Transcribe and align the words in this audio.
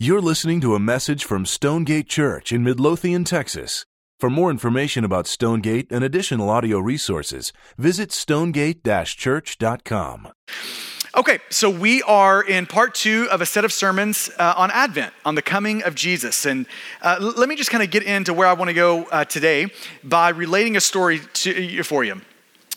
You're 0.00 0.20
listening 0.20 0.60
to 0.60 0.76
a 0.76 0.78
message 0.78 1.24
from 1.24 1.44
Stonegate 1.44 2.08
Church 2.08 2.52
in 2.52 2.62
Midlothian, 2.62 3.24
Texas. 3.24 3.84
For 4.20 4.30
more 4.30 4.48
information 4.48 5.02
about 5.02 5.26
Stonegate 5.26 5.90
and 5.90 6.04
additional 6.04 6.50
audio 6.50 6.78
resources, 6.78 7.52
visit 7.76 8.12
stonegate 8.12 8.84
church.com. 8.84 10.28
Okay, 11.16 11.40
so 11.50 11.68
we 11.68 12.00
are 12.04 12.40
in 12.40 12.66
part 12.66 12.94
two 12.94 13.26
of 13.32 13.40
a 13.40 13.46
set 13.46 13.64
of 13.64 13.72
sermons 13.72 14.30
uh, 14.38 14.54
on 14.56 14.70
Advent, 14.70 15.12
on 15.24 15.34
the 15.34 15.42
coming 15.42 15.82
of 15.82 15.96
Jesus. 15.96 16.46
And 16.46 16.66
uh, 17.02 17.32
let 17.36 17.48
me 17.48 17.56
just 17.56 17.72
kind 17.72 17.82
of 17.82 17.90
get 17.90 18.04
into 18.04 18.32
where 18.32 18.46
I 18.46 18.52
want 18.52 18.68
to 18.68 18.74
go 18.74 19.06
uh, 19.06 19.24
today 19.24 19.66
by 20.04 20.28
relating 20.28 20.76
a 20.76 20.80
story 20.80 21.22
to, 21.32 21.82
for 21.82 22.04
you. 22.04 22.20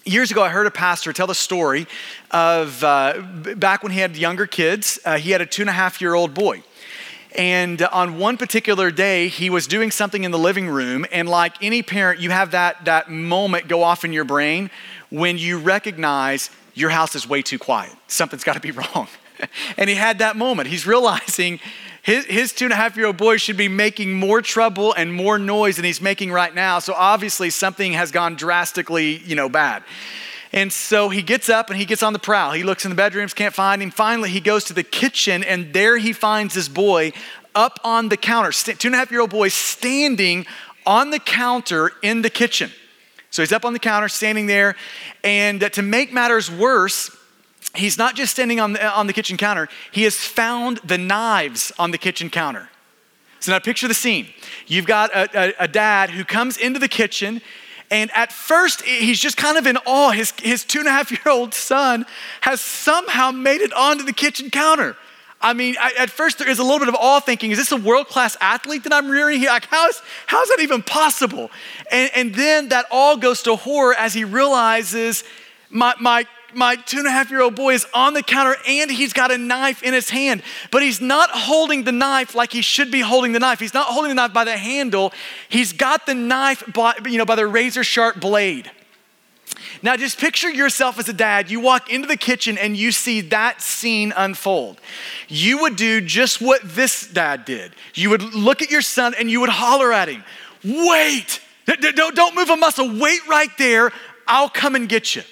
Years 0.06 0.32
ago, 0.32 0.42
I 0.42 0.50
heard 0.50 0.66
a 0.66 0.72
pastor 0.72 1.14
tell 1.14 1.28
the 1.28 1.36
story 1.36 1.86
of 2.32 2.84
uh, 2.84 3.22
back 3.58 3.84
when 3.84 3.92
he 3.92 4.00
had 4.00 4.18
younger 4.18 4.48
kids, 4.48 4.98
uh, 5.06 5.20
he 5.20 5.30
had 5.30 5.42
a 5.42 5.46
two 5.46 5.62
and 5.62 5.70
a 5.70 5.74
half 5.74 6.02
year 6.02 6.16
old 6.16 6.34
boy. 6.34 6.64
And 7.36 7.82
on 7.82 8.18
one 8.20 8.38
particular 8.38 8.92
day, 8.92 9.28
he 9.28 9.50
was 9.50 9.68
doing 9.68 9.92
something 9.92 10.24
in 10.24 10.32
the 10.32 10.40
living 10.40 10.68
room, 10.68 11.06
and 11.12 11.30
like 11.30 11.56
any 11.62 11.82
parent, 11.82 12.20
you 12.20 12.30
have 12.30 12.52
that, 12.52 12.86
that 12.86 13.10
moment 13.10 13.68
go 13.68 13.84
off 13.84 14.04
in 14.04 14.12
your 14.12 14.26
brain 14.26 14.70
when 15.10 15.38
you 15.38 15.58
recognize 15.58 16.50
your 16.74 16.90
house 16.90 17.16
is 17.16 17.28
way 17.28 17.42
too 17.42 17.60
quiet. 17.60 17.94
Something's 18.08 18.44
got 18.44 18.54
to 18.54 18.60
be 18.60 18.72
wrong. 18.72 19.08
and 19.78 19.90
he 19.90 19.96
had 19.96 20.20
that 20.20 20.36
moment. 20.36 20.68
He's 20.68 20.86
realizing 20.86 21.60
his, 22.02 22.26
his 22.26 22.54
two 22.54 22.66
and 22.66 22.74
a 22.74 22.76
half 22.76 22.98
year 22.98 23.06
old 23.06 23.18
boy 23.18 23.38
should 23.38 23.58
be 23.58 23.68
making 23.68 24.14
more 24.14 24.42
trouble 24.42 24.94
and 24.94 25.14
more 25.14 25.38
noise 25.38 25.76
than 25.76 25.86
he's 25.86 26.02
making 26.02 26.32
right 26.32 26.54
now. 26.54 26.80
So 26.80 26.94
obviously, 26.94 27.50
something 27.50 27.94
has 27.94 28.12
gone 28.12 28.36
drastically, 28.36 29.18
you 29.18 29.36
know, 29.36 29.50
bad. 29.50 29.84
And 30.54 30.72
so 30.72 31.10
he 31.10 31.22
gets 31.22 31.50
up 31.50 31.70
and 31.70 31.80
he 31.80 31.86
gets 31.86 32.04
on 32.04 32.14
the 32.14 32.20
prowl. 32.20 32.52
He 32.52 32.64
looks 32.64 32.84
in 32.84 32.90
the 32.90 32.96
bedrooms, 32.96 33.34
can't 33.34 33.54
find 33.54 33.82
him. 33.82 33.90
Finally, 33.90 34.30
he 34.30 34.42
goes 34.42 34.66
to 34.66 34.74
the 34.74 34.84
kitchen, 34.84 35.44
and 35.44 35.74
there 35.74 35.98
he 35.98 36.12
finds 36.12 36.54
this 36.56 36.68
boy 36.68 37.14
up 37.56 37.80
on 37.84 38.10
the 38.10 38.18
counter, 38.18 38.52
two 38.52 38.88
and 38.88 38.96
a 38.96 38.98
half 38.98 39.12
year 39.12 39.22
old 39.22 39.30
boy 39.30 39.48
standing 39.48 40.46
on 40.86 41.12
the 41.12 41.20
counter 41.20 41.92
in 42.02 42.22
the 42.22 42.30
kitchen. 42.30 42.72
So 43.30 43.42
he's 43.42 43.54
up 43.54 43.64
on 43.64 43.74
the 43.74 43.80
counter, 43.80 44.10
standing 44.10 44.48
there. 44.48 44.76
And 45.24 45.62
to 45.74 45.82
make 45.82 46.12
matters 46.12 46.52
worse, 46.52 47.16
he's 47.76 47.98
not 47.98 48.16
just 48.16 48.34
standing 48.34 48.60
on 48.60 48.74
the, 48.74 48.94
on 48.94 49.08
the 49.08 49.14
kitchen 49.14 49.38
counter, 49.38 49.70
he 49.92 50.04
has 50.04 50.16
found 50.16 50.78
the 50.84 50.98
knives 50.98 51.72
on 51.80 51.92
the 51.92 51.98
kitchen 51.98 52.30
counter. 52.30 52.70
So 53.40 53.52
now 53.52 53.60
picture 53.60 53.88
the 53.88 53.94
scene. 53.94 54.28
You've 54.68 54.86
got 54.86 55.12
a, 55.16 55.30
a, 55.34 55.54
a 55.64 55.68
dad 55.68 56.12
who 56.12 56.24
comes 56.24 56.58
into 56.58 56.80
the 56.80 56.88
kitchen. 56.88 57.42
And 57.92 58.10
at 58.16 58.32
first, 58.32 58.82
he's 58.84 59.20
just 59.20 59.36
kind 59.36 59.58
of 59.58 59.68
in 59.68 59.78
awe. 59.86 60.12
His, 60.12 60.34
his 60.42 60.64
two 60.64 60.80
and 60.80 60.88
a 60.88 60.92
half 60.92 61.12
year 61.12 61.22
old 61.28 61.54
son 61.54 62.06
has 62.40 62.62
somehow 62.62 63.32
made 63.32 63.60
it 63.60 63.74
onto 63.74 64.06
the 64.06 64.14
kitchen 64.14 64.50
counter. 64.50 64.96
I 65.42 65.54
mean, 65.54 65.76
I, 65.80 65.92
at 65.98 66.10
first, 66.10 66.38
there 66.38 66.50
is 66.50 66.60
a 66.60 66.64
little 66.64 66.80
bit 66.80 66.88
of 66.88 66.96
awe 66.96 67.20
thinking, 67.20 67.52
is 67.52 67.58
this 67.58 67.72
a 67.72 67.78
world 67.78 68.08
class 68.08 68.38
athlete 68.40 68.84
that 68.84 68.94
I'm 68.94 69.10
rearing 69.10 69.40
here? 69.40 69.50
Like, 69.50 69.66
how 69.66 69.88
is, 69.90 70.02
how 70.26 70.42
is 70.42 70.50
that 70.50 70.60
even 70.62 70.84
possible? 70.84 71.52
And, 71.92 72.12
and 72.16 72.34
then 72.34 72.70
that 72.70 72.86
all 72.92 73.18
goes 73.18 73.44
to 73.44 73.56
horror 73.56 73.96
as 73.96 74.14
he 74.14 74.24
realizes 74.24 75.24
my, 75.70 75.96
my 76.00 76.26
my 76.54 76.76
two 76.76 77.00
and 77.00 77.08
a 77.08 77.12
half 77.12 77.30
year 77.30 77.42
old 77.42 77.56
boy 77.56 77.74
is 77.74 77.86
on 77.94 78.14
the 78.14 78.24
counter 78.24 78.56
and 78.68 78.92
he's 78.92 79.14
got 79.14 79.32
a 79.32 79.38
knife 79.38 79.84
in 79.84 79.94
his 79.94 80.10
hand, 80.10 80.44
but 80.72 80.82
he's 80.82 81.02
not 81.02 81.30
holding 81.32 81.84
the 81.84 81.92
knife 81.92 82.36
like 82.36 82.52
he 82.52 82.62
should 82.62 82.92
be 82.92 83.02
holding 83.02 83.32
the 83.32 83.40
knife. 83.40 83.60
He's 83.60 83.74
not 83.74 83.88
holding 83.88 84.10
the 84.10 84.16
knife 84.16 84.34
by 84.34 84.44
the 84.44 84.58
handle. 84.58 85.14
He's 85.50 85.74
got 85.74 86.06
the 86.06 86.16
knife 86.16 86.64
by, 86.74 86.96
you 87.06 87.18
know, 87.18 87.26
by 87.26 87.36
the 87.36 87.48
razor 87.48 87.84
sharp 87.84 88.20
blade. 88.20 88.70
Now, 89.84 89.96
just 89.98 90.20
picture 90.20 90.50
yourself 90.50 91.00
as 91.00 91.10
a 91.10 91.14
dad. 91.14 91.50
You 91.50 91.60
walk 91.60 91.92
into 91.92 92.08
the 92.08 92.18
kitchen 92.18 92.58
and 92.58 92.78
you 92.78 92.92
see 92.92 93.22
that 93.22 93.62
scene 93.62 94.14
unfold. 94.16 94.80
You 95.28 95.62
would 95.62 95.76
do 95.76 96.02
just 96.02 96.42
what 96.42 96.62
this 96.64 97.08
dad 97.08 97.46
did. 97.46 97.74
You 97.96 98.12
would 98.12 98.22
look 98.22 98.62
at 98.62 98.70
your 98.70 98.82
son 98.82 99.16
and 99.18 99.30
you 99.30 99.40
would 99.40 99.50
holler 99.50 99.92
at 99.92 100.08
him, 100.08 100.24
Wait, 100.64 101.42
don't 101.66 102.36
move 102.36 102.50
a 102.50 102.58
muscle, 102.58 103.00
wait 103.00 103.28
right 103.28 103.50
there. 103.58 103.92
I'll 104.28 104.50
come 104.50 104.76
and 104.76 104.88
get 104.88 105.16
you. 105.16 105.24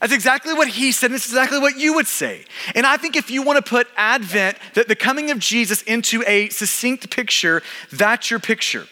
That's 0.00 0.12
exactly 0.12 0.52
what 0.52 0.68
he 0.68 0.92
said, 0.92 1.06
and 1.06 1.14
it's 1.16 1.26
exactly 1.26 1.58
what 1.58 1.78
you 1.78 1.94
would 1.94 2.06
say. 2.06 2.44
And 2.74 2.86
I 2.86 2.96
think 2.96 3.16
if 3.16 3.30
you 3.30 3.42
want 3.42 3.64
to 3.64 3.68
put 3.68 3.88
Advent, 3.96 4.58
the, 4.74 4.84
the 4.84 4.96
coming 4.96 5.30
of 5.30 5.38
Jesus, 5.38 5.82
into 5.82 6.22
a 6.26 6.48
succinct 6.50 7.10
picture, 7.10 7.62
that's 7.92 8.30
your 8.30 8.40
picture. 8.40 8.86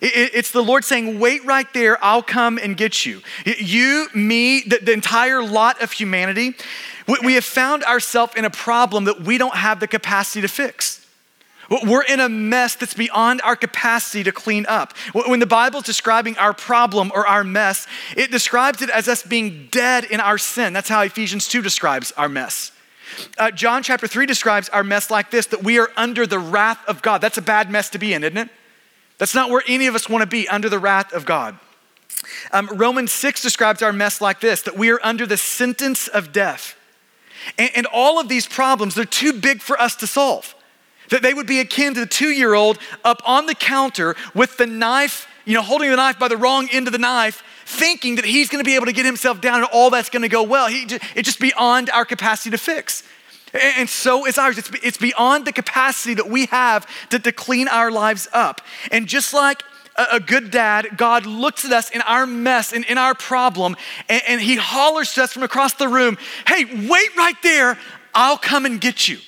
It's 0.00 0.52
the 0.52 0.62
Lord 0.62 0.84
saying, 0.84 1.18
Wait 1.18 1.44
right 1.44 1.72
there, 1.72 2.02
I'll 2.04 2.22
come 2.22 2.58
and 2.58 2.76
get 2.76 3.06
you. 3.06 3.22
You, 3.44 4.08
me, 4.14 4.60
the, 4.60 4.92
entire 4.92 5.42
lot 5.42 5.82
of 5.82 5.92
humanity, 5.92 6.54
we, 7.08 7.18
we 7.24 7.34
have 7.34 7.44
found 7.44 7.82
ourselves 7.84 8.34
in 8.36 8.44
a 8.44 8.50
problem 8.50 9.04
that 9.04 9.22
we 9.22 9.38
don't 9.38 9.56
have 9.56 9.80
the 9.80 9.88
capacity 9.88 10.42
to 10.42 10.48
fix. 10.48 11.05
We're 11.68 12.02
in 12.02 12.20
a 12.20 12.28
mess 12.28 12.76
that's 12.76 12.94
beyond 12.94 13.40
our 13.42 13.56
capacity 13.56 14.22
to 14.24 14.32
clean 14.32 14.66
up. 14.66 14.96
When 15.12 15.40
the 15.40 15.46
Bible's 15.46 15.84
describing 15.84 16.38
our 16.38 16.52
problem 16.52 17.10
or 17.14 17.26
our 17.26 17.42
mess, 17.42 17.86
it 18.16 18.30
describes 18.30 18.82
it 18.82 18.90
as 18.90 19.08
us 19.08 19.22
being 19.22 19.68
dead 19.70 20.04
in 20.04 20.20
our 20.20 20.38
sin. 20.38 20.72
That's 20.72 20.88
how 20.88 21.02
Ephesians 21.02 21.48
2 21.48 21.62
describes 21.62 22.12
our 22.12 22.28
mess. 22.28 22.72
Uh, 23.38 23.50
John 23.50 23.82
chapter 23.82 24.06
3 24.06 24.26
describes 24.26 24.68
our 24.68 24.84
mess 24.84 25.10
like 25.10 25.30
this 25.30 25.46
that 25.46 25.62
we 25.62 25.78
are 25.78 25.90
under 25.96 26.26
the 26.26 26.38
wrath 26.38 26.80
of 26.86 27.02
God. 27.02 27.20
That's 27.20 27.38
a 27.38 27.42
bad 27.42 27.70
mess 27.70 27.90
to 27.90 27.98
be 27.98 28.14
in, 28.14 28.22
isn't 28.24 28.36
it? 28.36 28.48
That's 29.18 29.34
not 29.34 29.50
where 29.50 29.62
any 29.66 29.86
of 29.86 29.94
us 29.94 30.08
want 30.08 30.22
to 30.22 30.26
be, 30.26 30.48
under 30.48 30.68
the 30.68 30.78
wrath 30.78 31.12
of 31.12 31.24
God. 31.24 31.58
Um, 32.52 32.68
Romans 32.74 33.12
6 33.12 33.42
describes 33.42 33.82
our 33.82 33.92
mess 33.92 34.20
like 34.20 34.40
this 34.40 34.62
that 34.62 34.76
we 34.76 34.90
are 34.90 35.00
under 35.02 35.26
the 35.26 35.36
sentence 35.36 36.08
of 36.08 36.32
death. 36.32 36.76
And, 37.58 37.70
and 37.74 37.86
all 37.86 38.18
of 38.20 38.28
these 38.28 38.46
problems, 38.46 38.94
they're 38.94 39.04
too 39.04 39.32
big 39.32 39.60
for 39.60 39.80
us 39.80 39.96
to 39.96 40.06
solve. 40.06 40.55
That 41.10 41.22
they 41.22 41.34
would 41.34 41.46
be 41.46 41.60
akin 41.60 41.94
to 41.94 42.00
the 42.00 42.06
two 42.06 42.30
year 42.30 42.54
old 42.54 42.78
up 43.04 43.22
on 43.24 43.46
the 43.46 43.54
counter 43.54 44.16
with 44.34 44.56
the 44.56 44.66
knife, 44.66 45.28
you 45.44 45.54
know, 45.54 45.62
holding 45.62 45.90
the 45.90 45.96
knife 45.96 46.18
by 46.18 46.28
the 46.28 46.36
wrong 46.36 46.68
end 46.72 46.88
of 46.88 46.92
the 46.92 46.98
knife, 46.98 47.42
thinking 47.64 48.16
that 48.16 48.24
he's 48.24 48.48
to 48.48 48.64
be 48.64 48.74
able 48.74 48.86
to 48.86 48.92
get 48.92 49.06
himself 49.06 49.40
down 49.40 49.60
and 49.60 49.68
all 49.72 49.90
that's 49.90 50.08
to 50.22 50.28
go 50.28 50.42
well. 50.42 50.68
He, 50.68 50.82
it's 51.14 51.26
just 51.26 51.40
beyond 51.40 51.90
our 51.90 52.04
capacity 52.04 52.50
to 52.50 52.58
fix. 52.58 53.02
And 53.52 53.88
so 53.88 54.26
is 54.26 54.38
ours. 54.38 54.58
It's, 54.58 54.70
it's 54.82 54.98
beyond 54.98 55.46
the 55.46 55.52
capacity 55.52 56.14
that 56.14 56.28
we 56.28 56.46
have 56.46 56.86
to, 57.10 57.18
to 57.18 57.32
clean 57.32 57.68
our 57.68 57.90
lives 57.90 58.28
up. 58.32 58.60
And 58.90 59.06
just 59.06 59.32
like 59.32 59.62
a, 59.96 60.16
a 60.16 60.20
good 60.20 60.50
dad, 60.50 60.96
God 60.96 61.26
looks 61.26 61.64
at 61.64 61.72
us 61.72 61.90
in 61.90 62.02
our 62.02 62.26
mess 62.26 62.72
and 62.72 62.84
in 62.84 62.98
our 62.98 63.14
problem, 63.14 63.76
and, 64.08 64.22
and 64.26 64.40
he 64.40 64.56
hollers 64.56 65.14
to 65.14 65.24
us 65.24 65.32
from 65.32 65.42
across 65.42 65.74
the 65.74 65.88
room, 65.88 66.18
Hey, 66.46 66.64
wait 66.88 67.16
right 67.16 67.40
there. 67.42 67.78
I'll 68.14 68.38
come 68.38 68.64
and 68.64 68.80
get 68.80 69.08
you. 69.08 69.18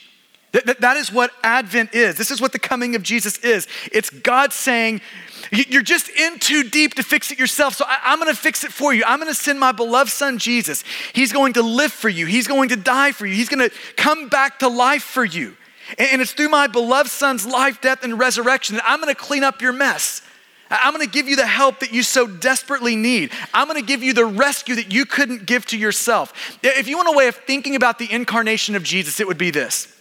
That, 0.52 0.80
that, 0.80 0.96
is 0.96 1.12
what 1.12 1.30
Advent 1.42 1.94
is. 1.94 2.16
This 2.16 2.30
is 2.30 2.40
what 2.40 2.52
the 2.52 2.58
coming 2.58 2.94
of 2.96 3.02
Jesus 3.02 3.36
is. 3.38 3.68
It's 3.92 4.08
God 4.08 4.54
saying, 4.54 5.02
You're 5.50 5.82
just 5.82 6.08
in 6.08 6.38
too 6.38 6.62
deep 6.62 6.94
to 6.94 7.02
fix 7.02 7.30
it 7.30 7.38
yourself, 7.38 7.74
so 7.74 7.84
I, 7.86 7.98
I'm 8.04 8.18
gonna 8.18 8.34
fix 8.34 8.64
it 8.64 8.72
for 8.72 8.94
you. 8.94 9.04
I'm 9.06 9.18
gonna 9.18 9.34
send 9.34 9.60
my 9.60 9.72
beloved 9.72 10.10
son, 10.10 10.38
Jesus. 10.38 10.84
He's 11.12 11.34
going 11.34 11.52
to 11.54 11.62
live 11.62 11.92
for 11.92 12.08
you, 12.08 12.24
He's 12.24 12.48
going 12.48 12.70
to 12.70 12.76
die 12.76 13.12
for 13.12 13.26
you, 13.26 13.34
He's 13.34 13.50
gonna 13.50 13.68
come 13.96 14.30
back 14.30 14.60
to 14.60 14.68
life 14.68 15.02
for 15.02 15.24
you. 15.24 15.54
And, 15.98 16.08
and 16.12 16.22
it's 16.22 16.32
through 16.32 16.48
my 16.48 16.66
beloved 16.66 17.10
son's 17.10 17.44
life, 17.44 17.82
death, 17.82 18.02
and 18.02 18.18
resurrection 18.18 18.76
that 18.76 18.84
I'm 18.86 19.00
gonna 19.00 19.14
clean 19.14 19.44
up 19.44 19.60
your 19.60 19.74
mess. 19.74 20.22
I'm 20.70 20.94
gonna 20.94 21.06
give 21.06 21.28
you 21.28 21.36
the 21.36 21.46
help 21.46 21.80
that 21.80 21.92
you 21.92 22.02
so 22.02 22.26
desperately 22.26 22.96
need. 22.96 23.32
I'm 23.52 23.66
gonna 23.66 23.82
give 23.82 24.02
you 24.02 24.14
the 24.14 24.24
rescue 24.24 24.76
that 24.76 24.90
you 24.94 25.04
couldn't 25.04 25.44
give 25.44 25.66
to 25.66 25.76
yourself. 25.76 26.58
If 26.62 26.88
you 26.88 26.96
want 26.96 27.10
a 27.10 27.16
way 27.16 27.28
of 27.28 27.36
thinking 27.36 27.76
about 27.76 27.98
the 27.98 28.10
incarnation 28.10 28.76
of 28.76 28.82
Jesus, 28.82 29.20
it 29.20 29.26
would 29.26 29.36
be 29.36 29.50
this. 29.50 29.94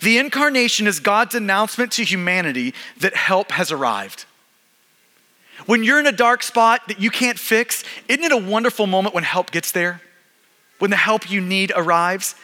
The 0.00 0.18
incarnation 0.18 0.86
is 0.86 1.00
God's 1.00 1.34
announcement 1.34 1.92
to 1.92 2.04
humanity 2.04 2.74
that 2.98 3.14
help 3.14 3.50
has 3.52 3.72
arrived. 3.72 4.24
When 5.66 5.82
you're 5.82 5.98
in 5.98 6.06
a 6.06 6.12
dark 6.12 6.42
spot 6.42 6.82
that 6.88 7.00
you 7.00 7.10
can't 7.10 7.38
fix, 7.38 7.82
isn't 8.08 8.22
it 8.22 8.32
a 8.32 8.36
wonderful 8.36 8.86
moment 8.86 9.14
when 9.14 9.24
help 9.24 9.50
gets 9.50 9.72
there? 9.72 10.00
When 10.78 10.90
the 10.90 10.96
help 10.96 11.30
you 11.30 11.40
need 11.40 11.72
arrives? 11.74 12.34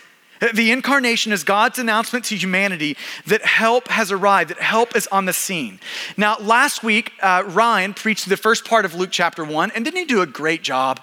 The 0.54 0.72
incarnation 0.72 1.30
is 1.30 1.44
God's 1.44 1.78
announcement 1.78 2.24
to 2.26 2.36
humanity 2.36 2.96
that 3.26 3.44
help 3.44 3.86
has 3.88 4.10
arrived, 4.10 4.50
that 4.50 4.58
help 4.58 4.96
is 4.96 5.06
on 5.08 5.26
the 5.26 5.32
scene. 5.32 5.78
Now, 6.16 6.36
last 6.38 6.82
week, 6.82 7.12
uh, 7.22 7.44
Ryan 7.46 7.94
preached 7.94 8.28
the 8.28 8.36
first 8.36 8.64
part 8.64 8.84
of 8.84 8.94
Luke 8.94 9.10
chapter 9.12 9.44
1, 9.44 9.70
and 9.72 9.84
didn't 9.84 10.00
he 10.00 10.04
do 10.04 10.20
a 10.20 10.26
great 10.26 10.62
job? 10.62 11.00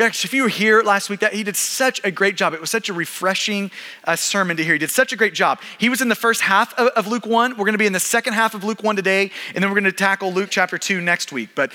Yeah, 0.00 0.06
if 0.06 0.32
you 0.32 0.44
were 0.44 0.48
here 0.48 0.82
last 0.82 1.10
week, 1.10 1.20
that 1.20 1.34
he 1.34 1.42
did 1.42 1.56
such 1.56 2.00
a 2.04 2.10
great 2.10 2.34
job. 2.34 2.54
It 2.54 2.60
was 2.62 2.70
such 2.70 2.88
a 2.88 2.94
refreshing 2.94 3.70
uh, 4.04 4.16
sermon 4.16 4.56
to 4.56 4.64
hear. 4.64 4.72
He 4.72 4.78
did 4.78 4.90
such 4.90 5.12
a 5.12 5.16
great 5.16 5.34
job. 5.34 5.60
He 5.76 5.90
was 5.90 6.00
in 6.00 6.08
the 6.08 6.14
first 6.14 6.40
half 6.40 6.72
of, 6.78 6.88
of 6.96 7.06
Luke 7.06 7.26
1. 7.26 7.50
We're 7.50 7.66
going 7.66 7.74
to 7.74 7.78
be 7.78 7.84
in 7.84 7.92
the 7.92 8.00
second 8.00 8.32
half 8.32 8.54
of 8.54 8.64
Luke 8.64 8.82
1 8.82 8.96
today, 8.96 9.30
and 9.54 9.62
then 9.62 9.70
we're 9.70 9.78
going 9.78 9.84
to 9.84 9.92
tackle 9.92 10.32
Luke 10.32 10.48
chapter 10.50 10.78
2 10.78 11.02
next 11.02 11.32
week. 11.32 11.50
But 11.54 11.70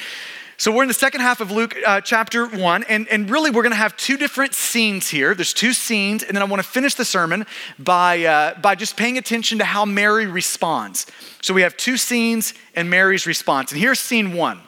so 0.58 0.72
we're 0.72 0.82
in 0.82 0.88
the 0.88 0.96
second 0.96 1.22
half 1.22 1.40
of 1.40 1.52
Luke 1.52 1.76
uh, 1.86 2.02
chapter 2.02 2.48
1, 2.48 2.86
and, 2.86 3.08
and 3.10 3.30
really 3.30 3.52
we're 3.52 3.62
going 3.62 3.74
to 3.74 3.78
have 3.78 3.96
two 3.96 4.18
different 4.18 4.56
scenes 4.56 5.08
here. 5.08 5.36
There's 5.36 5.54
two 5.54 5.74
scenes, 5.74 6.24
and 6.24 6.36
then 6.36 6.42
I 6.42 6.46
want 6.46 6.64
to 6.64 6.68
finish 6.68 6.96
the 6.96 7.06
sermon 7.06 7.46
by, 7.78 8.24
uh, 8.24 8.60
by 8.60 8.74
just 8.74 8.98
paying 8.98 9.20
attention 9.20 9.60
to 9.60 9.66
how 9.66 9.86
Mary 9.86 10.26
responds. 10.26 11.06
So 11.44 11.54
we 11.54 11.62
have 11.62 11.78
two 11.78 11.96
scenes 11.96 12.56
and 12.74 12.90
Mary's 12.90 13.28
response. 13.28 13.72
And 13.72 13.80
here's 13.80 14.00
scene 14.00 14.34
one 14.34 14.62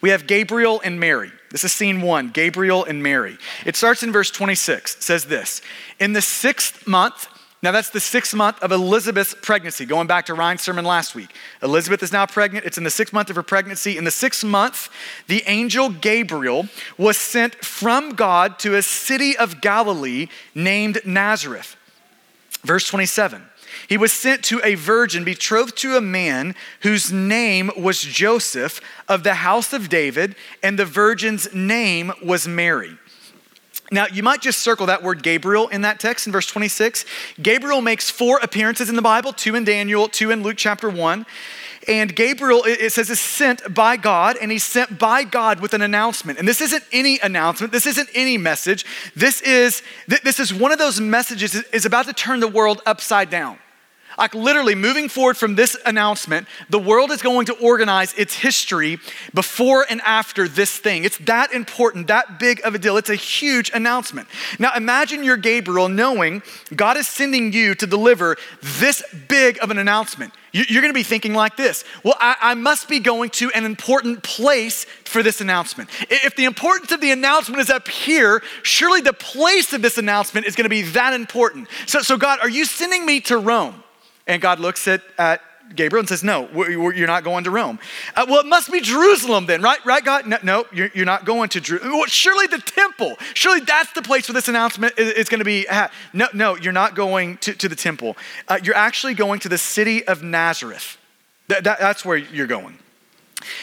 we 0.00 0.08
have 0.08 0.26
Gabriel 0.26 0.80
and 0.82 0.98
Mary. 0.98 1.32
This 1.52 1.64
is 1.64 1.72
scene 1.72 2.00
one 2.00 2.30
Gabriel 2.30 2.84
and 2.84 3.02
Mary. 3.02 3.36
It 3.64 3.76
starts 3.76 4.02
in 4.02 4.10
verse 4.10 4.30
26. 4.30 4.96
It 4.96 5.02
says 5.02 5.26
this 5.26 5.60
In 6.00 6.14
the 6.14 6.22
sixth 6.22 6.86
month, 6.86 7.28
Now, 7.62 7.70
that's 7.70 7.90
the 7.90 8.00
sixth 8.00 8.34
month 8.34 8.60
of 8.60 8.72
Elizabeth's 8.72 9.34
pregnancy, 9.40 9.84
going 9.84 10.08
back 10.08 10.26
to 10.26 10.34
Ryan's 10.34 10.62
sermon 10.62 10.84
last 10.84 11.14
week. 11.14 11.32
Elizabeth 11.62 12.02
is 12.02 12.10
now 12.10 12.26
pregnant. 12.26 12.64
It's 12.64 12.78
in 12.78 12.84
the 12.84 12.90
sixth 12.90 13.12
month 13.12 13.30
of 13.30 13.36
her 13.36 13.42
pregnancy. 13.42 13.98
In 13.98 14.04
the 14.04 14.10
sixth 14.10 14.42
month, 14.42 14.88
the 15.28 15.44
angel 15.46 15.90
Gabriel 15.90 16.66
was 16.98 17.18
sent 17.18 17.54
from 17.64 18.14
God 18.14 18.58
to 18.60 18.74
a 18.74 18.82
city 18.82 19.36
of 19.36 19.60
Galilee 19.60 20.28
named 20.54 21.02
Nazareth. 21.04 21.76
Verse 22.64 22.88
27 22.88 23.44
He 23.88 23.96
was 23.96 24.12
sent 24.12 24.42
to 24.44 24.60
a 24.64 24.74
virgin 24.74 25.24
betrothed 25.24 25.76
to 25.78 25.96
a 25.96 26.00
man 26.00 26.54
whose 26.80 27.12
name 27.12 27.70
was 27.76 28.00
Joseph 28.00 28.80
of 29.08 29.22
the 29.22 29.34
house 29.34 29.72
of 29.72 29.88
David, 29.88 30.36
and 30.62 30.78
the 30.78 30.84
virgin's 30.84 31.52
name 31.54 32.12
was 32.22 32.46
Mary. 32.48 32.96
Now, 33.92 34.06
you 34.06 34.22
might 34.22 34.40
just 34.40 34.60
circle 34.60 34.86
that 34.86 35.02
word 35.02 35.22
Gabriel 35.22 35.68
in 35.68 35.82
that 35.82 36.00
text 36.00 36.26
in 36.26 36.32
verse 36.32 36.46
26. 36.46 37.04
Gabriel 37.42 37.82
makes 37.82 38.08
four 38.08 38.38
appearances 38.42 38.88
in 38.88 38.96
the 38.96 39.02
Bible 39.02 39.34
two 39.34 39.54
in 39.54 39.64
Daniel, 39.64 40.08
two 40.08 40.30
in 40.30 40.42
Luke 40.42 40.56
chapter 40.56 40.88
1. 40.88 41.26
And 41.88 42.14
Gabriel, 42.14 42.62
it 42.64 42.92
says, 42.92 43.10
is 43.10 43.20
sent 43.20 43.74
by 43.74 43.96
God, 43.96 44.36
and 44.40 44.52
he's 44.52 44.64
sent 44.64 44.98
by 44.98 45.24
God 45.24 45.60
with 45.60 45.74
an 45.74 45.82
announcement. 45.82 46.38
And 46.38 46.46
this 46.46 46.60
isn't 46.60 46.84
any 46.92 47.18
announcement, 47.20 47.72
this 47.72 47.86
isn't 47.86 48.08
any 48.14 48.38
message. 48.38 48.86
This 49.16 49.40
is, 49.42 49.82
this 50.06 50.38
is 50.38 50.54
one 50.54 50.72
of 50.72 50.78
those 50.78 51.00
messages 51.00 51.54
is 51.54 51.84
about 51.84 52.06
to 52.06 52.12
turn 52.12 52.40
the 52.40 52.48
world 52.48 52.80
upside 52.86 53.30
down. 53.30 53.58
Like 54.18 54.34
literally 54.34 54.74
moving 54.74 55.08
forward 55.08 55.36
from 55.36 55.54
this 55.54 55.76
announcement, 55.86 56.46
the 56.70 56.78
world 56.78 57.10
is 57.10 57.22
going 57.22 57.46
to 57.46 57.54
organize 57.54 58.12
its 58.14 58.34
history 58.34 58.98
before 59.34 59.86
and 59.88 60.00
after 60.02 60.48
this 60.48 60.76
thing. 60.76 61.04
It's 61.04 61.18
that 61.18 61.52
important, 61.52 62.08
that 62.08 62.38
big 62.38 62.60
of 62.64 62.74
a 62.74 62.78
deal. 62.78 62.96
It's 62.96 63.10
a 63.10 63.14
huge 63.14 63.70
announcement. 63.74 64.28
Now 64.58 64.72
imagine 64.76 65.24
you're 65.24 65.36
Gabriel 65.36 65.88
knowing 65.88 66.42
God 66.74 66.96
is 66.96 67.06
sending 67.06 67.52
you 67.52 67.74
to 67.76 67.86
deliver 67.86 68.36
this 68.60 69.02
big 69.28 69.58
of 69.62 69.70
an 69.70 69.78
announcement. 69.78 70.32
You're 70.52 70.82
going 70.82 70.92
to 70.92 70.98
be 70.98 71.02
thinking 71.02 71.32
like 71.32 71.56
this 71.56 71.84
Well, 72.04 72.16
I, 72.20 72.54
must 72.54 72.88
be 72.88 73.00
going 73.00 73.30
to 73.30 73.50
an 73.52 73.64
important 73.64 74.22
place 74.22 74.84
for 75.04 75.22
this 75.22 75.40
announcement. 75.40 75.88
If 76.10 76.36
the 76.36 76.44
importance 76.44 76.92
of 76.92 77.00
the 77.00 77.10
announcement 77.10 77.60
is 77.60 77.70
up 77.70 77.88
here, 77.88 78.42
surely 78.62 79.00
the 79.00 79.14
place 79.14 79.72
of 79.72 79.80
this 79.82 79.96
announcement 79.96 80.46
is 80.46 80.54
going 80.54 80.64
to 80.64 80.70
be 80.70 80.82
that 80.82 81.14
important. 81.14 81.68
So, 81.86 82.00
so 82.00 82.18
God, 82.18 82.38
are 82.40 82.48
you 82.48 82.66
sending 82.66 83.06
me 83.06 83.20
to 83.22 83.38
Rome? 83.38 83.81
And 84.26 84.40
God 84.40 84.60
looks 84.60 84.86
at, 84.86 85.02
at 85.18 85.40
Gabriel 85.74 86.00
and 86.00 86.08
says, 86.08 86.22
No, 86.22 86.48
you're 86.68 87.06
not 87.06 87.24
going 87.24 87.44
to 87.44 87.50
Rome. 87.50 87.78
Uh, 88.14 88.26
well, 88.28 88.40
it 88.40 88.46
must 88.46 88.70
be 88.70 88.80
Jerusalem 88.80 89.46
then, 89.46 89.62
right? 89.62 89.84
Right, 89.84 90.04
God? 90.04 90.26
No, 90.26 90.38
no 90.42 90.64
you're, 90.72 90.90
you're, 90.94 91.06
not 91.06 91.24
going 91.24 91.48
to 91.50 91.60
Jerusalem. 91.60 91.92
Well, 91.92 92.06
surely 92.06 92.46
the 92.46 92.58
temple. 92.58 93.16
Surely 93.34 93.60
that's 93.60 93.92
the 93.92 94.02
place 94.02 94.28
where 94.28 94.34
this 94.34 94.48
announcement 94.48 94.94
is, 94.98 95.12
is 95.12 95.28
going 95.28 95.40
to 95.40 95.44
be. 95.44 95.66
No, 96.12 96.28
no, 96.32 96.56
you're 96.56 96.72
not 96.72 96.94
going 96.94 97.38
to, 97.38 97.54
to 97.54 97.68
the 97.68 97.76
temple. 97.76 98.16
Uh, 98.48 98.58
you're 98.62 98.76
actually 98.76 99.14
going 99.14 99.40
to 99.40 99.48
the 99.48 99.58
city 99.58 100.06
of 100.06 100.22
Nazareth. 100.22 100.98
That, 101.48 101.64
that, 101.64 101.80
that's 101.80 102.04
where 102.04 102.16
you're 102.16 102.46
going. 102.46 102.78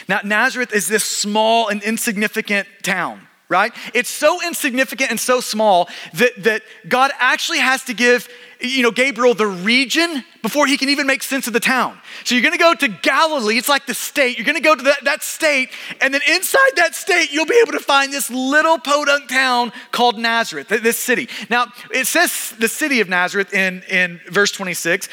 Now, 0.08 0.20
Nazareth 0.24 0.74
is 0.74 0.88
this 0.88 1.06
small 1.06 1.70
and 1.70 1.82
insignificant 1.84 2.68
town 2.84 3.29
right? 3.50 3.74
It's 3.94 4.10
so 4.10 4.46
insignificant 4.46 5.10
and 5.10 5.20
so 5.20 5.42
small 5.42 5.90
that, 6.14 6.44
that 6.44 6.62
God 6.88 7.12
actually 7.20 7.60
has 7.60 7.84
to 7.86 7.94
give 7.94 8.30
you 8.62 8.84
know, 8.84 8.92
Gabriel 8.92 9.34
the 9.34 9.48
region 9.48 10.24
before 10.42 10.68
he 10.68 10.76
can 10.78 10.90
even 10.90 11.08
make 11.08 11.24
sense 11.24 11.48
of 11.48 11.54
the 11.54 11.60
town. 11.60 11.98
So 12.26 12.36
you're 12.36 12.44
gonna 12.44 12.58
go 12.58 12.74
to 12.74 12.88
Galilee, 12.88 13.58
it's 13.58 13.70
like 13.70 13.86
the 13.86 13.94
state. 13.94 14.38
You're 14.38 14.46
gonna 14.46 14.60
go 14.60 14.76
to 14.76 14.84
that, 14.84 15.04
that 15.06 15.24
state, 15.24 15.70
and 16.02 16.14
then 16.14 16.22
inside 16.28 16.72
that 16.76 16.94
state, 16.94 17.32
you'll 17.32 17.46
be 17.46 17.60
able 17.62 17.72
to 17.72 17.80
find 17.80 18.12
this 18.12 18.30
little 18.30 18.78
podunk 18.78 19.30
town 19.30 19.72
called 19.92 20.18
Nazareth, 20.18 20.68
this 20.68 21.00
city. 21.00 21.30
Now, 21.50 21.68
it 21.94 22.08
says 22.08 22.54
the 22.60 22.68
city 22.68 23.00
of 23.00 23.08
Nazareth 23.08 23.54
in, 23.54 23.82
in 23.90 24.20
verse 24.28 24.52
26. 24.52 25.08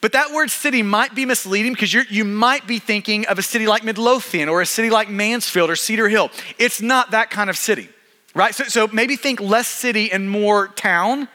But 0.00 0.12
that 0.12 0.32
word 0.32 0.50
city 0.50 0.82
might 0.82 1.14
be 1.14 1.24
misleading 1.24 1.72
because 1.72 1.92
you 1.92 2.24
might 2.24 2.66
be 2.66 2.78
thinking 2.78 3.26
of 3.26 3.38
a 3.38 3.42
city 3.42 3.66
like 3.66 3.82
Midlothian 3.82 4.48
or 4.48 4.60
a 4.60 4.66
city 4.66 4.90
like 4.90 5.10
Mansfield 5.10 5.70
or 5.70 5.76
Cedar 5.76 6.08
Hill. 6.08 6.30
It's 6.58 6.80
not 6.80 7.10
that 7.10 7.30
kind 7.30 7.50
of 7.50 7.56
city, 7.56 7.88
right? 8.34 8.54
So, 8.54 8.64
so 8.64 8.86
maybe 8.88 9.16
think 9.16 9.40
less 9.40 9.66
city 9.66 10.12
and 10.12 10.30
more 10.30 10.68
town 10.68 11.28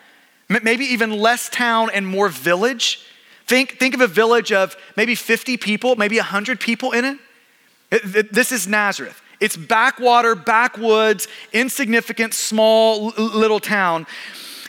maybe 0.62 0.86
even 0.86 1.12
less 1.12 1.50
town 1.50 1.90
and 1.94 2.06
more 2.06 2.30
village. 2.30 3.06
Think, 3.46 3.80
think 3.80 3.96
of 3.96 4.02
a 4.02 4.08
village 4.08 4.52
of 4.52 4.76
maybe 4.96 5.16
50 5.16 5.58
people, 5.58 5.96
maybe 5.96 6.18
100 6.18 6.60
people 6.60 6.92
in 6.92 7.06
it. 7.92 8.32
this 8.32 8.52
is 8.52 8.68
Nazareth. 8.68 9.22
It's 9.40 9.58
backwater, 9.58 10.36
backwoods, 10.36 11.28
insignificant, 11.52 12.34
small 12.34 13.10
little 13.18 13.60
town. 13.60 14.06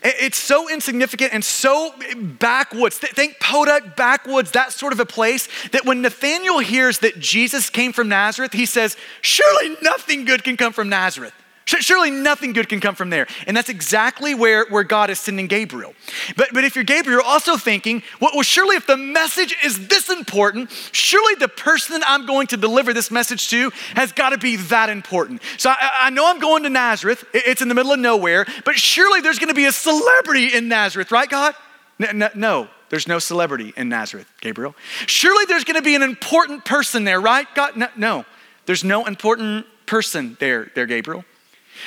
It's 0.06 0.36
so 0.36 0.68
insignificant 0.68 1.32
and 1.32 1.42
so 1.42 1.94
backwoods. 2.14 2.98
Think 2.98 3.40
Podunk, 3.40 3.96
backwoods, 3.96 4.50
that 4.50 4.72
sort 4.72 4.92
of 4.92 5.00
a 5.00 5.06
place 5.06 5.48
that 5.72 5.86
when 5.86 6.02
Nathaniel 6.02 6.58
hears 6.58 6.98
that 6.98 7.18
Jesus 7.18 7.70
came 7.70 7.92
from 7.92 8.10
Nazareth, 8.10 8.52
he 8.52 8.66
says, 8.66 8.98
Surely 9.22 9.76
nothing 9.80 10.26
good 10.26 10.44
can 10.44 10.58
come 10.58 10.74
from 10.74 10.90
Nazareth. 10.90 11.32
Surely 11.66 12.10
nothing 12.10 12.52
good 12.52 12.68
can 12.68 12.80
come 12.80 12.94
from 12.94 13.10
there. 13.10 13.26
And 13.46 13.56
that's 13.56 13.68
exactly 13.68 14.34
where, 14.34 14.66
where 14.66 14.84
God 14.84 15.08
is 15.08 15.18
sending 15.18 15.46
Gabriel. 15.46 15.94
But, 16.36 16.48
but 16.52 16.64
if 16.64 16.74
you're 16.74 16.84
Gabriel, 16.84 17.20
you're 17.20 17.26
also 17.26 17.56
thinking, 17.56 18.02
well, 18.20 18.30
well, 18.34 18.42
surely 18.42 18.76
if 18.76 18.86
the 18.86 18.96
message 18.96 19.56
is 19.64 19.88
this 19.88 20.10
important, 20.10 20.70
surely 20.92 21.34
the 21.36 21.48
person 21.48 22.02
I'm 22.06 22.26
going 22.26 22.48
to 22.48 22.56
deliver 22.56 22.92
this 22.92 23.10
message 23.10 23.48
to 23.50 23.70
has 23.94 24.12
got 24.12 24.30
to 24.30 24.38
be 24.38 24.56
that 24.56 24.90
important. 24.90 25.40
So 25.56 25.70
I, 25.70 25.90
I 26.02 26.10
know 26.10 26.28
I'm 26.28 26.38
going 26.38 26.64
to 26.64 26.70
Nazareth, 26.70 27.24
it's 27.32 27.62
in 27.62 27.68
the 27.68 27.74
middle 27.74 27.92
of 27.92 27.98
nowhere, 27.98 28.46
but 28.64 28.76
surely 28.76 29.20
there's 29.20 29.38
going 29.38 29.48
to 29.48 29.54
be 29.54 29.66
a 29.66 29.72
celebrity 29.72 30.54
in 30.54 30.68
Nazareth, 30.68 31.10
right, 31.10 31.28
God? 31.28 31.54
No, 31.98 32.28
no, 32.34 32.68
there's 32.90 33.08
no 33.08 33.18
celebrity 33.18 33.72
in 33.76 33.88
Nazareth, 33.88 34.30
Gabriel. 34.40 34.74
Surely 35.06 35.44
there's 35.46 35.64
going 35.64 35.76
to 35.76 35.82
be 35.82 35.94
an 35.94 36.02
important 36.02 36.64
person 36.64 37.04
there, 37.04 37.20
right? 37.20 37.46
God, 37.54 37.76
no, 37.76 37.88
no. 37.96 38.24
there's 38.66 38.84
no 38.84 39.06
important 39.06 39.66
person 39.86 40.36
there, 40.40 40.70
there, 40.74 40.86
Gabriel. 40.86 41.24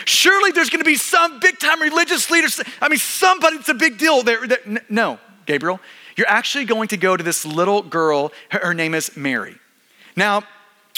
Surely 0.06 0.52
there's 0.52 0.70
going 0.70 0.84
to 0.84 0.90
be 0.90 0.96
some 0.96 1.40
big 1.40 1.60
time 1.60 1.82
religious 1.82 2.30
leader. 2.30 2.48
I 2.82 2.90
mean, 2.90 3.00
somebody 3.00 3.58
that's 3.58 3.70
a 3.70 3.74
big 3.74 3.98
deal 3.98 4.24
there. 4.24 4.40
No, 4.90 5.20
Gabriel, 5.46 5.80
you're 6.16 6.30
actually 6.30 6.66
going 6.66 6.88
to 6.90 6.98
go 6.98 7.18
to 7.18 7.24
this 7.24 7.46
little 7.46 7.82
girl. 7.82 8.32
Her, 8.50 8.74
name 8.74 8.94
is 8.94 9.16
Mary. 9.16 9.56
Now, 10.16 10.44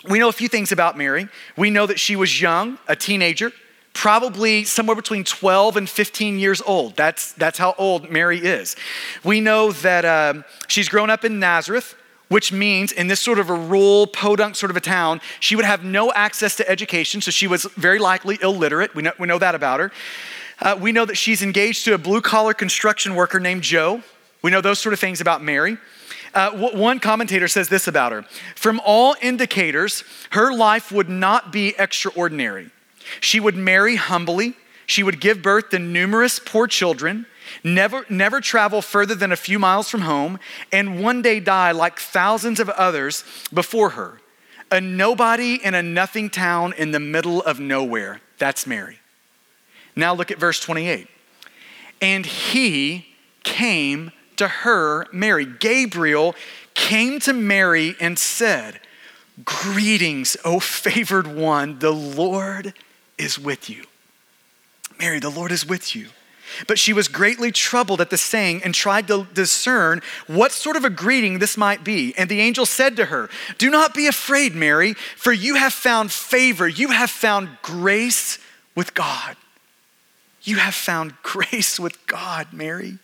we 0.08 0.20
know 0.20 0.30
a 0.30 0.34
few 0.34 0.48
things 0.48 0.72
about 0.72 0.98
Mary. 0.98 1.28
We 1.58 1.70
know 1.70 1.86
that 1.86 2.00
she 2.00 2.16
was 2.16 2.42
young, 2.42 2.78
a 2.88 2.96
teenager, 2.96 3.52
probably 3.94 4.64
somewhere 4.64 4.96
between 4.96 5.24
12 5.26 5.76
and 5.76 5.90
15 5.90 6.40
years 6.40 6.62
old. 6.62 6.96
That's, 6.96 7.34
that's 7.34 7.58
how 7.58 7.76
old 7.78 8.10
Mary 8.10 8.40
is. 8.40 8.78
We 9.24 9.42
know 9.42 9.72
that 9.74 10.06
um, 10.06 10.46
she's 10.68 10.88
grown 10.88 11.10
up 11.10 11.26
in 11.26 11.40
Nazareth 11.40 11.96
which 12.30 12.52
means 12.52 12.92
in 12.92 13.08
this 13.08 13.20
sort 13.20 13.40
of 13.40 13.50
a 13.50 13.54
rural, 13.54 14.08
podunk 14.08 14.56
sort 14.56 14.70
of 14.70 14.78
a 14.78 14.82
town, 14.82 15.20
she 15.40 15.56
would 15.56 15.66
have 15.66 15.84
no 15.84 16.12
access 16.14 16.56
to 16.56 16.70
education, 16.70 17.22
so 17.22 17.32
she 17.32 17.48
was 17.48 17.66
very 17.76 18.00
likely 18.00 18.38
illiterate. 18.42 18.96
We 18.96 19.04
know, 19.04 19.12
we 19.20 19.28
know 19.28 19.40
that 19.40 19.56
about 19.56 19.80
her. 19.80 19.92
Uh, 20.62 20.78
we 20.80 20.92
know 20.92 21.06
that 21.06 21.16
she's 21.16 21.42
engaged 21.42 21.86
to 21.86 21.94
a 21.94 21.98
blue 21.98 22.22
collar 22.22 22.54
construction 22.54 23.16
worker 23.16 23.40
named 23.40 23.64
Joe. 23.64 24.02
We 24.42 24.52
know 24.52 24.62
those 24.62 24.80
sort 24.80 24.94
of 24.94 25.00
things 25.00 25.22
about 25.22 25.44
Mary. 25.44 25.78
Uh, 26.34 26.52
one 26.52 27.00
commentator 27.00 27.48
says 27.48 27.70
this 27.70 27.88
about 27.88 28.12
her 28.12 28.22
From 28.56 28.80
all 28.86 29.16
indicators, 29.22 30.04
her 30.32 30.54
life 30.54 30.92
would 30.92 31.10
not 31.10 31.52
be 31.52 31.74
extraordinary. 31.80 32.70
She 33.20 33.40
would 33.40 33.56
marry 33.56 33.96
humbly, 33.96 34.56
she 34.86 35.02
would 35.02 35.20
give 35.20 35.42
birth 35.42 35.70
to 35.70 35.80
numerous 35.80 36.40
poor 36.40 36.68
children 36.68 37.26
never, 37.64 38.06
never 38.10 38.42
travel 38.42 38.82
further 38.82 39.16
than 39.16 39.32
a 39.32 39.38
few 39.38 39.60
miles 39.60 39.90
from 39.90 40.02
home, 40.02 40.40
and 40.72 41.02
one 41.02 41.22
day 41.22 41.40
die 41.40 41.72
like 41.72 42.00
thousands 42.00 42.60
of 42.60 42.70
others 42.70 43.24
before 43.54 43.92
her. 43.92 44.20
A 44.72 44.80
nobody 44.80 45.56
in 45.56 45.74
a 45.74 45.82
nothing 45.82 46.30
town 46.30 46.74
in 46.78 46.92
the 46.92 47.00
middle 47.00 47.42
of 47.42 47.60
nowhere. 47.60 48.22
That's 48.38 48.68
Mary. 48.68 49.00
Now 49.96 50.14
look 50.14 50.32
at 50.32 50.38
verse 50.38 50.60
28. 50.60 51.08
And 52.02 52.26
he 52.26 53.08
came 53.44 54.12
to 54.38 54.48
her, 54.48 55.06
Mary. 55.12 55.46
Gabriel 55.46 56.36
came 56.74 57.20
to 57.22 57.34
Mary 57.34 57.96
and 58.00 58.18
said, 58.18 58.80
Greetings, 59.44 60.38
O 60.46 60.60
favored 60.60 61.28
one, 61.28 61.80
the 61.80 61.92
Lord 61.92 62.74
is 63.18 63.40
with 63.40 63.70
you. 63.70 63.84
Mary, 65.00 65.20
the 65.20 65.30
Lord 65.30 65.52
is 65.52 65.66
with 65.66 65.96
you. 65.96 66.08
But 66.68 66.80
she 66.80 66.94
was 66.94 67.08
greatly 67.08 67.52
troubled 67.52 68.02
at 68.02 68.10
the 68.10 68.18
saying 68.18 68.64
and 68.64 68.74
tried 68.74 69.08
to 69.08 69.28
discern 69.34 70.02
what 70.28 70.52
sort 70.52 70.76
of 70.76 70.86
a 70.86 70.90
greeting 70.90 71.40
this 71.40 71.58
might 71.58 71.84
be. 71.84 72.14
And 72.18 72.30
the 72.30 72.42
angel 72.42 72.66
said 72.66 72.96
to 72.98 73.06
her, 73.06 73.30
Do 73.58 73.70
not 73.70 73.94
be 73.94 74.08
afraid, 74.08 74.56
Mary, 74.56 74.94
for 74.94 75.32
you 75.32 75.56
have 75.56 75.74
found 75.74 76.12
favor. 76.12 76.68
You 76.68 76.90
have 76.90 77.10
found 77.10 77.50
grace 77.62 78.40
with 78.76 78.94
God. 78.94 79.36
You 80.44 80.58
have 80.58 80.76
found 80.76 81.14
grace 81.22 81.80
with 81.80 82.06
God, 82.08 82.48
Mary. 82.54 82.98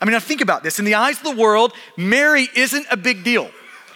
I 0.00 0.04
mean, 0.04 0.12
now 0.12 0.20
think 0.20 0.40
about 0.40 0.62
this. 0.62 0.78
In 0.78 0.84
the 0.84 0.94
eyes 0.94 1.18
of 1.18 1.24
the 1.24 1.36
world, 1.36 1.72
Mary 1.96 2.48
isn't 2.56 2.86
a 2.90 2.96
big 2.96 3.22
deal. 3.22 3.50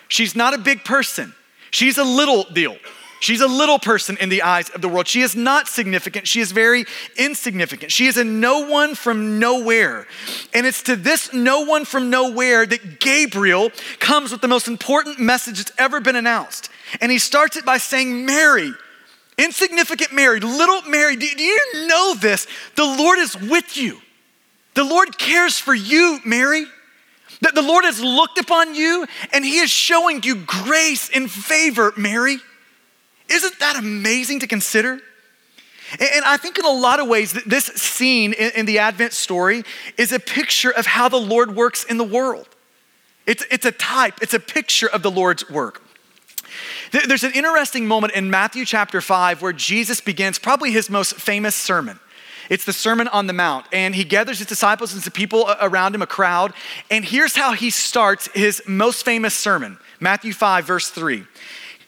She's 0.09 0.37
not 0.37 0.55
a 0.55 0.59
big 0.59 0.85
person, 0.85 1.35
she's 1.71 1.99
a 1.99 2.05
little 2.05 2.45
deal. 2.45 2.76
She's 3.21 3.40
a 3.40 3.47
little 3.47 3.78
person 3.78 4.16
in 4.21 4.28
the 4.28 4.42
eyes 4.42 4.68
of 4.71 4.83
the 4.83 4.88
world. 4.88 5.09
She 5.09 5.23
is 5.23 5.35
not 5.35 5.68
significant. 5.68 6.28
She 6.28 6.40
is 6.40 6.52
very 6.52 6.85
insignificant. 7.16 7.90
She 7.90 8.06
is 8.06 8.16
a 8.16 8.25
no 8.25 8.68
one 8.68 8.94
from 8.94 9.38
nowhere. 9.38 10.06
And 10.52 10.66
it's 10.66 10.83
to 10.85 10.97
this 10.97 11.33
no 11.33 11.61
one 11.61 11.85
from 11.85 12.11
nowhere 12.11 12.66
that 12.66 13.00
Gabriel 13.00 13.71
comes 13.99 14.30
with 14.30 14.40
the 14.40 14.49
most 14.49 14.68
important 14.68 15.18
message 15.18 15.59
that's 15.59 15.73
ever 15.78 16.00
been 16.00 16.16
announced. 16.16 16.68
And 17.00 17.11
he 17.11 17.18
starts 17.18 17.56
it 17.56 17.64
by 17.64 17.78
saying, 17.78 18.26
Mary, 18.26 18.73
insignificant 19.38 20.12
Mary, 20.12 20.40
little 20.40 20.83
Mary, 20.83 21.16
do, 21.16 21.26
you 21.26 21.87
know 21.88 22.14
this? 22.14 22.47
The 22.76 22.85
Lord 22.85 23.18
is 23.18 23.37
with 23.40 23.76
you. 23.76 24.00
The 24.75 24.85
Lord 24.85 25.16
cares 25.18 25.59
for 25.59 25.75
you, 25.75 26.21
Mary. 26.25 26.66
That 27.40 27.54
the 27.54 27.62
Lord 27.62 27.85
has 27.85 28.02
looked 28.02 28.38
upon 28.38 28.75
you 28.75 29.06
and 29.33 29.44
he 29.44 29.59
is 29.59 29.71
showing 29.71 30.23
you 30.23 30.37
grace 30.37 31.11
and 31.14 31.30
favor, 31.30 31.92
Mary. 31.97 32.38
Isn't 33.35 33.59
that 33.59 33.76
amazing 33.76 34.41
to 34.41 34.47
consider? 34.47 35.00
And 35.99 36.25
I 36.25 36.37
think 36.37 36.57
in 36.57 36.64
a 36.64 36.71
lot 36.71 37.00
of 37.00 37.09
ways, 37.09 37.33
this 37.45 37.64
scene 37.64 38.33
in 38.33 38.64
the 38.64 38.79
Advent 38.79 39.12
story 39.12 39.64
is 39.99 40.12
a 40.12 40.21
picture 40.21 40.71
of 40.71 40.87
how 40.87 41.09
the 41.09 41.21
Lord 41.21 41.57
works 41.57 41.85
in 41.85 41.99
the 41.99 42.05
world. 42.05 42.49
It's, 43.26 43.45
it's 43.50 43.67
a 43.67 43.73
type, 43.73 44.21
it's 44.23 44.35
a 44.35 44.41
picture 44.41 44.88
of 44.88 45.03
the 45.03 45.11
Lord's 45.11 45.50
work. 45.50 45.83
There's 46.93 47.25
an 47.25 47.33
interesting 47.33 47.88
moment 47.88 48.12
in 48.12 48.31
Matthew 48.31 48.64
chapter 48.64 49.00
5 49.00 49.43
where 49.43 49.53
Jesus 49.53 50.00
begins 50.00 50.38
probably 50.38 50.71
his 50.71 50.88
most 50.88 51.14
famous 51.17 51.57
sermon. 51.57 51.99
It's 52.49 52.64
the 52.64 52.73
Sermon 52.73 53.09
on 53.09 53.26
the 53.26 53.33
Mount, 53.33 53.67
and 53.73 53.95
he 53.95 54.05
gathers 54.05 54.38
his 54.38 54.47
disciples 54.47 54.93
and 54.93 55.03
some 55.03 55.12
people 55.12 55.50
around 55.61 55.95
him, 55.95 56.03
a 56.03 56.07
crowd. 56.07 56.53
And 56.91 57.05
here's 57.05 57.35
how 57.35 57.53
he 57.53 57.71
starts 57.71 58.29
his 58.35 58.62
most 58.67 59.05
famous 59.05 59.35
sermon 59.35 59.79
Matthew 59.99 60.33
5, 60.33 60.67
verse 60.67 60.91
3. 60.91 61.25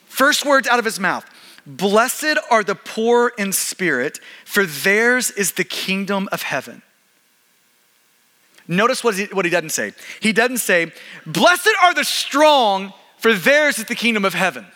First 0.07 0.47
words 0.47 0.67
out 0.67 0.79
of 0.79 0.85
his 0.85 0.99
mouth 0.99 1.27
Blessed 1.67 2.39
are 2.51 2.63
the 2.63 2.77
poor 2.77 3.33
in 3.37 3.53
spirit, 3.53 4.21
for 4.45 4.65
theirs 4.65 5.33
is 5.33 5.53
the 5.53 5.65
kingdom 5.65 6.29
of 6.31 6.43
heaven. 6.43 6.83
Notice 8.69 9.03
what 9.03 9.17
he, 9.17 9.25
what 9.27 9.45
he 9.45 9.51
doesn't 9.51 9.71
say. 9.71 9.93
He 10.21 10.33
doesn't 10.33 10.59
say, 10.59 10.93
Blessed 11.27 11.71
are 11.83 11.95
the 11.95 12.05
strong, 12.05 12.93
for 13.19 13.33
theirs 13.33 13.79
is 13.79 13.85
the 13.87 13.95
kingdom 13.95 14.25
of 14.25 14.35
heaven. 14.35 14.67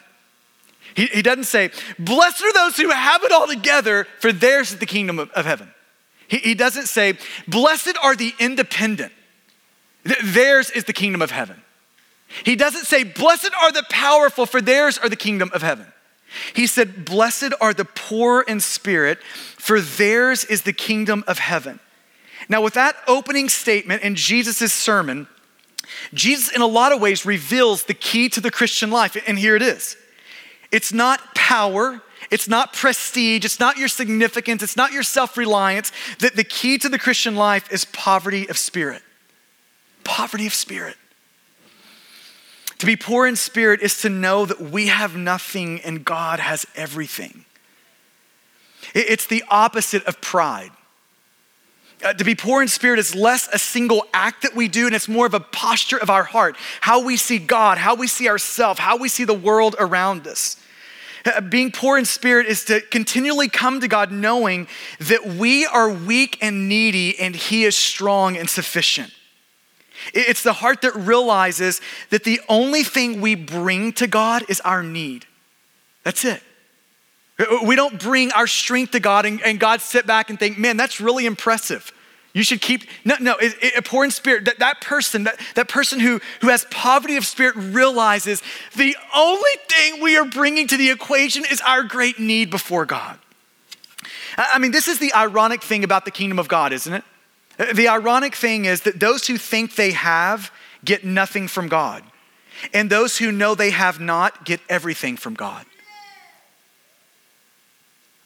He, 0.95 1.07
he 1.07 1.23
doesn't 1.23 1.45
say, 1.45 1.71
Blessed 1.99 2.43
are 2.43 2.53
those 2.53 2.77
who 2.77 2.91
have 2.91 3.23
it 3.23 3.33
all 3.33 3.47
together, 3.47 4.07
for 4.19 4.33
theirs 4.33 4.73
is 4.73 4.79
the 4.79 4.87
kingdom 4.87 5.19
of, 5.19 5.31
of 5.31 5.47
heaven. 5.47 5.73
He, 6.27 6.39
he 6.39 6.55
doesn't 6.55 6.87
say, 6.87 7.19
Blessed 7.47 7.97
are 8.03 8.17
the 8.17 8.33
independent, 8.39 9.13
theirs 10.25 10.71
is 10.71 10.85
the 10.85 10.93
kingdom 10.93 11.23
of 11.23 11.31
heaven. 11.31 11.63
He 12.45 12.57
doesn't 12.57 12.85
say, 12.87 13.05
Blessed 13.05 13.51
are 13.61 13.73
the 13.73 13.85
powerful, 13.91 14.47
for 14.47 14.61
theirs 14.61 14.99
are 14.99 15.09
the 15.09 15.17
kingdom 15.17 15.51
of 15.53 15.63
heaven. 15.63 15.87
He 16.55 16.67
said, 16.67 17.05
Blessed 17.05 17.53
are 17.61 17.75
the 17.75 17.85
poor 17.85 18.43
in 18.43 18.61
spirit, 18.61 19.23
for 19.23 19.81
theirs 19.81 20.45
is 20.45 20.63
the 20.63 20.73
kingdom 20.73 21.25
of 21.27 21.39
heaven. 21.39 21.81
Now, 22.49 22.63
with 22.63 22.75
that 22.75 22.97
opening 23.07 23.49
statement 23.49 24.03
in 24.03 24.15
Jesus' 24.15 24.73
sermon, 24.73 25.29
Jesus, 26.15 26.55
in 26.55 26.63
a 26.63 26.67
lot 26.67 26.93
of 26.93 27.01
ways, 27.01 27.27
reveals 27.27 27.85
the 27.85 27.95
key 27.95 28.29
to 28.31 28.41
the 28.41 28.51
Christian 28.51 28.91
life. 28.91 29.17
And 29.27 29.39
here 29.39 29.57
it 29.57 29.63
is 29.63 29.97
it's 30.71 30.93
not 30.93 31.35
power, 31.35 32.01
it's 32.31 32.49
not 32.49 32.73
prestige, 32.73 33.45
it's 33.45 33.59
not 33.59 33.77
your 33.77 33.89
significance, 33.89 34.63
it's 34.63 34.77
not 34.77 34.93
your 34.93 35.03
self 35.03 35.37
reliance. 35.37 35.93
That 36.21 36.37
the 36.37 36.45
key 36.45 36.79
to 36.79 36.89
the 36.89 36.99
Christian 36.99 37.37
life 37.37 37.71
is 37.73 37.85
poverty 37.87 38.49
of 38.49 38.57
spirit. 38.57 39.03
Poverty 40.05 40.47
of 40.47 40.55
spirit. 40.55 40.97
To 42.81 42.87
be 42.87 42.97
poor 42.97 43.27
in 43.27 43.37
spirit 43.37 43.83
is 43.83 44.01
to 44.01 44.09
know 44.09 44.47
that 44.47 44.59
we 44.59 44.87
have 44.87 45.15
nothing 45.15 45.83
and 45.83 46.03
God 46.03 46.41
has 46.41 46.67
everything. 46.75 47.45
It's 48.95 49.27
the 49.27 49.45
opposite 49.51 50.03
of 50.05 50.23
pride. 50.23 50.71
Uh, 52.03 52.15
to 52.15 52.25
be 52.25 52.35
poor 52.35 52.63
in 52.63 52.69
spirit 52.69 52.99
is 52.99 53.15
less 53.15 53.49
a 53.53 53.59
single 53.59 54.07
act 54.15 54.41
that 54.45 54.57
we 54.57 54.67
do, 54.67 54.87
and 54.87 54.95
it's 54.95 55.09
more 55.09 55.27
of 55.27 55.35
a 55.35 55.41
posture 55.41 55.99
of 55.99 56.09
our 56.09 56.25
heart, 56.25 56.57
how 56.81 57.05
we 57.05 57.19
see 57.19 57.39
God, 57.39 57.77
how 57.77 57.95
we 57.95 58.07
see 58.07 58.31
ourselves, 58.31 58.81
how 58.81 58.97
we 58.97 59.11
see 59.11 59.25
the 59.25 59.35
world 59.35 59.77
around 59.79 60.27
us. 60.27 60.57
Uh, 61.27 61.43
being 61.43 61.71
poor 61.71 61.99
in 61.99 62.07
spirit 62.07 62.47
is 62.47 62.65
to 62.65 62.81
continually 62.81 63.51
come 63.51 63.81
to 63.81 63.89
God 63.89 64.11
knowing 64.11 64.67
that 65.01 65.27
we 65.27 65.67
are 65.67 65.91
weak 65.91 66.39
and 66.41 66.67
needy 66.67 67.21
and 67.21 67.37
He 67.37 67.65
is 67.65 67.77
strong 67.77 68.39
and 68.39 68.49
sufficient. 68.49 69.13
It's 70.15 70.43
the 70.43 70.53
heart 70.53 70.83
that 70.83 70.95
realizes 70.95 71.81
that 72.11 72.25
the 72.25 72.41
only 72.49 72.83
thing 72.83 73.21
we 73.21 73.35
bring 73.35 73.93
to 73.95 74.07
God 74.07 74.45
is 74.49 74.61
our 74.61 74.83
need. 74.83 75.27
That's 76.05 76.25
it. 76.25 76.43
We 77.65 77.77
don't 77.77 77.99
bring 77.99 78.33
our 78.33 78.47
strength 78.47 78.93
to 78.93 79.01
God 79.01 79.25
and, 79.25 79.41
and 79.43 79.59
God 79.59 79.81
sit 79.81 80.07
back 80.07 80.31
and 80.31 80.39
think, 80.39 80.59
man, 80.59 80.77
that's 80.77 81.01
really 81.01 81.27
impressive. 81.27 81.93
You 82.33 82.45
should 82.45 82.61
keep, 82.61 82.85
no, 83.05 83.17
no, 83.21 83.37
it, 83.37 83.55
it, 83.61 83.77
a 83.77 83.83
poor 83.83 84.05
in 84.05 84.11
spirit, 84.11 84.45
that, 84.45 84.61
that 84.61 84.81
person, 84.81 85.25
that, 85.25 85.41
that 85.57 85.69
person 85.69 85.99
who, 85.99 86.21
who 86.43 86.49
has 86.49 86.65
poverty 86.71 87.17
of 87.17 87.25
spirit 87.25 87.57
realizes 87.57 88.43
the 88.77 88.97
only 89.15 89.51
thing 89.69 90.03
we 90.03 90.17
are 90.17 90.25
bringing 90.25 90.69
to 90.69 90.77
the 90.77 90.91
equation 90.91 91.45
is 91.51 91.61
our 91.63 91.83
great 91.83 92.21
need 92.21 92.51
before 92.51 92.87
God. 92.87 93.19
I 94.37 94.59
mean, 94.59 94.71
this 94.71 94.87
is 94.87 94.99
the 94.99 95.13
ironic 95.13 95.63
thing 95.63 95.83
about 95.83 96.05
the 96.05 96.11
kingdom 96.11 96.39
of 96.39 96.47
God, 96.47 96.73
isn't 96.73 96.93
it? 96.93 97.05
The 97.61 97.89
ironic 97.89 98.35
thing 98.35 98.65
is 98.65 98.83
that 98.83 98.99
those 98.99 99.27
who 99.27 99.37
think 99.37 99.75
they 99.75 99.91
have 99.91 100.51
get 100.83 101.05
nothing 101.05 101.47
from 101.47 101.69
God, 101.69 102.03
and 102.73 102.89
those 102.89 103.19
who 103.19 103.31
know 103.31 103.55
they 103.55 103.71
have 103.71 104.01
not 104.01 104.47
get 104.47 104.61
everything 104.69 105.19
from 105.19 105.35
God. 105.35 105.67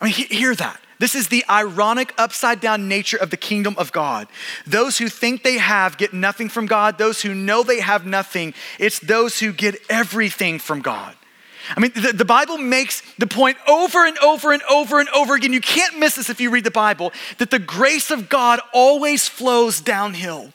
I 0.01 0.05
mean, 0.05 0.15
hear 0.15 0.55
that. 0.55 0.81
This 1.01 1.17
is 1.17 1.29
the 1.29 1.45
ironic 1.51 2.15
upside 2.17 2.61
down 2.61 2.87
nature 2.87 3.17
of 3.17 3.31
the 3.31 3.37
kingdom 3.37 3.75
of 3.77 3.91
God. 3.91 4.29
Those 4.67 4.99
who 4.99 5.09
think 5.09 5.43
they 5.43 5.59
have 5.59 5.99
get 5.99 6.13
nothing 6.13 6.49
from 6.49 6.67
God. 6.67 6.99
Those 6.99 7.23
who 7.23 7.35
know 7.35 7.65
they 7.65 7.81
have 7.81 8.07
nothing, 8.07 8.55
it's 8.79 9.01
those 9.01 9.41
who 9.41 9.53
get 9.53 9.77
everything 9.91 10.61
from 10.61 10.81
God. 10.81 11.17
I 11.77 11.81
mean, 11.81 11.93
the, 11.95 12.13
the, 12.13 12.25
Bible 12.25 12.59
makes 12.59 13.03
the 13.19 13.27
point 13.27 13.57
over 13.67 14.05
and 14.05 14.19
over 14.19 14.53
and 14.53 14.63
over 14.65 15.01
and 15.01 15.09
over 15.11 15.35
again. 15.35 15.53
You 15.53 15.61
can't 15.61 15.99
miss 15.99 16.17
this 16.17 16.29
if 16.29 16.41
you 16.41 16.51
read 16.51 16.65
the 16.65 16.71
Bible 16.71 17.13
that 17.39 17.51
the 17.51 17.59
grace 17.59 18.11
of 18.11 18.29
God 18.29 18.61
always 18.73 19.29
flows 19.29 19.81
downhill. 19.81 20.53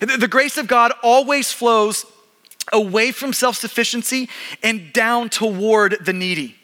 The, 0.00 0.06
the 0.18 0.28
grace 0.28 0.58
of 0.58 0.66
God 0.66 0.92
always 1.02 1.52
flows 1.52 2.04
away 2.72 3.12
from 3.12 3.32
self 3.32 3.56
sufficiency 3.56 4.28
and 4.62 4.92
down 4.92 5.30
toward 5.30 6.04
the 6.04 6.12
needy. 6.12 6.56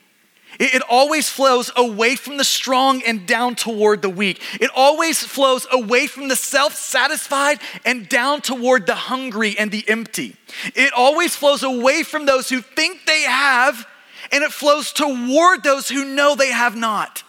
It, 0.59 0.83
always 0.89 1.29
flows 1.29 1.71
away 1.77 2.17
from 2.17 2.37
the 2.37 2.45
strong 2.45 3.03
and 3.07 3.27
down 3.27 3.57
toward 3.57 4.03
the 4.03 4.09
weak. 4.09 4.41
It 4.61 4.71
always 4.75 5.23
flows 5.23 5.67
away 5.71 6.07
from 6.07 6.29
the 6.29 6.37
self 6.37 6.75
satisfied 6.75 7.59
and 7.85 8.09
down 8.09 8.41
toward 8.41 8.87
the 8.87 8.95
hungry 8.95 9.57
and 9.59 9.71
the 9.71 9.85
empty. 9.89 10.37
It 10.75 10.93
always 10.95 11.37
flows 11.37 11.63
away 11.63 12.03
from 12.03 12.27
those 12.27 12.49
who 12.49 12.61
think 12.61 13.05
they 13.07 13.23
have, 13.23 13.87
and 14.33 14.43
it 14.43 14.53
flows 14.53 14.93
toward 14.93 15.63
those 15.63 15.89
who 15.89 16.05
know 16.05 16.35
they 16.35 16.53
have 16.53 16.77
not. 16.77 17.23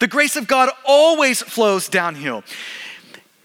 The 0.00 0.08
grace 0.08 0.34
of 0.34 0.48
God 0.48 0.70
always 0.84 1.42
flows 1.42 1.88
downhill. 1.88 2.42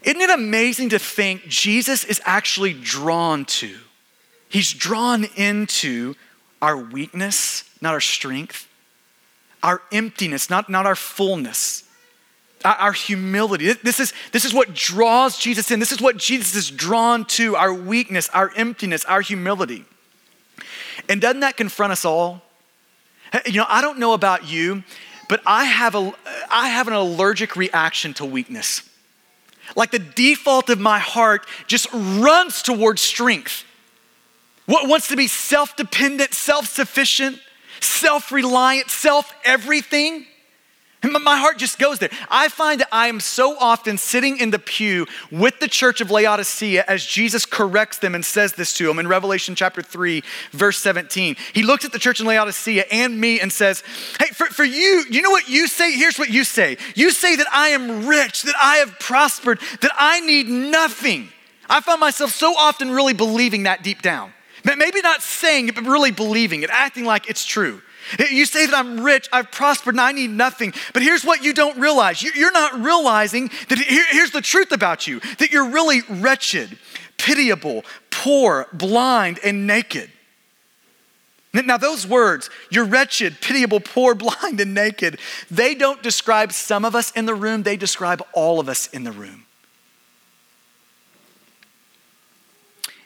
Isn't 0.02 0.22
it 0.22 0.30
amazing 0.30 0.90
to 0.90 1.00
think 1.00 1.48
Jesus 1.48 2.04
is 2.04 2.22
actually 2.26 2.74
drawn 2.74 3.46
to? 3.46 3.76
He's 4.50 4.74
drawn 4.74 5.26
into 5.36 6.16
our 6.62 6.78
weakness, 6.78 7.70
not 7.82 7.94
our 7.94 8.02
strength 8.02 8.67
our 9.68 9.82
emptiness, 9.92 10.50
not, 10.50 10.70
not 10.70 10.86
our 10.86 10.96
fullness, 10.96 11.84
our, 12.64 12.76
our 12.76 12.92
humility. 12.94 13.74
This 13.74 14.00
is, 14.00 14.14
this 14.32 14.46
is 14.46 14.54
what 14.54 14.74
draws 14.74 15.38
Jesus 15.38 15.70
in. 15.72 15.82
This 15.82 15.92
is 15.92 16.00
what 16.00 16.16
Jesus 16.16 16.56
is 16.56 16.72
drawn 16.72 17.26
to 17.26 17.58
our 17.58 17.74
weakness, 17.74 18.30
our 18.30 18.50
emptiness, 18.56 19.04
our 19.04 19.20
humility. 19.20 19.84
And 21.10 21.20
doesn't 21.20 21.42
that 21.42 21.58
confront 21.58 21.92
us 21.92 22.06
all? 22.06 22.44
You 23.46 23.58
know, 23.58 23.66
I 23.68 23.82
don't 23.82 24.00
know 24.00 24.14
about 24.14 24.50
you, 24.50 24.86
but 25.28 25.42
I 25.46 25.66
have, 25.66 25.96
a, 25.96 26.14
I 26.50 26.70
have 26.70 26.88
an 26.88 26.94
allergic 26.94 27.58
reaction 27.58 28.14
to 28.16 28.26
weakness. 28.26 28.90
Like 29.76 29.92
the 29.92 30.00
default 30.00 30.70
of 30.70 30.80
my 30.80 31.00
heart 31.00 31.46
just 31.68 31.88
runs 31.92 32.62
towards 32.62 33.02
strength. 33.02 33.66
What 34.66 34.88
wants 34.88 35.10
to 35.10 35.18
be 35.18 35.28
self 35.28 35.76
dependent, 35.76 36.34
self 36.34 36.68
sufficient, 36.68 37.42
self 37.82 38.32
reliant, 38.32 38.90
self 38.90 39.34
everything. 39.44 40.26
My 41.04 41.38
heart 41.38 41.60
just 41.60 41.78
goes 41.78 42.00
there. 42.00 42.10
I 42.30 42.50
find 42.50 42.82
that 42.82 42.88
I 42.92 43.08
am 43.08 43.20
so 43.20 43.56
often 43.60 43.98
sitting 43.98 44.40
in 44.40 44.50
the 44.50 44.60
pew 44.60 45.06
with 45.32 45.60
the 45.60 45.68
church 45.68 46.02
of 46.02 46.10
Laodicea 46.10 46.84
as 46.88 47.06
Jesus 47.06 47.46
corrects 47.46 48.00
them 48.00 48.16
and 48.16 48.26
says 48.26 48.54
this 48.54 48.74
to 48.74 48.88
them 48.88 48.98
in 48.98 49.08
Revelation 49.08 49.54
chapter 49.54 49.84
3, 49.84 50.24
verse 50.52 50.80
17. 50.80 51.36
He 51.54 51.62
looks 51.62 51.86
at 51.86 51.92
the 51.92 52.00
church 52.00 52.20
in 52.20 52.26
Laodicea 52.26 52.86
and 52.92 53.20
me 53.20 53.40
and 53.40 53.54
says, 53.54 53.84
Hey, 54.20 54.28
for, 54.28 54.48
for 54.48 54.64
you, 54.64 55.06
you 55.10 55.22
know 55.22 55.30
what 55.30 55.48
you 55.48 55.68
say? 55.68 55.92
Here's 55.92 56.18
what 56.18 56.30
you 56.30 56.44
say. 56.44 56.78
You 56.96 57.12
say 57.12 57.36
that 57.36 57.48
I 57.54 57.70
am 57.70 58.08
rich, 58.08 58.42
that 58.44 58.56
I 58.62 58.78
have 58.78 58.98
prospered, 59.00 59.60
that 59.82 59.92
I 59.96 60.20
need 60.22 60.48
nothing. 60.48 61.30
I 61.70 61.82
find 61.82 62.00
myself 62.00 62.32
so 62.32 62.56
often 62.58 62.92
really 62.92 63.14
believing 63.14 63.64
that 63.64 63.84
deep 63.84 64.02
down. 64.02 64.34
Maybe 64.76 65.02
not 65.02 65.22
saying 65.22 65.70
it, 65.70 65.76
but 65.76 65.86
really 65.86 66.12
believing 66.12 66.64
it, 66.64 66.70
acting 66.72 67.06
like 67.06 67.30
it's 67.30 67.46
true. 67.46 67.82
You 68.32 68.46
say 68.46 68.66
that 68.66 68.76
I'm 68.76 69.02
rich, 69.02 69.28
I've 69.34 69.52
prospered, 69.52 69.94
and 69.94 70.02
I 70.02 70.12
need 70.12 70.30
nothing. 70.30 70.74
But 70.94 71.04
here's 71.04 71.26
what 71.26 71.44
you 71.44 71.54
don't 71.54 71.78
realize 71.78 72.24
you're 72.24 72.52
not 72.52 72.80
realizing 72.82 73.50
that 73.70 73.80
here's 73.80 74.32
the 74.32 74.42
truth 74.42 74.72
about 74.72 75.08
you 75.08 75.20
that 75.40 75.52
you're 75.52 75.70
really 75.70 76.02
wretched, 76.10 76.78
pitiable, 77.18 77.84
poor, 78.10 78.68
blind, 78.74 79.40
and 79.44 79.68
naked. 79.68 80.10
Now, 81.54 81.78
those 81.78 82.06
words, 82.06 82.50
you're 82.70 82.86
wretched, 82.86 83.42
pitiable, 83.42 83.80
poor, 83.80 84.16
blind, 84.16 84.60
and 84.60 84.74
naked, 84.74 85.20
they 85.50 85.76
don't 85.76 86.02
describe 86.04 86.52
some 86.52 86.86
of 86.86 86.96
us 86.96 87.12
in 87.12 87.26
the 87.26 87.36
room, 87.36 87.64
they 87.64 87.78
describe 87.78 88.22
all 88.34 88.60
of 88.60 88.70
us 88.70 88.88
in 88.88 89.04
the 89.04 89.12
room. 89.12 89.47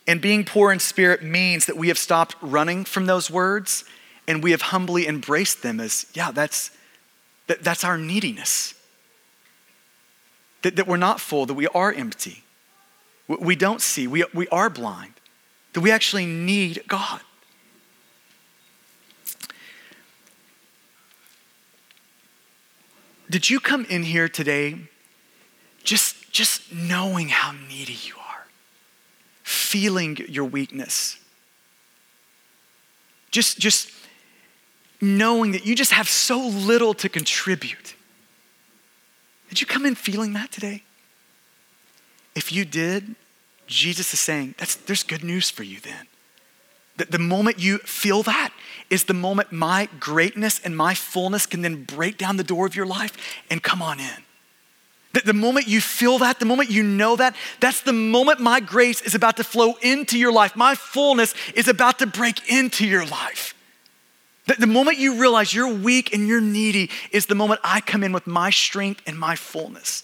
And 0.08 0.20
being 0.20 0.44
poor 0.44 0.72
in 0.72 0.80
spirit 0.80 1.24
means 1.24 1.66
that 1.68 1.78
we 1.78 1.88
have 1.90 1.98
stopped 1.98 2.36
running 2.42 2.86
from 2.86 3.06
those 3.06 3.30
words 3.30 3.86
and 4.28 4.44
we 4.44 4.52
have 4.52 4.62
humbly 4.62 5.08
embraced 5.08 5.62
them 5.62 5.80
as, 5.80 6.06
yeah, 6.14 6.32
that's, 6.32 6.72
that, 7.48 7.64
that's 7.64 7.84
our 7.84 7.98
neediness. 7.98 8.74
That, 10.64 10.76
that 10.76 10.88
we're 10.88 10.98
not 10.98 11.20
full, 11.20 11.46
that 11.46 11.54
we 11.54 11.68
are 11.68 11.92
empty. 11.92 12.44
We 13.28 13.56
don't 13.56 13.82
see, 13.82 14.08
we, 14.08 14.26
we 14.34 14.48
are 14.50 14.70
blind, 14.70 15.14
that 15.74 15.82
we 15.82 15.92
actually 15.92 16.26
need 16.26 16.84
God. 16.88 17.22
Did 23.30 23.50
you 23.50 23.62
come 23.62 23.86
in 23.86 24.04
here 24.04 24.28
today 24.28 24.78
just, 25.84 26.32
just 26.32 26.74
knowing 26.74 27.30
how 27.30 27.54
needy 27.70 27.94
you 27.94 28.16
are, 28.16 28.21
feeling 29.52 30.18
your 30.28 30.46
weakness? 30.46 31.18
Just, 33.32 33.60
just 33.60 33.92
knowing 35.00 35.52
that 35.52 35.66
you 35.66 35.76
just 35.76 35.92
have 35.92 36.10
so 36.10 36.40
little 36.40 36.94
to 36.96 37.10
contribute. 37.10 37.96
Did 39.50 39.62
you 39.62 39.68
come 39.68 39.86
in 39.86 39.96
feeling 39.96 40.34
that 40.34 40.52
today? 40.52 40.84
If 42.36 42.52
you 42.52 42.66
did, 42.66 43.16
Jesus 43.68 44.14
is 44.14 44.20
saying, 44.20 44.56
That's, 44.58 44.76
there's 44.76 45.04
good 45.04 45.24
news 45.24 45.50
for 45.50 45.64
you 45.64 45.80
then. 45.80 46.08
That 46.98 47.12
the 47.12 47.20
moment 47.20 47.60
you 47.60 47.80
feel 47.80 48.24
that 48.24 48.54
is 48.90 49.06
the 49.06 49.14
moment 49.14 49.52
my 49.52 49.90
greatness 50.00 50.60
and 50.64 50.76
my 50.76 50.94
fullness 50.94 51.46
can 51.46 51.62
then 51.62 51.84
break 51.84 52.18
down 52.18 52.38
the 52.38 52.44
door 52.44 52.66
of 52.66 52.76
your 52.76 52.86
life 52.86 53.14
and 53.50 53.64
come 53.64 53.82
on 53.82 54.00
in. 54.00 54.24
That 55.14 55.26
the 55.26 55.34
moment 55.34 55.68
you 55.68 55.82
feel 55.82 56.20
that, 56.20 56.40
the 56.40 56.46
moment 56.46 56.70
you 56.70 56.84
know 56.84 57.16
that, 57.18 57.36
that's 57.60 57.82
the 57.82 57.94
moment 57.94 58.40
my 58.40 58.60
grace 58.60 59.02
is 59.02 59.14
about 59.14 59.38
to 59.38 59.44
flow 59.44 59.76
into 59.82 60.18
your 60.18 60.32
life. 60.32 60.56
My 60.56 60.76
fullness 60.76 61.34
is 61.54 61.68
about 61.68 62.00
to 62.00 62.08
break 62.08 62.50
into 62.50 62.88
your 62.88 63.06
life. 63.06 63.54
The, 64.48 64.56
the 64.56 64.68
moment 64.68 64.98
you 64.98 65.20
realize 65.20 65.54
you're 65.54 65.74
weak 65.74 66.14
and 66.14 66.28
you're 66.28 66.42
needy 66.42 66.90
is 67.12 67.26
the 67.26 67.36
moment 67.36 67.60
I 67.64 67.82
come 67.82 68.04
in 68.04 68.14
with 68.14 68.26
my 68.26 68.50
strength 68.50 69.02
and 69.06 69.20
my 69.20 69.36
fullness. 69.36 70.04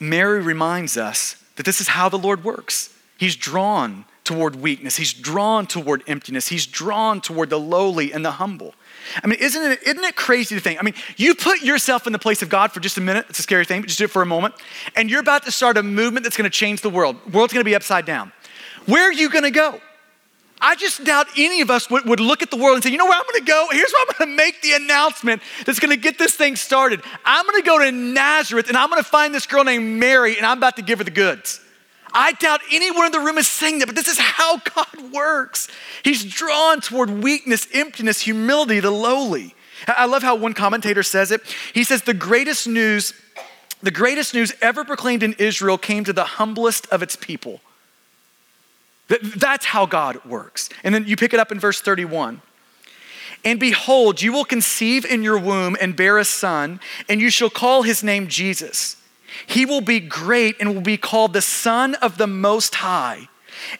Mary 0.00 0.40
reminds 0.40 0.96
us 0.96 1.36
that 1.56 1.66
this 1.66 1.80
is 1.80 1.88
how 1.88 2.08
the 2.08 2.18
Lord 2.18 2.44
works. 2.44 2.94
He's 3.18 3.36
drawn 3.36 4.04
toward 4.24 4.56
weakness, 4.56 4.96
He's 4.96 5.12
drawn 5.12 5.66
toward 5.66 6.02
emptiness, 6.06 6.48
He's 6.48 6.66
drawn 6.66 7.20
toward 7.20 7.50
the 7.50 7.58
lowly 7.58 8.12
and 8.12 8.24
the 8.24 8.32
humble. 8.32 8.74
I 9.22 9.26
mean, 9.26 9.38
isn't 9.40 9.72
it, 9.72 9.82
isn't 9.82 10.04
it 10.04 10.16
crazy 10.16 10.54
to 10.54 10.60
think? 10.60 10.78
I 10.78 10.82
mean, 10.82 10.94
you 11.16 11.34
put 11.34 11.62
yourself 11.62 12.06
in 12.06 12.12
the 12.12 12.18
place 12.18 12.42
of 12.42 12.48
God 12.48 12.72
for 12.72 12.80
just 12.80 12.98
a 12.98 13.00
minute. 13.00 13.26
It's 13.28 13.38
a 13.38 13.42
scary 13.42 13.64
thing, 13.64 13.80
but 13.80 13.88
just 13.88 13.98
do 13.98 14.04
it 14.04 14.10
for 14.10 14.22
a 14.22 14.26
moment. 14.26 14.54
And 14.96 15.10
you're 15.10 15.20
about 15.20 15.44
to 15.44 15.50
start 15.50 15.76
a 15.76 15.82
movement 15.82 16.24
that's 16.24 16.36
going 16.36 16.50
to 16.50 16.56
change 16.56 16.82
the 16.82 16.90
world. 16.90 17.16
The 17.26 17.36
world's 17.36 17.52
going 17.52 17.64
to 17.64 17.68
be 17.68 17.74
upside 17.74 18.06
down. 18.06 18.32
Where 18.86 19.08
are 19.08 19.12
you 19.12 19.30
going 19.30 19.44
to 19.44 19.50
go? 19.50 19.80
I 20.60 20.76
just 20.76 21.04
doubt 21.04 21.26
any 21.38 21.62
of 21.62 21.70
us 21.70 21.88
would, 21.88 22.04
would 22.04 22.20
look 22.20 22.42
at 22.42 22.50
the 22.50 22.56
world 22.56 22.74
and 22.74 22.84
say, 22.84 22.90
you 22.90 22.98
know 22.98 23.06
where 23.06 23.18
I'm 23.18 23.24
gonna 23.32 23.46
go? 23.46 23.68
Here's 23.72 23.90
where 23.92 24.06
I'm 24.06 24.14
gonna 24.18 24.36
make 24.36 24.60
the 24.60 24.74
announcement 24.74 25.40
that's 25.64 25.80
gonna 25.80 25.96
get 25.96 26.18
this 26.18 26.34
thing 26.34 26.54
started. 26.54 27.00
I'm 27.24 27.46
gonna 27.46 27.62
go 27.62 27.78
to 27.78 27.90
Nazareth 27.90 28.68
and 28.68 28.76
I'm 28.76 28.90
gonna 28.90 29.02
find 29.02 29.34
this 29.34 29.46
girl 29.46 29.64
named 29.64 29.98
Mary 29.98 30.36
and 30.36 30.44
I'm 30.44 30.58
about 30.58 30.76
to 30.76 30.82
give 30.82 30.98
her 30.98 31.04
the 31.04 31.10
goods. 31.10 31.62
I 32.12 32.32
doubt 32.32 32.60
anyone 32.72 33.06
in 33.06 33.12
the 33.12 33.20
room 33.20 33.38
is 33.38 33.48
saying 33.48 33.78
that, 33.80 33.86
but 33.86 33.94
this 33.94 34.08
is 34.08 34.18
how 34.18 34.58
God 34.58 35.12
works. 35.12 35.68
He's 36.02 36.24
drawn 36.24 36.80
toward 36.80 37.10
weakness, 37.10 37.68
emptiness, 37.72 38.20
humility, 38.20 38.80
the 38.80 38.90
lowly. 38.90 39.54
I 39.86 40.06
love 40.06 40.22
how 40.22 40.34
one 40.34 40.52
commentator 40.52 41.02
says 41.02 41.30
it. 41.30 41.40
He 41.72 41.84
says, 41.84 42.02
the 42.02 42.14
greatest 42.14 42.66
news, 42.66 43.14
the 43.82 43.90
greatest 43.90 44.34
news 44.34 44.52
ever 44.60 44.84
proclaimed 44.84 45.22
in 45.22 45.34
Israel 45.34 45.78
came 45.78 46.04
to 46.04 46.12
the 46.12 46.24
humblest 46.24 46.86
of 46.88 47.02
its 47.02 47.16
people. 47.16 47.60
That's 49.08 49.66
how 49.66 49.86
God 49.86 50.24
works. 50.24 50.68
And 50.84 50.94
then 50.94 51.06
you 51.06 51.16
pick 51.16 51.34
it 51.34 51.40
up 51.40 51.50
in 51.50 51.58
verse 51.58 51.80
31. 51.80 52.42
And 53.44 53.58
behold, 53.58 54.20
you 54.20 54.32
will 54.32 54.44
conceive 54.44 55.04
in 55.04 55.22
your 55.22 55.38
womb 55.38 55.76
and 55.80 55.96
bear 55.96 56.18
a 56.18 56.24
son, 56.24 56.78
and 57.08 57.20
you 57.20 57.30
shall 57.30 57.50
call 57.50 57.82
his 57.82 58.04
name 58.04 58.28
Jesus. 58.28 58.96
He 59.46 59.66
will 59.66 59.80
be 59.80 60.00
great 60.00 60.56
and 60.60 60.74
will 60.74 60.82
be 60.82 60.96
called 60.96 61.32
the 61.32 61.42
Son 61.42 61.94
of 61.96 62.18
the 62.18 62.26
Most 62.26 62.76
High. 62.76 63.28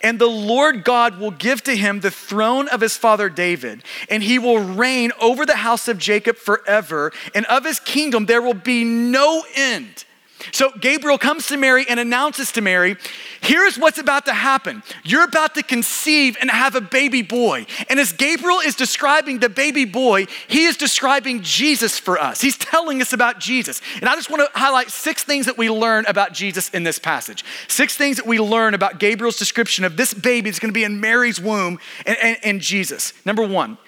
And 0.03 0.19
the 0.19 0.27
Lord 0.27 0.85
God 0.85 1.19
will 1.19 1.31
give 1.31 1.63
to 1.65 1.77
him 1.77 2.01
the 2.01 2.11
throne 2.11 2.69
of 2.69 2.81
his 2.81 2.97
father 2.97 3.29
David, 3.29 3.83
and 4.09 4.23
he 4.23 4.39
will 4.39 4.59
reign 4.59 5.13
over 5.21 5.47
the 5.47 5.57
house 5.57 5.89
of 5.89 5.99
Jacob 5.99 6.37
forever, 6.37 7.13
and 7.35 7.47
of 7.47 7.65
his 7.65 7.81
kingdom 7.81 8.27
there 8.27 8.43
will 8.43 8.55
be 8.55 8.85
no 8.85 9.45
end. 9.55 10.05
So 10.53 10.71
Gabriel 10.81 11.19
comes 11.19 11.47
to 11.49 11.57
Mary 11.57 11.85
and 11.89 12.01
announces 12.01 12.53
to 12.53 12.61
Mary, 12.61 12.97
here's 13.41 13.79
what's 13.79 13.99
about 13.99 14.27
to 14.27 14.33
happen. 14.33 14.83
You're 15.05 15.25
about 15.25 15.55
to 15.55 15.63
conceive 15.63 16.37
and 16.41 16.51
have 16.51 16.75
a 16.75 16.81
baby 16.81 17.23
boy. 17.23 17.67
And 17.89 18.01
as 18.01 18.13
Gabriel 18.13 18.61
is 18.61 18.75
describing 18.75 19.39
the 19.39 19.49
baby 19.49 19.85
boy, 19.85 20.27
he 20.49 20.65
is 20.65 20.77
describing 20.77 21.43
Jesus 21.43 21.99
for 21.99 22.19
us. 22.19 22.41
He's 22.41 22.57
telling 22.57 23.01
us 23.03 23.13
about 23.13 23.39
Jesus. 23.39 23.81
And 24.01 24.09
I 24.09 24.15
just 24.17 24.31
want 24.31 24.43
to 24.43 24.59
highlight 24.59 24.91
six 24.91 25.25
things 25.25 25.47
that 25.47 25.59
we 25.59 25.71
learn 25.71 26.05
about 26.07 26.33
Jesus 26.33 26.71
in 26.71 26.85
this 26.85 26.99
passage. 26.99 27.45
Six 27.69 27.97
things 27.97 28.17
that 28.17 28.27
we 28.27 28.41
learn 28.41 28.75
about 28.75 28.99
Gabriel's 28.99 29.39
description 29.39 29.85
of 29.85 29.97
this 29.97 30.15
baby 30.15 30.51
that's 30.51 30.59
going 30.59 30.71
to 30.71 30.75
be 30.75 30.85
in 30.85 31.01
Mary's 31.01 31.41
womb 31.41 31.79
and, 32.07 32.17
and, 32.23 32.39
and 32.43 32.61
Jesus. 32.61 33.13
Number 33.25 33.47
one, 33.47 33.79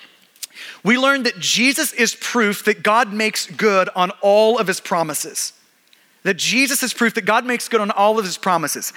we 0.85 0.99
learn 0.99 1.23
that 1.25 1.39
Jesus 1.39 1.93
is 1.93 2.15
proof 2.15 2.65
that 2.65 2.83
God 2.83 3.13
makes 3.13 3.47
good 3.47 3.89
on 3.95 4.11
all 4.21 4.59
of 4.59 4.67
his 4.67 4.81
promises. 4.81 5.53
That 6.25 6.37
Jesus 6.37 6.83
is 6.83 6.95
proof 6.95 7.15
that 7.15 7.25
God 7.25 7.45
makes 7.45 7.69
good 7.69 7.81
on 7.81 7.91
all 7.91 8.19
of 8.19 8.25
his 8.25 8.39
promises. 8.39 8.93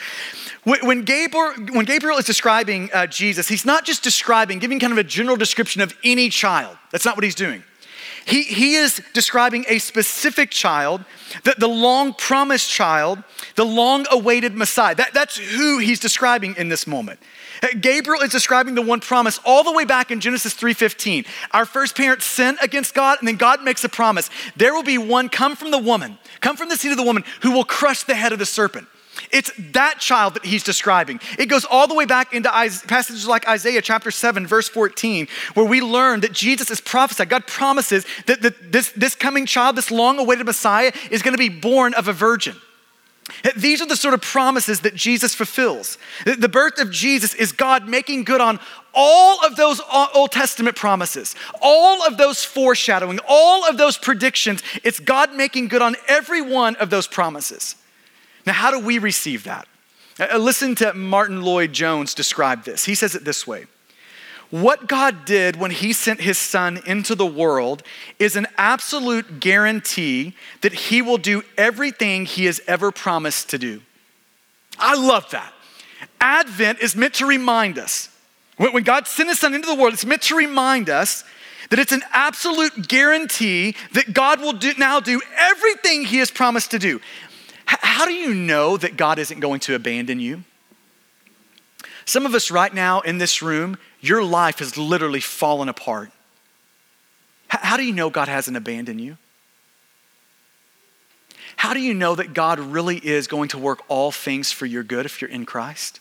When 0.63 1.03
Gabriel, 1.03 1.53
when 1.73 1.85
Gabriel 1.85 2.17
is 2.17 2.25
describing 2.25 2.89
uh, 2.93 3.07
Jesus, 3.07 3.47
he's 3.47 3.65
not 3.65 3.85
just 3.85 4.03
describing, 4.03 4.59
giving 4.59 4.79
kind 4.79 4.93
of 4.93 4.99
a 4.99 5.03
general 5.03 5.35
description 5.35 5.81
of 5.81 5.95
any 6.03 6.29
child. 6.29 6.77
That's 6.91 7.05
not 7.05 7.17
what 7.17 7.23
he's 7.23 7.35
doing. 7.35 7.63
He, 8.25 8.41
he 8.43 8.73
is 8.75 9.01
describing 9.13 9.65
a 9.67 9.77
specific 9.77 10.49
child, 10.49 11.05
the, 11.43 11.53
the 11.57 11.67
long 11.67 12.13
promised 12.13 12.69
child, 12.69 13.23
the 13.55 13.65
long 13.65 14.07
awaited 14.09 14.55
Messiah. 14.55 14.95
That, 14.95 15.13
that's 15.13 15.38
who 15.38 15.77
he's 15.77 15.99
describing 15.99 16.55
in 16.57 16.69
this 16.69 16.88
moment. 16.88 17.19
Gabriel 17.80 18.22
is 18.22 18.32
describing 18.32 18.76
the 18.76 18.82
one 18.82 19.00
promise 19.00 19.39
all 19.46 19.63
the 19.63 19.72
way 19.72 19.86
back 19.86 20.12
in 20.12 20.20
Genesis 20.20 20.54
3:15. 20.54 21.26
Our 21.52 21.65
first 21.65 21.96
parents 21.96 22.26
sin 22.26 22.58
against 22.62 22.94
God 22.94 23.20
and 23.20 23.28
then 23.28 23.36
God 23.36 23.63
makes 23.63 23.84
a 23.84 23.89
promise. 23.89 24.30
There 24.56 24.74
will 24.74 24.84
be 24.84 24.98
one 24.98 25.30
come 25.30 25.56
from 25.56 25.72
the 25.72 25.78
woman, 25.78 26.18
come 26.41 26.58
from 26.58 26.70
the 26.70 26.78
seed 26.78 26.91
of 26.91 26.98
the 26.98 27.04
woman 27.04 27.24
who 27.41 27.52
will 27.52 27.65
crush 27.65 28.04
the 28.04 28.15
head 28.15 28.34
of 28.34 28.39
the 28.39 28.46
serpent. 28.46 28.88
It's 29.32 29.52
that 29.72 30.00
child 30.00 30.36
that 30.36 30.46
he's 30.46 30.63
describing. 30.63 31.20
It 31.39 31.48
goes 31.48 31.65
all 31.65 31.88
the 31.88 31.94
way 31.94 32.06
back 32.06 32.34
into 32.34 32.50
passages 32.50 33.28
like 33.28 33.48
Isaiah 33.48 33.82
chapter 33.82 34.12
7, 34.12 34.46
verse 34.46 34.68
14, 34.68 35.28
where 35.54 35.65
we 35.65 35.82
learn 35.82 36.22
that 36.22 36.34
Jesus 36.34 36.70
is 36.70 36.82
prophesied. 36.82 37.30
God 37.30 37.48
promises 37.48 38.06
that, 38.26 38.41
that 38.41 38.72
this, 38.72 38.91
this 38.91 39.15
coming 39.15 39.46
child, 39.46 39.76
this 39.76 39.91
long 39.91 40.20
awaited 40.20 40.46
Messiah, 40.46 40.91
is 41.12 41.22
going 41.22 41.34
to 41.34 41.38
be 41.38 41.50
born 41.50 41.94
of 41.94 42.08
a 42.08 42.13
virgin. 42.13 42.56
These 43.55 43.81
are 43.81 43.88
the 43.88 43.95
sort 43.95 44.13
of 44.13 44.21
promises 44.21 44.81
that 44.81 44.95
Jesus 44.95 45.33
fulfills. 45.33 45.97
The 46.25 46.49
birth 46.49 46.79
of 46.79 46.91
Jesus 46.91 47.33
is 47.33 47.51
God 47.51 47.88
making 47.88 48.23
good 48.23 48.39
on 48.39 48.59
all 48.93 49.43
of 49.45 49.55
those 49.55 49.81
Old 50.13 50.31
Testament 50.31 50.75
promises, 50.75 51.35
all 51.61 52.05
of 52.05 52.17
those 52.17 52.43
foreshadowing, 52.43 53.19
all 53.27 53.67
of 53.67 53.77
those 53.77 53.97
predictions. 53.97 54.61
It's 54.83 54.99
God 54.99 55.33
making 55.33 55.69
good 55.69 55.81
on 55.81 55.95
every 56.07 56.41
one 56.41 56.75
of 56.77 56.89
those 56.89 57.07
promises. 57.07 57.75
Now, 58.45 58.53
how 58.53 58.71
do 58.71 58.79
we 58.79 58.99
receive 58.99 59.43
that? 59.45 59.67
Uh, 60.19 60.38
listen 60.38 60.75
to 60.75 60.93
Martyn 60.93 61.41
Lloyd-Jones 61.41 62.13
describe 62.13 62.63
this. 62.63 62.85
He 62.85 62.95
says 62.95 63.15
it 63.15 63.25
this 63.25 63.45
way 63.45 63.65
what 64.62 64.88
God 64.88 65.26
did 65.26 65.58
when 65.58 65.72
He 65.72 65.91
sent 65.91 66.22
His 66.22 66.38
Son 66.38 66.80
into 66.86 67.13
the 67.13 67.26
world 67.26 67.84
is 68.20 68.38
an 68.38 68.48
absolute 68.58 69.41
guarantee 69.41 70.34
that 70.62 70.72
He 70.72 71.02
will 71.02 71.18
do 71.18 71.44
everything 71.58 72.26
He 72.26 72.46
has 72.46 72.62
ever 72.65 72.89
promised 72.91 73.50
to 73.50 73.58
do. 73.58 73.82
I 74.80 74.96
love 74.96 75.30
that. 75.32 75.54
Advent 76.22 76.80
is 76.80 76.96
meant 76.96 77.15
to 77.15 77.26
remind 77.26 77.78
us. 77.78 78.08
When 78.56 78.84
God 78.84 79.08
sent 79.08 79.28
His 79.28 79.39
Son 79.39 79.54
into 79.54 79.68
the 79.68 79.76
world, 79.76 79.94
it's 79.94 80.06
meant 80.06 80.22
to 80.24 80.36
remind 80.36 80.89
us 80.89 81.26
that 81.70 81.80
it's 81.80 81.91
an 81.91 82.04
absolute 82.13 82.88
guarantee 82.88 83.76
that 83.91 84.13
God 84.13 84.39
will 84.39 84.54
do, 84.54 84.74
now 84.78 85.02
do 85.02 85.22
everything 85.36 86.06
He 86.06 86.20
has 86.20 86.32
promised 86.32 86.72
to 86.72 86.80
do. 86.80 87.02
H- 87.70 87.80
how 87.82 88.06
do 88.06 88.13
you 88.13 88.34
know 88.34 88.78
that 88.78 88.96
God 88.96 89.20
isn't 89.20 89.41
going 89.41 89.60
to 89.62 89.76
abandon 89.76 90.22
you? 90.22 90.46
Some 92.06 92.28
of 92.28 92.36
us 92.36 92.52
right 92.52 92.74
now 92.74 93.02
in 93.02 93.18
this 93.18 93.41
room, 93.41 93.78
your 94.08 94.24
life 94.24 94.60
has 94.60 94.78
literally 94.78 95.20
fallen 95.20 95.70
apart. 95.70 96.12
How 97.48 97.78
do 97.78 97.84
you 97.84 97.94
know 97.94 98.10
God 98.10 98.28
hasn't 98.28 98.58
abandoned 98.58 99.02
you? 99.02 99.18
How 101.58 101.74
do 101.74 101.80
you 101.80 101.94
know 101.94 102.15
that 102.15 102.34
God 102.34 102.60
really 102.60 102.98
is 102.98 103.28
going 103.28 103.50
to 103.50 103.58
work 103.58 103.80
all 103.88 104.12
things 104.12 104.52
for 104.52 104.65
your 104.65 104.84
good 104.84 105.06
if 105.06 105.22
you're 105.22 105.30
in 105.30 105.46
Christ? 105.46 106.00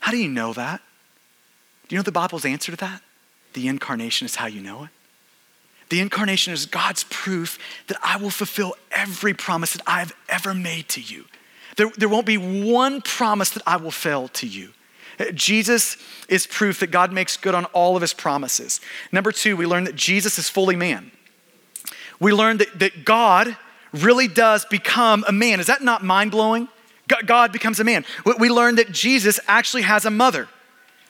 How 0.00 0.12
do 0.12 0.18
you 0.18 0.28
know 0.28 0.52
that? 0.52 0.80
Do 1.88 1.94
you 1.94 1.98
know 1.98 2.04
the 2.04 2.12
Bible's 2.12 2.44
answer 2.44 2.70
to 2.70 2.76
that? 2.78 3.02
The 3.54 3.66
incarnation 3.66 4.26
is 4.26 4.36
how 4.36 4.46
you 4.46 4.60
know 4.60 4.84
it. 4.84 4.90
The 5.88 6.00
incarnation 6.00 6.52
is 6.52 6.66
God's 6.66 7.04
proof 7.04 7.58
that 7.86 7.96
I 8.02 8.18
will 8.18 8.30
fulfill 8.30 8.74
every 8.92 9.32
promise 9.32 9.72
that 9.72 9.82
I 9.86 10.00
have 10.00 10.14
ever 10.28 10.52
made 10.52 10.88
to 10.90 11.00
you. 11.00 11.24
There, 11.76 11.90
there 11.96 12.08
won't 12.08 12.26
be 12.26 12.36
one 12.36 13.00
promise 13.00 13.50
that 13.50 13.62
I 13.66 13.76
will 13.76 13.90
fail 13.90 14.28
to 14.28 14.46
you. 14.46 14.70
Jesus 15.34 15.96
is 16.28 16.46
proof 16.46 16.80
that 16.80 16.90
God 16.90 17.12
makes 17.12 17.36
good 17.36 17.54
on 17.54 17.64
all 17.66 17.96
of 17.96 18.02
his 18.02 18.14
promises. 18.14 18.80
Number 19.12 19.32
two, 19.32 19.56
we 19.56 19.66
learn 19.66 19.84
that 19.84 19.96
Jesus 19.96 20.38
is 20.38 20.48
fully 20.48 20.76
man. 20.76 21.10
We 22.20 22.32
learn 22.32 22.58
that, 22.58 22.78
that 22.78 23.04
God 23.04 23.56
really 23.92 24.28
does 24.28 24.64
become 24.64 25.24
a 25.26 25.32
man. 25.32 25.60
Is 25.60 25.66
that 25.66 25.82
not 25.82 26.04
mind 26.04 26.30
blowing? 26.30 26.68
God 27.26 27.52
becomes 27.52 27.80
a 27.80 27.84
man. 27.84 28.04
We 28.38 28.50
learn 28.50 28.74
that 28.76 28.92
Jesus 28.92 29.40
actually 29.48 29.82
has 29.82 30.04
a 30.04 30.10
mother, 30.10 30.48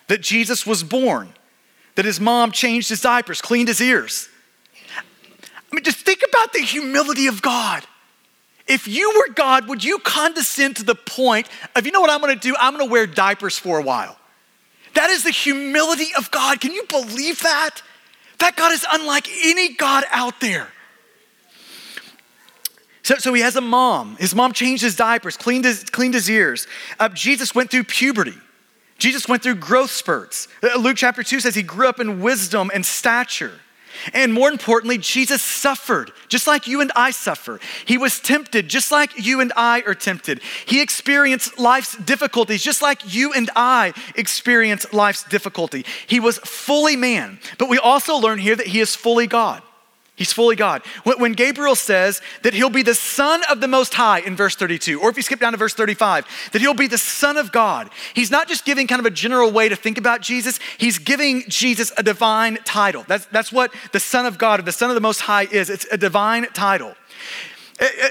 that 0.06 0.20
Jesus 0.20 0.64
was 0.64 0.84
born, 0.84 1.34
that 1.96 2.04
his 2.04 2.20
mom 2.20 2.52
changed 2.52 2.88
his 2.88 3.00
diapers, 3.00 3.40
cleaned 3.40 3.68
his 3.68 3.80
ears. 3.80 4.28
I 4.96 5.74
mean, 5.74 5.84
just 5.84 5.98
think 5.98 6.22
about 6.26 6.52
the 6.52 6.60
humility 6.60 7.26
of 7.26 7.42
God. 7.42 7.84
If 8.68 8.86
you 8.86 9.12
were 9.16 9.32
God, 9.32 9.66
would 9.68 9.82
you 9.82 9.98
condescend 9.98 10.76
to 10.76 10.84
the 10.84 10.94
point 10.94 11.48
of, 11.74 11.86
you 11.86 11.92
know 11.92 12.00
what 12.00 12.10
I'm 12.10 12.20
gonna 12.20 12.36
do? 12.36 12.54
I'm 12.60 12.72
gonna 12.72 12.90
wear 12.90 13.06
diapers 13.06 13.58
for 13.58 13.78
a 13.78 13.82
while. 13.82 14.18
That 14.94 15.10
is 15.10 15.24
the 15.24 15.30
humility 15.30 16.08
of 16.16 16.30
God. 16.30 16.60
Can 16.60 16.72
you 16.72 16.84
believe 16.84 17.40
that? 17.40 17.82
That 18.38 18.56
God 18.56 18.72
is 18.72 18.84
unlike 18.90 19.28
any 19.44 19.74
God 19.74 20.04
out 20.10 20.40
there. 20.40 20.68
So, 23.02 23.16
so 23.16 23.32
he 23.32 23.40
has 23.40 23.56
a 23.56 23.60
mom. 23.60 24.16
His 24.16 24.34
mom 24.34 24.52
changed 24.52 24.82
his 24.82 24.94
diapers, 24.94 25.36
cleaned 25.36 25.64
his, 25.64 25.84
cleaned 25.84 26.14
his 26.14 26.28
ears. 26.28 26.66
Uh, 26.98 27.08
Jesus 27.08 27.54
went 27.54 27.70
through 27.70 27.84
puberty. 27.84 28.34
Jesus 28.98 29.26
went 29.26 29.42
through 29.42 29.54
growth 29.54 29.90
spurts. 29.90 30.48
Uh, 30.62 30.76
Luke 30.78 30.96
chapter 30.96 31.22
2 31.22 31.40
says 31.40 31.54
he 31.54 31.62
grew 31.62 31.88
up 31.88 32.00
in 32.00 32.20
wisdom 32.20 32.70
and 32.74 32.84
stature. 32.84 33.60
And 34.12 34.32
more 34.32 34.50
importantly, 34.50 34.98
Jesus 34.98 35.42
suffered 35.42 36.12
just 36.28 36.46
like 36.46 36.66
you 36.66 36.80
and 36.80 36.92
I 36.94 37.10
suffer. 37.10 37.60
He 37.84 37.98
was 37.98 38.20
tempted 38.20 38.68
just 38.68 38.92
like 38.92 39.24
you 39.24 39.40
and 39.40 39.52
I 39.56 39.82
are 39.86 39.94
tempted. 39.94 40.40
He 40.66 40.80
experienced 40.80 41.58
life's 41.58 41.96
difficulties 41.96 42.62
just 42.62 42.82
like 42.82 43.14
you 43.14 43.32
and 43.32 43.50
I 43.56 43.94
experience 44.14 44.92
life's 44.92 45.24
difficulty. 45.24 45.84
He 46.06 46.20
was 46.20 46.38
fully 46.38 46.96
man, 46.96 47.38
but 47.58 47.68
we 47.68 47.78
also 47.78 48.16
learn 48.16 48.38
here 48.38 48.56
that 48.56 48.66
he 48.66 48.80
is 48.80 48.94
fully 48.94 49.26
God. 49.26 49.62
He's 50.18 50.32
fully 50.32 50.56
God. 50.56 50.82
When 51.04 51.32
Gabriel 51.32 51.76
says 51.76 52.20
that 52.42 52.52
he'll 52.52 52.70
be 52.70 52.82
the 52.82 52.96
Son 52.96 53.40
of 53.48 53.60
the 53.60 53.68
Most 53.68 53.94
High 53.94 54.18
in 54.18 54.34
verse 54.34 54.56
32, 54.56 55.00
or 55.00 55.10
if 55.10 55.16
you 55.16 55.22
skip 55.22 55.38
down 55.38 55.52
to 55.52 55.58
verse 55.58 55.74
35, 55.74 56.26
that 56.50 56.60
he'll 56.60 56.74
be 56.74 56.88
the 56.88 56.98
Son 56.98 57.36
of 57.36 57.52
God, 57.52 57.88
he's 58.14 58.28
not 58.28 58.48
just 58.48 58.64
giving 58.64 58.88
kind 58.88 58.98
of 58.98 59.06
a 59.06 59.12
general 59.12 59.52
way 59.52 59.68
to 59.68 59.76
think 59.76 59.96
about 59.96 60.20
Jesus, 60.20 60.58
he's 60.76 60.98
giving 60.98 61.44
Jesus 61.46 61.92
a 61.96 62.02
divine 62.02 62.58
title. 62.64 63.04
That's, 63.06 63.26
that's 63.26 63.52
what 63.52 63.72
the 63.92 64.00
Son 64.00 64.26
of 64.26 64.38
God 64.38 64.58
or 64.58 64.64
the 64.64 64.72
Son 64.72 64.90
of 64.90 64.96
the 64.96 65.00
Most 65.00 65.20
High 65.20 65.44
is. 65.44 65.70
It's 65.70 65.86
a 65.92 65.96
divine 65.96 66.46
title. 66.52 66.96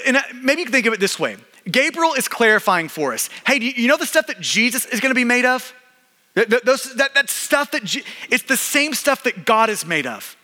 And 0.06 0.17
maybe 0.41 0.62
you 0.62 0.65
can 0.65 0.72
think 0.72 0.86
of 0.86 0.93
it 0.93 1.02
this 1.02 1.20
way 1.20 1.36
Gabriel 1.70 2.13
is 2.13 2.30
clarifying 2.30 2.88
for 2.88 3.13
us 3.13 3.30
hey, 3.46 3.60
do 3.60 3.65
you 3.65 3.89
know 3.89 3.98
the 3.98 4.06
stuff 4.06 4.28
that 4.28 4.39
Jesus 4.39 4.86
is 4.86 5.02
going 5.02 5.12
to 5.12 5.15
be 5.15 5.26
made 5.26 5.43
of? 5.43 5.74
That, 6.36 6.50
that 7.15 7.30
stuff 7.30 7.72
that, 7.72 7.84
it's 8.30 8.43
the 8.43 8.56
same 8.56 8.93
stuff 8.93 9.24
that 9.24 9.43
God 9.43 9.70
is 9.70 9.86
made 9.86 10.06
of. 10.06 10.37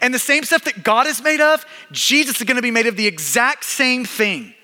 And 0.00 0.12
the 0.12 0.18
same 0.18 0.44
stuff 0.44 0.64
that 0.64 0.82
God 0.82 1.06
is 1.06 1.22
made 1.22 1.40
of, 1.40 1.64
Jesus 1.90 2.40
is 2.40 2.44
gonna 2.44 2.62
be 2.62 2.70
made 2.70 2.86
of 2.86 2.96
the 2.96 3.06
exact 3.06 3.64
same 3.64 4.04
thing. 4.04 4.54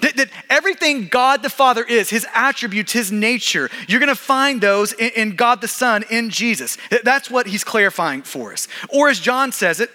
That, 0.00 0.16
that, 0.16 0.28
everything 0.50 1.06
God 1.06 1.42
the 1.42 1.50
Father 1.50 1.84
is, 1.84 2.10
his 2.10 2.26
attributes, 2.34 2.92
his 2.92 3.12
nature, 3.12 3.70
you're 3.86 4.00
gonna 4.00 4.14
find 4.14 4.60
those 4.60 4.92
in, 4.92 5.10
in 5.10 5.36
God 5.36 5.60
the 5.60 5.68
Son, 5.68 6.04
in 6.10 6.30
Jesus. 6.30 6.76
That's 7.04 7.30
what 7.30 7.46
he's 7.46 7.64
clarifying 7.64 8.22
for 8.22 8.52
us. 8.52 8.66
Or 8.88 9.08
as 9.08 9.20
John 9.20 9.52
says 9.52 9.80
it 9.80 9.90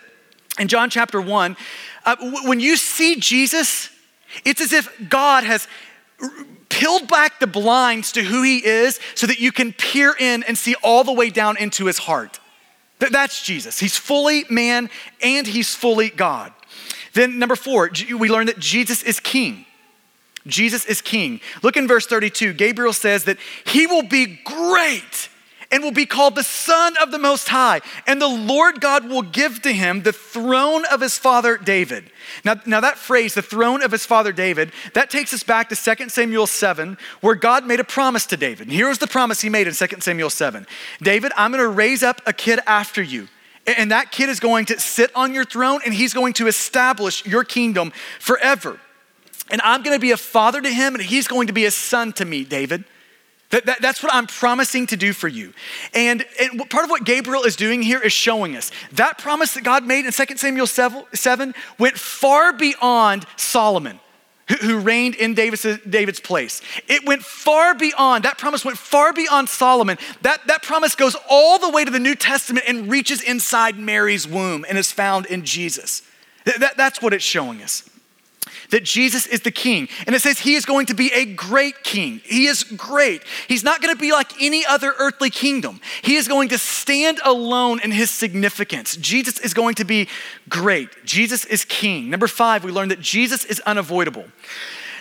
in 0.57 0.67
John 0.67 0.89
chapter 0.89 1.19
1, 1.19 1.57
uh, 2.05 2.15
when 2.45 2.59
you 2.59 2.77
see 2.77 3.17
Jesus, 3.17 3.89
it's 4.45 4.61
as 4.61 4.73
if 4.73 4.89
God 5.09 5.43
has 5.43 5.67
peeled 6.69 7.07
back 7.07 7.39
the 7.39 7.47
blinds 7.47 8.11
to 8.13 8.23
who 8.23 8.43
he 8.43 8.65
is 8.65 8.99
so 9.15 9.27
that 9.27 9.39
you 9.39 9.51
can 9.51 9.73
peer 9.73 10.15
in 10.17 10.43
and 10.43 10.57
see 10.57 10.75
all 10.81 11.03
the 11.03 11.11
way 11.11 11.29
down 11.29 11.57
into 11.57 11.85
his 11.85 11.97
heart. 11.97 12.39
That's 12.99 13.41
Jesus. 13.41 13.79
He's 13.79 13.97
fully 13.97 14.45
man 14.49 14.89
and 15.21 15.47
he's 15.47 15.73
fully 15.73 16.09
God. 16.09 16.53
Then, 17.13 17.39
number 17.39 17.55
four, 17.55 17.89
we 18.17 18.29
learn 18.29 18.45
that 18.47 18.59
Jesus 18.59 19.03
is 19.03 19.19
king. 19.19 19.65
Jesus 20.45 20.85
is 20.85 21.01
king. 21.01 21.41
Look 21.63 21.77
in 21.77 21.87
verse 21.87 22.05
32. 22.05 22.53
Gabriel 22.53 22.93
says 22.93 23.25
that 23.25 23.37
he 23.65 23.87
will 23.87 24.03
be 24.03 24.39
great 24.43 25.29
and 25.71 25.83
will 25.83 25.91
be 25.91 26.05
called 26.05 26.35
the 26.35 26.43
Son 26.43 26.95
of 27.01 27.11
the 27.11 27.19
Most 27.19 27.49
High. 27.49 27.81
And 28.07 28.21
the 28.21 28.27
Lord 28.27 28.81
God 28.81 29.07
will 29.07 29.21
give 29.21 29.61
to 29.61 29.71
him 29.71 30.01
the 30.01 30.13
throne 30.13 30.83
of 30.91 31.01
his 31.01 31.17
father 31.17 31.57
David. 31.57 32.09
Now, 32.43 32.55
now 32.65 32.79
that 32.79 32.97
phrase, 32.97 33.35
the 33.35 33.41
throne 33.41 33.83
of 33.83 33.91
his 33.91 34.05
father 34.05 34.31
David, 34.31 34.71
that 34.93 35.09
takes 35.09 35.33
us 35.33 35.43
back 35.43 35.69
to 35.69 35.75
2 35.75 36.09
Samuel 36.09 36.47
7, 36.47 36.97
where 37.21 37.35
God 37.35 37.65
made 37.65 37.79
a 37.79 37.83
promise 37.83 38.25
to 38.27 38.37
David. 38.37 38.67
And 38.67 38.71
here 38.71 38.89
was 38.89 38.97
the 38.97 39.07
promise 39.07 39.41
he 39.41 39.49
made 39.49 39.67
in 39.67 39.73
2 39.73 39.87
Samuel 39.99 40.29
7 40.29 40.65
David, 41.01 41.31
I'm 41.37 41.51
going 41.51 41.63
to 41.63 41.69
raise 41.69 42.03
up 42.03 42.21
a 42.25 42.33
kid 42.33 42.59
after 42.65 43.01
you. 43.01 43.27
And 43.77 43.91
that 43.91 44.11
kid 44.11 44.29
is 44.29 44.39
going 44.39 44.65
to 44.65 44.79
sit 44.79 45.11
on 45.15 45.33
your 45.33 45.45
throne 45.45 45.81
and 45.85 45.93
he's 45.93 46.13
going 46.13 46.33
to 46.33 46.47
establish 46.47 47.23
your 47.25 47.43
kingdom 47.43 47.91
forever. 48.19 48.79
And 49.51 49.61
I'm 49.61 49.83
going 49.83 49.95
to 49.95 50.01
be 50.01 50.11
a 50.11 50.17
father 50.17 50.61
to 50.61 50.69
him 50.69 50.95
and 50.95 51.03
he's 51.03 51.27
going 51.27 51.47
to 51.47 51.53
be 51.53 51.65
a 51.65 51.71
son 51.71 52.13
to 52.13 52.25
me, 52.25 52.43
David. 52.43 52.83
That, 53.49 53.65
that, 53.65 53.81
that's 53.81 54.03
what 54.03 54.13
I'm 54.13 54.27
promising 54.27 54.85
to 54.87 54.97
do 54.97 55.11
for 55.11 55.27
you. 55.27 55.53
And, 55.93 56.23
and 56.39 56.69
part 56.69 56.83
of 56.83 56.91
what 56.91 57.03
Gabriel 57.03 57.43
is 57.43 57.55
doing 57.55 57.81
here 57.81 57.99
is 57.99 58.13
showing 58.13 58.55
us 58.55 58.71
that 58.91 59.17
promise 59.17 59.55
that 59.55 59.63
God 59.63 59.85
made 59.85 60.05
in 60.05 60.11
2 60.11 60.37
Samuel 60.37 60.67
7, 60.67 61.03
7 61.13 61.55
went 61.79 61.97
far 61.97 62.53
beyond 62.53 63.25
Solomon. 63.35 63.99
Who, 64.49 64.55
who 64.55 64.79
reigned 64.79 65.13
in 65.13 65.35
David's, 65.35 65.61
David's 65.87 66.19
place. 66.19 66.63
It 66.87 67.05
went 67.05 67.21
far 67.21 67.75
beyond, 67.75 68.25
that 68.25 68.39
promise 68.39 68.65
went 68.65 68.79
far 68.79 69.13
beyond 69.13 69.47
Solomon. 69.47 69.99
That, 70.23 70.39
that 70.47 70.63
promise 70.63 70.95
goes 70.95 71.15
all 71.29 71.59
the 71.59 71.69
way 71.69 71.85
to 71.85 71.91
the 71.91 71.99
New 71.99 72.15
Testament 72.15 72.65
and 72.67 72.89
reaches 72.89 73.21
inside 73.21 73.77
Mary's 73.77 74.27
womb 74.27 74.65
and 74.67 74.75
is 74.75 74.91
found 74.91 75.27
in 75.27 75.45
Jesus. 75.45 76.01
That, 76.45 76.77
that's 76.77 76.99
what 76.99 77.13
it's 77.13 77.23
showing 77.23 77.61
us 77.61 77.88
that 78.69 78.83
Jesus 78.83 79.25
is 79.27 79.41
the 79.41 79.51
king. 79.51 79.87
And 80.05 80.15
it 80.15 80.21
says 80.21 80.39
he 80.39 80.55
is 80.55 80.65
going 80.65 80.85
to 80.87 80.93
be 80.93 81.11
a 81.13 81.25
great 81.25 81.83
king. 81.83 82.21
He 82.23 82.45
is 82.45 82.63
great. 82.63 83.23
He's 83.47 83.63
not 83.63 83.81
going 83.81 83.93
to 83.93 83.99
be 83.99 84.11
like 84.11 84.41
any 84.41 84.65
other 84.65 84.93
earthly 84.97 85.29
kingdom. 85.29 85.81
He 86.01 86.15
is 86.15 86.27
going 86.27 86.49
to 86.49 86.57
stand 86.57 87.19
alone 87.23 87.79
in 87.81 87.91
his 87.91 88.09
significance. 88.09 88.95
Jesus 88.97 89.39
is 89.39 89.53
going 89.53 89.75
to 89.75 89.85
be 89.85 90.07
great. 90.47 90.89
Jesus 91.05 91.45
is 91.45 91.65
king. 91.65 92.09
Number 92.09 92.27
five, 92.27 92.63
we 92.63 92.71
learned 92.71 92.91
that 92.91 93.01
Jesus 93.01 93.45
is 93.45 93.59
unavoidable. 93.61 94.25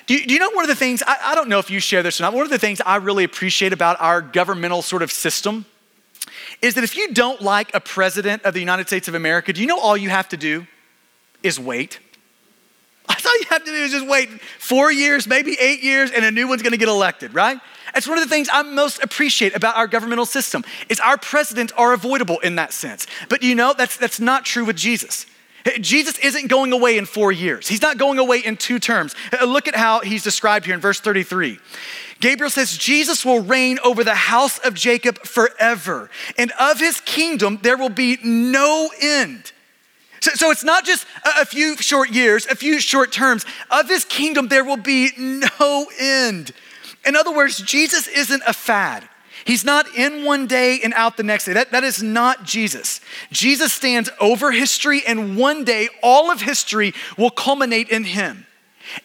Do 0.06 0.14
you, 0.14 0.26
do 0.26 0.32
you 0.32 0.40
know 0.40 0.50
one 0.50 0.64
of 0.64 0.68
the 0.68 0.74
things, 0.74 1.02
I, 1.06 1.16
I 1.22 1.34
don't 1.34 1.50
know 1.50 1.58
if 1.58 1.70
you 1.70 1.80
share 1.80 2.02
this 2.02 2.18
or 2.18 2.22
not, 2.22 2.32
one 2.32 2.44
of 2.44 2.50
the 2.50 2.58
things 2.58 2.80
I 2.80 2.96
really 2.96 3.24
appreciate 3.24 3.74
about 3.74 4.00
our 4.00 4.22
governmental 4.22 4.80
sort 4.80 5.02
of 5.02 5.12
system 5.12 5.66
is 6.62 6.74
that 6.74 6.84
if 6.84 6.96
you 6.96 7.12
don't 7.12 7.42
like 7.42 7.74
a 7.74 7.80
president 7.80 8.42
of 8.44 8.54
the 8.54 8.60
United 8.60 8.86
States 8.86 9.06
of 9.06 9.14
America, 9.14 9.52
do 9.52 9.60
you 9.60 9.66
know 9.66 9.78
all 9.78 9.96
you 9.96 10.08
have 10.08 10.28
to 10.30 10.36
do 10.36 10.66
is 11.42 11.60
wait? 11.60 12.00
That's 13.08 13.26
all 13.26 13.38
you 13.38 13.46
have 13.50 13.64
to 13.64 13.70
do 13.70 13.76
is 13.76 13.92
just 13.92 14.06
wait 14.06 14.28
four 14.58 14.92
years, 14.92 15.26
maybe 15.26 15.56
eight 15.60 15.82
years, 15.82 16.10
and 16.10 16.24
a 16.24 16.30
new 16.30 16.46
one's 16.48 16.62
gonna 16.62 16.76
get 16.76 16.88
elected, 16.88 17.34
right? 17.34 17.58
That's 17.94 18.06
one 18.06 18.18
of 18.18 18.24
the 18.24 18.30
things 18.30 18.48
I 18.52 18.62
most 18.62 19.02
appreciate 19.02 19.56
about 19.56 19.76
our 19.76 19.86
governmental 19.86 20.26
system 20.26 20.64
is 20.88 21.00
our 21.00 21.16
presidents 21.16 21.72
are 21.76 21.92
avoidable 21.92 22.38
in 22.40 22.56
that 22.56 22.72
sense. 22.72 23.06
But 23.28 23.42
you 23.42 23.54
know, 23.54 23.74
that's, 23.76 23.96
that's 23.96 24.20
not 24.20 24.44
true 24.44 24.64
with 24.64 24.76
Jesus. 24.76 25.26
Jesus 25.80 26.18
isn't 26.18 26.48
going 26.48 26.72
away 26.72 26.96
in 26.96 27.04
four 27.04 27.32
years. 27.32 27.68
He's 27.68 27.82
not 27.82 27.98
going 27.98 28.18
away 28.18 28.38
in 28.38 28.56
two 28.56 28.78
terms. 28.78 29.14
Look 29.44 29.68
at 29.68 29.74
how 29.74 30.00
he's 30.00 30.22
described 30.22 30.64
here 30.66 30.74
in 30.74 30.80
verse 30.80 31.00
33. 31.00 31.58
Gabriel 32.20 32.50
says, 32.50 32.76
Jesus 32.76 33.24
will 33.24 33.40
reign 33.40 33.78
over 33.84 34.02
the 34.02 34.14
house 34.14 34.58
of 34.58 34.74
Jacob 34.74 35.18
forever, 35.18 36.10
and 36.36 36.52
of 36.58 36.80
his 36.80 37.00
kingdom 37.00 37.58
there 37.62 37.76
will 37.76 37.90
be 37.90 38.18
no 38.22 38.90
end. 39.00 39.52
So, 40.20 40.32
so 40.34 40.50
it's 40.50 40.64
not 40.64 40.84
just 40.84 41.06
a, 41.24 41.44
few 41.44 41.76
short 41.76 42.10
years, 42.10 42.46
a 42.46 42.54
few 42.54 42.80
short 42.80 43.12
terms. 43.12 43.44
Of 43.70 43.88
his 43.88 44.04
kingdom, 44.04 44.48
there 44.48 44.64
will 44.64 44.76
be 44.76 45.10
no 45.16 45.86
end. 45.98 46.52
In 47.06 47.16
other 47.16 47.34
words, 47.34 47.58
Jesus 47.58 48.08
isn't 48.08 48.42
a 48.46 48.52
fad. 48.52 49.08
He's 49.44 49.64
not 49.64 49.86
in 49.94 50.24
one 50.24 50.46
day 50.46 50.80
and 50.82 50.92
out 50.94 51.16
the 51.16 51.22
next 51.22 51.46
day. 51.46 51.54
That, 51.54 51.70
that 51.70 51.84
is 51.84 52.02
not 52.02 52.44
Jesus. 52.44 53.00
Jesus 53.30 53.72
stands 53.72 54.10
over 54.20 54.50
history, 54.50 55.02
and 55.06 55.36
one 55.36 55.64
day 55.64 55.88
all 56.02 56.30
of 56.30 56.42
history 56.42 56.92
will 57.16 57.30
culminate 57.30 57.88
in 57.88 58.04
him. 58.04 58.46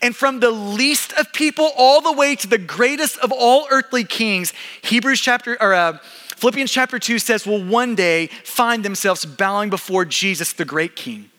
And 0.02 0.15
from 0.15 0.39
the 0.39 0.52
least 0.52 1.13
of 1.13 1.32
people 1.34 1.71
all 1.78 2.02
the 2.02 2.12
way 2.12 2.36
to 2.36 2.47
the 2.47 2.58
greatest 2.58 3.17
of 3.19 3.32
all 3.32 3.67
earthly 3.69 4.04
kings, 4.04 4.54
Hebrews 4.82 5.19
chapter 5.19 5.62
or 5.62 5.73
uh, 5.73 5.97
Philippians 6.36 6.72
chapter 6.72 7.00
2 7.00 7.19
says 7.19 7.46
will 7.46 7.63
one 7.63 7.96
day 7.96 8.28
find 8.43 8.84
themselves 8.84 9.26
bowing 9.26 9.69
before 9.69 10.06
Jesus 10.06 10.54
the 10.54 10.65
great 10.65 10.96
king. 10.96 11.30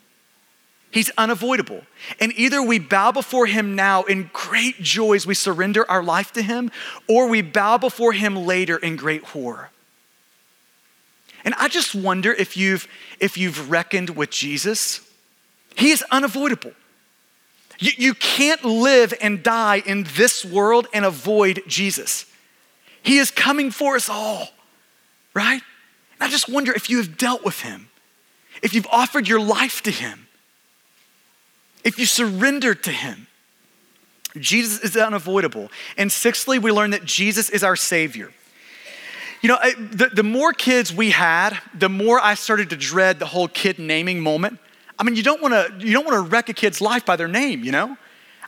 He's 0.91 1.11
unavoidable. 1.19 1.83
And 2.21 2.33
either 2.37 2.63
we 2.63 2.79
bow 2.79 3.11
before 3.11 3.47
him 3.47 3.75
now 3.75 4.05
in 4.05 4.31
great 4.33 4.81
joy 4.81 5.15
as 5.15 5.27
we 5.27 5.35
surrender 5.35 5.89
our 5.91 6.05
life 6.05 6.33
to 6.35 6.43
him, 6.43 6.71
or 7.09 7.29
we 7.29 7.43
bow 7.43 7.79
before 7.79 8.13
him 8.13 8.37
later 8.37 8.77
in 8.77 8.95
great 8.95 9.25
horror. 9.25 9.71
And 11.45 11.55
I 11.55 11.69
just 11.69 11.95
wonder 11.95 12.33
if 12.33 12.57
you've, 12.57 12.87
if 13.19 13.37
you've 13.37 13.71
reckoned 13.71 14.11
with 14.11 14.31
Jesus. 14.31 15.01
He 15.75 15.91
is 15.91 16.05
unavoidable. 16.11 16.73
You, 17.81 17.93
you 17.97 18.15
can't 18.15 18.65
live 18.65 19.13
and 19.21 19.43
die 19.43 19.83
in 19.85 20.07
this 20.15 20.45
world 20.45 20.87
and 20.95 21.05
avoid 21.05 21.63
Jesus. 21.67 22.27
He 23.03 23.19
is 23.19 23.31
coming 23.31 23.71
for 23.71 23.97
us 23.97 24.09
all, 24.09 24.49
right? 25.35 25.62
And 26.12 26.23
I 26.23 26.29
just 26.29 26.49
wonder 26.49 26.73
if 26.73 26.88
you 26.88 26.99
have 26.99 27.18
dealt 27.18 27.44
with 27.44 27.61
him, 27.61 27.88
if 28.62 28.73
you've 28.73 28.87
offered 28.90 29.29
your 29.29 29.40
life 29.40 29.83
to 29.83 29.90
him, 29.90 30.29
if 31.85 31.99
you 31.99 32.07
surrendered 32.07 32.83
to 32.85 32.90
him. 32.90 33.27
Jesus 34.37 34.81
is 34.81 34.97
unavoidable. 34.97 35.70
And 35.97 36.11
sixthly, 36.11 36.59
we 36.59 36.73
learn 36.73 36.90
that 36.90 37.05
Jesus 37.05 37.51
is 37.51 37.62
our 37.62 37.77
Savior. 37.77 38.33
You 39.42 39.49
know, 39.49 39.59
the, 39.77 40.11
the 40.12 40.23
more 40.23 40.53
kids 40.53 40.92
we 40.92 41.11
had, 41.11 41.59
the 41.75 41.88
more 41.88 42.18
I 42.18 42.35
started 42.35 42.70
to 42.70 42.77
dread 42.77 43.18
the 43.18 43.27
whole 43.27 43.47
kid 43.47 43.79
naming 43.79 44.20
moment. 44.20 44.59
I 44.99 45.05
mean, 45.05 45.16
you 45.16 45.23
don't 45.23 45.42
want 45.42 45.55
to 45.55 45.87
you 45.87 45.92
don't 45.92 46.05
want 46.05 46.16
to 46.16 46.31
wreck 46.31 46.49
a 46.49 46.55
kid's 46.55 46.81
life 46.81 47.05
by 47.05 47.16
their 47.16 47.29
name, 47.29 47.62
you 47.62 47.70
know? 47.70 47.97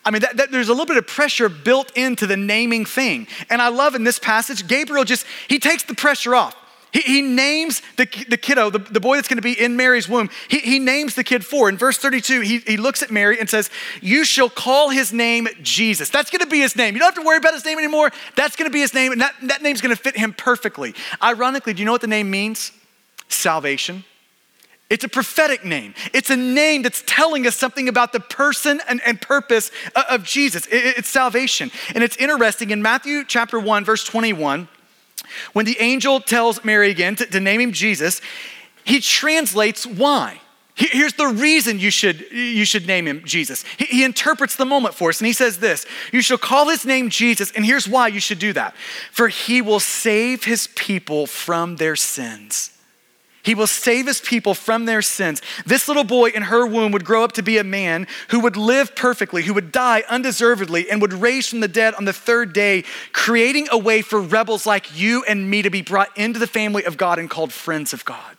I 0.05 0.11
mean, 0.11 0.23
that, 0.23 0.37
that, 0.37 0.51
there's 0.53 0.69
a 0.69 0.73
little 0.73 0.87
bit 0.87 0.97
of 0.97 1.07
pressure 1.07 1.49
built 1.49 1.91
into 1.97 2.27
the 2.27 2.37
naming 2.37 2.85
thing. 2.85 3.27
And 3.51 3.61
I 3.61 3.69
love 3.69 3.95
in 3.97 4.05
this 4.05 4.21
passage, 4.21 4.67
Gabriel 4.69 5.05
just, 5.05 5.27
he 5.49 5.59
takes 5.59 5.83
the 5.83 5.95
pressure 5.95 6.35
off. 6.35 6.55
He, 6.97 7.03
he 7.03 7.21
names 7.21 7.83
the, 7.97 8.09
the 8.27 8.39
kiddo, 8.39 8.71
the, 8.71 8.79
the 8.79 9.01
boy 9.01 9.17
that's 9.17 9.29
going 9.29 9.37
to 9.37 9.43
be 9.43 9.53
in 9.53 9.77
Mary's 9.77 10.09
womb, 10.09 10.31
he, 10.49 10.61
he 10.61 10.79
names 10.79 11.15
the 11.15 11.25
kid 11.25 11.45
for. 11.45 11.69
In 11.69 11.77
verse 11.77 11.99
32, 11.99 12.41
he, 12.41 12.59
he 12.61 12.79
looks 12.79 13.03
at 13.03 13.11
Mary 13.11 13.39
and 13.39 13.51
says, 13.51 13.69
You 14.01 14.25
shall 14.25 14.49
call 14.49 14.89
his 14.89 15.13
name 15.13 15.47
Jesus. 15.61 16.09
That's 16.09 16.31
going 16.31 16.41
to 16.41 16.47
be 16.47 16.61
his 16.61 16.75
name. 16.75 16.95
You 16.95 17.01
don't 17.01 17.15
have 17.15 17.23
to 17.23 17.27
worry 17.27 17.37
about 17.37 17.53
his 17.53 17.67
name 17.67 17.77
anymore. 17.77 18.13
That's 18.35 18.57
going 18.57 18.71
to 18.71 18.73
be 18.73 18.81
his 18.81 18.95
name, 18.95 19.13
and 19.13 19.21
that, 19.21 19.35
that 19.43 19.61
name's 19.61 19.83
going 19.83 19.95
to 19.95 20.03
fit 20.03 20.17
him 20.17 20.33
perfectly. 20.33 20.95
Ironically, 21.23 21.75
do 21.75 21.81
you 21.81 21.85
know 21.85 21.93
what 21.93 22.01
the 22.01 22.07
name 22.07 22.31
means? 22.31 22.73
Salvation. 23.29 24.03
It's 24.89 25.05
a 25.05 25.09
prophetic 25.09 25.67
name. 25.67 25.93
It's 26.15 26.31
a 26.31 26.37
name 26.37 26.81
that's 26.81 27.03
telling 27.07 27.47
us 27.47 27.57
something 27.57 27.91
about 27.91 28.13
the 28.13 28.21
person 28.21 28.81
and, 28.89 29.03
and 29.05 29.21
purpose 29.21 29.71
of 30.09 30.25
Jesus. 30.25 30.65
It, 30.69 30.97
it's 30.97 31.11
salvation. 31.11 31.71
And 31.95 32.03
it's 32.03 32.17
interesting 32.17 32.71
in 32.71 32.81
Matthew 32.81 33.23
chapter 33.27 33.61
1, 33.61 33.85
verse 33.85 34.03
21, 34.03 34.69
when 35.53 35.65
the 35.65 35.77
angel 35.81 36.21
tells 36.21 36.65
Mary 36.65 36.91
again 36.91 37.17
to, 37.17 37.27
to 37.27 37.41
name 37.41 37.61
him 37.61 37.73
Jesus, 37.73 38.21
he 38.85 39.01
translates 39.01 39.87
why. 39.87 40.41
Here's 40.77 41.15
the 41.15 41.29
reason 41.29 41.79
you 41.81 41.91
should, 41.91 42.31
you 42.31 42.67
should 42.67 42.87
name 42.87 43.09
him 43.09 43.23
Jesus. 43.25 43.65
He, 43.79 43.87
he, 43.87 44.05
interprets 44.05 44.57
the 44.57 44.67
moment 44.67 44.95
for 44.95 45.09
us, 45.09 45.21
and 45.21 45.27
he 45.27 45.33
says 45.33 45.59
this 45.59 45.87
You 46.13 46.21
shall 46.21 46.37
call 46.37 46.69
his 46.69 46.85
name 46.85 47.09
Jesus, 47.09 47.51
and 47.53 47.65
here's 47.65 47.89
why 47.89 48.09
you 48.09 48.21
should 48.21 48.39
do 48.39 48.53
that. 48.53 48.77
For 49.11 49.29
he 49.29 49.63
will 49.63 49.81
save 49.81 50.45
his 50.45 50.67
people 50.69 51.27
from 51.27 51.77
their 51.77 51.97
sins. 51.97 52.76
He 53.47 53.55
will 53.55 53.69
save 53.69 54.09
his 54.09 54.21
people 54.21 54.55
from 54.55 54.87
their 54.87 55.01
sins. 55.01 55.41
This 55.65 55.87
little 55.87 56.03
boy 56.03 56.31
in 56.31 56.43
her 56.43 56.67
womb 56.67 56.91
would 56.91 57.05
grow 57.05 57.23
up 57.23 57.31
to 57.35 57.45
be 57.45 57.59
a 57.59 57.65
man 57.65 58.09
who 58.31 58.41
would 58.41 58.57
live 58.57 58.97
perfectly, 58.97 59.45
who 59.45 59.55
would 59.55 59.71
die 59.71 60.03
undeservedly, 60.09 60.91
and 60.91 61.01
would 61.01 61.13
raise 61.13 61.47
from 61.47 61.61
the 61.61 61.69
dead 61.69 61.95
on 61.95 62.07
the 62.07 62.13
third 62.13 62.53
day, 62.53 62.83
creating 63.13 63.69
a 63.71 63.79
way 63.79 64.03
for 64.03 64.21
rebels 64.21 64.67
like 64.67 64.99
you 64.99 65.23
and 65.29 65.49
me 65.49 65.63
to 65.63 65.71
be 65.71 65.81
brought 65.81 66.11
into 66.19 66.41
the 66.41 66.49
family 66.49 66.83
of 66.83 66.97
God 66.97 67.21
and 67.21 67.31
called 67.31 67.53
friends 67.53 67.93
of 67.93 68.05
God. 68.05 68.37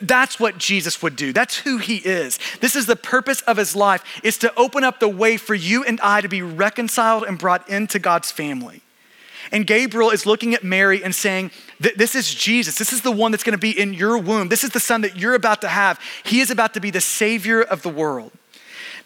That's 0.00 0.40
what 0.40 0.56
Jesus 0.56 1.02
would 1.02 1.14
do. 1.14 1.34
That's 1.34 1.58
who 1.58 1.76
he 1.76 1.96
is. 1.96 2.38
This 2.60 2.76
is 2.76 2.86
the 2.86 2.96
purpose 2.96 3.42
of 3.42 3.58
his 3.58 3.76
life 3.76 4.02
is 4.24 4.38
to 4.38 4.54
open 4.54 4.84
up 4.84 5.00
the 5.00 5.08
way 5.08 5.36
for 5.36 5.54
you 5.54 5.84
and 5.84 6.00
I 6.00 6.22
to 6.22 6.28
be 6.28 6.40
reconciled 6.40 7.24
and 7.24 7.38
brought 7.38 7.68
into 7.68 7.98
God's 7.98 8.30
family. 8.30 8.80
And 9.50 9.66
Gabriel 9.66 10.10
is 10.10 10.26
looking 10.26 10.54
at 10.54 10.62
Mary 10.62 11.02
and 11.02 11.14
saying, 11.14 11.50
This 11.80 12.14
is 12.14 12.32
Jesus. 12.32 12.76
This 12.76 12.92
is 12.92 13.02
the 13.02 13.10
one 13.10 13.30
that's 13.30 13.44
going 13.44 13.56
to 13.56 13.58
be 13.58 13.78
in 13.78 13.94
your 13.94 14.18
womb. 14.18 14.48
This 14.48 14.64
is 14.64 14.70
the 14.70 14.80
son 14.80 15.00
that 15.02 15.16
you're 15.16 15.34
about 15.34 15.62
to 15.62 15.68
have. 15.68 16.00
He 16.24 16.40
is 16.40 16.50
about 16.50 16.74
to 16.74 16.80
be 16.80 16.90
the 16.90 17.00
savior 17.00 17.62
of 17.62 17.82
the 17.82 17.88
world. 17.88 18.32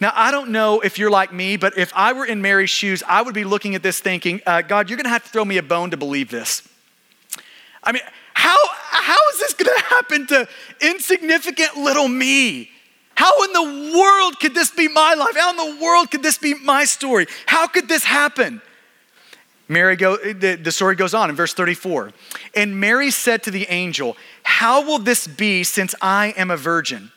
Now, 0.01 0.13
I 0.17 0.33
don't 0.33 0.51
know 0.51 0.81
if 0.81 0.99
you're 0.99 1.11
like 1.11 1.33
me, 1.33 1.57
but 1.57 1.79
if 1.79 1.93
I 1.95 2.13
were 2.13 2.25
in 2.25 2.43
Mary's 2.43 2.71
shoes, 2.71 3.05
I 3.07 3.23
would 3.23 3.35
be 3.35 3.45
looking 3.45 3.77
at 3.77 3.85
this 3.85 4.01
thinking, 4.01 4.41
uh, 4.47 4.63
God, 4.63 4.91
you're 4.91 4.97
going 4.97 5.05
to 5.05 5.11
have 5.11 5.23
to 5.23 5.31
throw 5.31 5.45
me 5.45 5.59
a 5.59 5.63
bone 5.63 5.93
to 5.93 5.97
believe 5.97 6.29
this. 6.29 6.69
I 7.85 7.93
mean, 7.93 8.03
how, 8.35 8.57
how 8.73 9.19
is 9.33 9.39
this 9.39 9.55
going 9.55 9.79
to 9.79 9.85
happen 9.85 10.27
to 10.29 10.49
insignificant 10.81 11.77
little 11.77 12.09
me? 12.09 12.71
How 13.15 13.45
in 13.45 13.53
the 13.53 13.97
world 13.97 14.41
could 14.41 14.55
this 14.55 14.71
be 14.71 14.89
my 14.89 15.15
life? 15.15 15.37
How 15.37 15.51
in 15.51 15.77
the 15.77 15.85
world 15.85 16.11
could 16.11 16.25
this 16.25 16.39
be 16.39 16.55
my 16.55 16.85
story? 16.85 17.27
How 17.47 17.69
could 17.69 17.89
this 17.89 18.03
happen? 18.03 18.61
Mary 19.69 19.97
go, 19.97 20.17
the, 20.17 20.57
the 20.57 20.73
story 20.73 20.97
goes 20.97 21.15
on 21.15 21.31
in 21.31 21.37
verse 21.37 21.55
34. 21.55 22.13
And 22.55 22.79
Mary 22.79 23.11
said 23.11 23.43
to 23.45 23.51
the 23.51 23.67
angel, 23.69 24.17
How 24.43 24.85
will 24.85 24.99
this 24.99 25.27
be 25.27 25.65
since 25.65 25.95
I 26.03 26.35
am 26.37 26.51
a 26.51 26.57
virgin? 26.57 27.11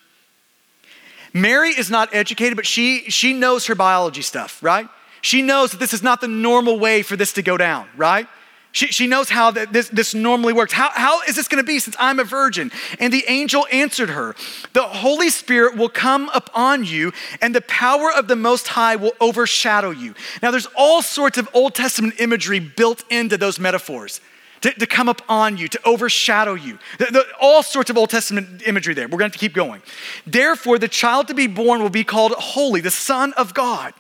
Mary 1.34 1.70
is 1.70 1.92
not 1.92 2.14
educated, 2.14 2.56
but 2.56 2.66
she, 2.66 3.10
she 3.10 3.34
knows 3.34 3.66
her 3.68 3.76
biology 3.76 4.22
stuff, 4.22 4.64
right? 4.64 4.88
She 5.22 5.42
knows 5.42 5.72
that 5.72 5.80
this 5.80 5.94
is 5.94 6.02
not 6.02 6.22
the 6.22 6.30
normal 6.30 6.80
way 6.80 7.02
for 7.02 7.18
this 7.18 7.34
to 7.34 7.42
go 7.42 7.58
down, 7.58 7.90
right? 7.98 8.28
She, 8.76 8.88
she 8.88 9.08
knows 9.08 9.30
how 9.30 9.52
this, 9.52 9.88
this 9.88 10.14
normally 10.14 10.52
works. 10.52 10.74
How, 10.74 10.90
how 10.92 11.22
is 11.22 11.38
this 11.38 11.48
going 11.48 11.64
to 11.64 11.66
be 11.66 11.80
since 11.80 11.96
I'm 11.98 12.20
a 12.20 12.26
virgin? 12.26 12.74
And 13.00 13.14
the 13.14 13.24
angel 13.30 13.66
answered 13.72 14.10
her, 14.10 14.36
The 14.74 14.84
Holy 14.84 15.30
Spirit 15.30 15.78
will 15.78 15.88
come 15.88 16.30
upon 16.34 16.84
you, 16.84 17.14
and 17.40 17.56
the 17.56 17.62
power 17.62 18.12
of 18.12 18.28
the 18.28 18.36
Most 18.36 18.68
High 18.68 18.98
will 18.98 19.14
overshadow 19.22 19.92
you. 19.92 20.14
Now, 20.44 20.52
there's 20.52 20.68
all 20.76 21.02
sorts 21.02 21.38
of 21.38 21.48
Old 21.54 21.74
Testament 21.74 22.16
imagery 22.20 22.60
built 22.60 23.06
into 23.10 23.38
those 23.38 23.60
metaphors. 23.62 24.20
To, 24.60 24.74
to, 24.74 24.88
come 24.88 25.08
up 25.08 25.22
on 25.30 25.56
you, 25.56 25.70
to 25.70 25.80
overshadow 25.86 26.56
you. 26.56 26.78
The, 26.98 27.06
the, 27.06 27.26
all 27.40 27.64
sorts 27.64 27.90
of 27.90 27.98
Old 27.98 28.10
Testament 28.10 28.64
imagery 28.66 28.94
there. 28.94 29.08
We're 29.08 29.20
going 29.20 29.32
to 29.32 29.38
keep 29.38 29.54
going. 29.54 29.84
Therefore, 30.28 30.80
the 30.80 30.88
child 30.88 31.28
to 31.30 31.34
be 31.34 31.48
born 31.48 31.82
will 31.82 31.90
be 31.90 32.04
called 32.04 32.34
holy, 32.34 32.82
the 32.82 32.92
Son 32.92 33.32
of 33.34 33.54
God. 33.54 33.94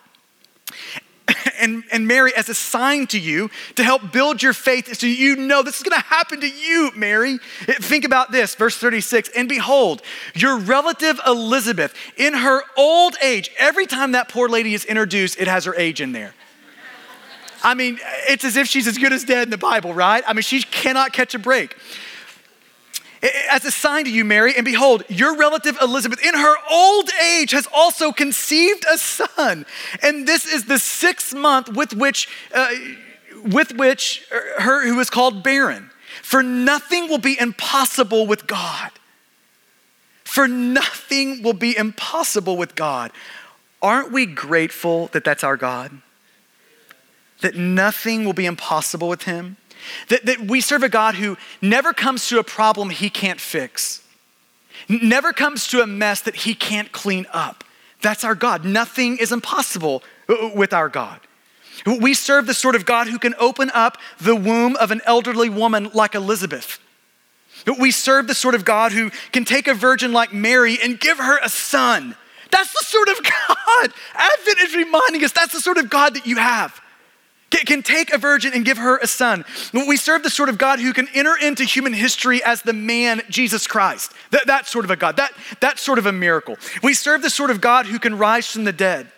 And, 1.59 1.83
and 1.91 2.07
Mary 2.07 2.33
as 2.35 2.49
a 2.49 2.53
sign 2.53 3.07
to 3.07 3.19
you 3.19 3.49
to 3.75 3.83
help 3.83 4.11
build 4.11 4.41
your 4.41 4.53
faith 4.53 4.95
so 4.95 5.07
you 5.07 5.35
know 5.35 5.63
this 5.63 5.77
is 5.77 5.83
going 5.83 5.99
to 5.99 6.07
happen 6.07 6.41
to 6.41 6.49
you, 6.49 6.91
Mary. 6.95 7.37
Think 7.65 8.05
about 8.05 8.31
this, 8.31 8.55
verse 8.55 8.77
36. 8.77 9.29
And 9.35 9.47
behold, 9.49 10.01
your 10.33 10.57
relative 10.57 11.19
Elizabeth, 11.25 11.93
in 12.17 12.33
her 12.33 12.63
old 12.77 13.15
age, 13.21 13.51
every 13.57 13.85
time 13.85 14.13
that 14.13 14.29
poor 14.29 14.49
lady 14.49 14.73
is 14.73 14.85
introduced, 14.85 15.39
it 15.39 15.47
has 15.47 15.65
her 15.65 15.75
age 15.75 16.01
in 16.01 16.11
there. 16.11 16.33
I 17.63 17.73
mean, 17.73 17.99
it's 18.29 18.43
as 18.43 18.57
if 18.57 18.67
she's 18.67 18.87
as 18.87 18.97
good 18.97 19.11
as 19.11 19.23
dead 19.23 19.43
in 19.43 19.49
the 19.49 19.57
Bible, 19.57 19.93
right? 19.93 20.23
I 20.27 20.33
mean, 20.33 20.43
she 20.43 20.61
cannot 20.61 21.13
catch 21.13 21.33
a 21.33 21.39
break 21.39 21.75
as 23.49 23.65
a 23.65 23.71
sign 23.71 24.05
to 24.05 24.11
you, 24.11 24.25
Mary, 24.25 24.53
and 24.55 24.65
behold, 24.65 25.03
your 25.09 25.35
relative 25.35 25.77
Elizabeth, 25.81 26.23
in 26.23 26.33
her 26.33 26.55
old 26.69 27.09
age, 27.23 27.51
has 27.51 27.67
also 27.73 28.11
conceived 28.11 28.85
a 28.91 28.97
son. 28.97 29.65
And 30.01 30.27
this 30.27 30.45
is 30.45 30.65
the 30.65 30.79
sixth 30.79 31.33
month 31.33 31.69
with 31.69 31.93
which, 31.93 32.27
uh, 32.53 32.69
with 33.43 33.75
which 33.75 34.25
uh, 34.31 34.61
her 34.61 34.85
who 34.87 34.99
is 34.99 35.09
called 35.09 35.43
barren. 35.43 35.89
For 36.21 36.43
nothing 36.43 37.07
will 37.07 37.19
be 37.19 37.39
impossible 37.39 38.27
with 38.27 38.47
God. 38.47 38.91
For 40.23 40.47
nothing 40.47 41.43
will 41.43 41.53
be 41.53 41.77
impossible 41.77 42.57
with 42.57 42.75
God. 42.75 43.11
Aren't 43.81 44.11
we 44.11 44.25
grateful 44.25 45.07
that 45.07 45.23
that's 45.23 45.43
our 45.43 45.57
God? 45.57 46.01
That 47.41 47.55
nothing 47.55 48.25
will 48.25 48.33
be 48.33 48.45
impossible 48.45 49.07
with 49.07 49.23
Him? 49.23 49.57
That, 50.09 50.25
that 50.25 50.41
we 50.41 50.61
serve 50.61 50.83
a 50.83 50.89
God 50.89 51.15
who 51.15 51.37
never 51.61 51.93
comes 51.93 52.27
to 52.29 52.39
a 52.39 52.43
problem 52.43 52.89
he 52.89 53.09
can't 53.09 53.39
fix, 53.39 54.03
never 54.87 55.33
comes 55.33 55.67
to 55.67 55.81
a 55.81 55.87
mess 55.87 56.21
that 56.21 56.35
he 56.35 56.53
can't 56.55 56.91
clean 56.91 57.25
up. 57.31 57.63
That's 58.01 58.23
our 58.23 58.35
God. 58.35 58.65
Nothing 58.65 59.17
is 59.17 59.31
impossible 59.31 60.03
uh, 60.29 60.33
uh, 60.33 60.51
with 60.53 60.73
our 60.73 60.89
God. 60.89 61.19
We 61.85 62.13
serve 62.13 62.47
the 62.47 62.53
sort 62.53 62.75
of 62.75 62.85
God 62.85 63.07
who 63.07 63.19
can 63.19 63.35
open 63.39 63.69
up 63.73 63.97
the 64.19 64.35
womb 64.35 64.75
of 64.77 64.91
an 64.91 65.01
elderly 65.05 65.49
woman 65.49 65.89
like 65.93 66.15
Elizabeth. 66.15 66.79
We 67.79 67.91
serve 67.91 68.27
the 68.27 68.35
sort 68.35 68.55
of 68.55 68.63
God 68.63 68.91
who 68.91 69.11
can 69.31 69.43
take 69.43 69.67
a 69.67 69.73
virgin 69.73 70.13
like 70.13 70.33
Mary 70.33 70.77
and 70.81 70.99
give 70.99 71.17
her 71.17 71.39
a 71.39 71.49
son. 71.49 72.15
That's 72.51 72.71
the 72.71 72.85
sort 72.85 73.09
of 73.09 73.17
God. 73.23 73.93
Advent 74.13 74.59
is 74.59 74.75
reminding 74.75 75.23
us 75.23 75.31
that's 75.31 75.53
the 75.53 75.59
sort 75.59 75.77
of 75.77 75.89
God 75.89 76.15
that 76.15 76.25
you 76.25 76.37
have 76.37 76.79
can 77.59 77.83
take 77.83 78.13
a 78.13 78.17
virgin 78.17 78.53
and 78.53 78.65
give 78.65 78.77
her 78.77 78.97
a 78.97 79.07
son. 79.07 79.45
We 79.73 79.97
serve 79.97 80.23
the 80.23 80.29
sort 80.29 80.49
of 80.49 80.57
God 80.57 80.79
who 80.79 80.93
can 80.93 81.07
enter 81.13 81.35
into 81.37 81.63
human 81.63 81.93
history 81.93 82.43
as 82.43 82.61
the 82.61 82.73
man 82.73 83.21
Jesus 83.29 83.67
Christ. 83.67 84.11
That, 84.31 84.47
that 84.47 84.67
sort 84.67 84.85
of 84.85 84.91
a 84.91 84.95
God, 84.95 85.17
that, 85.17 85.31
that 85.61 85.79
sort 85.79 85.99
of 85.99 86.05
a 86.05 86.11
miracle. 86.11 86.57
We 86.83 86.93
serve 86.93 87.21
the 87.21 87.29
sort 87.29 87.51
of 87.51 87.61
God 87.61 87.85
who 87.85 87.99
can 87.99 88.17
rise 88.17 88.47
from 88.51 88.63
the 88.63 88.73
dead. 88.73 89.11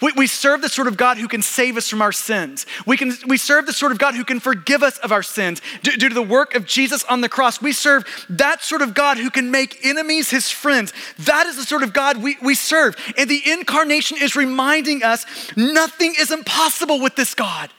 We, 0.00 0.12
we 0.16 0.26
serve 0.26 0.60
the 0.60 0.68
sort 0.68 0.86
of 0.86 0.96
God 0.96 1.18
who 1.18 1.28
can 1.28 1.42
save 1.42 1.76
us 1.76 1.88
from 1.88 2.02
our 2.02 2.12
sins. 2.12 2.66
We, 2.86 2.96
can, 2.96 3.12
we 3.26 3.36
serve 3.36 3.66
the 3.66 3.72
sort 3.72 3.92
of 3.92 3.98
God 3.98 4.14
who 4.14 4.24
can 4.24 4.40
forgive 4.40 4.82
us 4.82 4.98
of 4.98 5.12
our 5.12 5.22
sins 5.22 5.60
due, 5.82 5.96
due 5.96 6.08
to 6.08 6.14
the 6.14 6.22
work 6.22 6.54
of 6.54 6.66
Jesus 6.66 7.04
on 7.04 7.20
the 7.20 7.28
cross. 7.28 7.60
We 7.60 7.72
serve 7.72 8.04
that 8.30 8.62
sort 8.62 8.82
of 8.82 8.94
God 8.94 9.18
who 9.18 9.30
can 9.30 9.50
make 9.50 9.84
enemies 9.84 10.30
his 10.30 10.50
friends. 10.50 10.92
That 11.18 11.46
is 11.46 11.56
the 11.56 11.64
sort 11.64 11.82
of 11.82 11.92
God 11.92 12.22
we, 12.22 12.36
we 12.42 12.54
serve. 12.54 12.96
And 13.16 13.28
the 13.28 13.42
incarnation 13.44 14.18
is 14.20 14.36
reminding 14.36 15.02
us 15.02 15.26
nothing 15.56 16.14
is 16.18 16.30
impossible 16.30 17.00
with 17.00 17.16
this 17.16 17.34
God. 17.34 17.70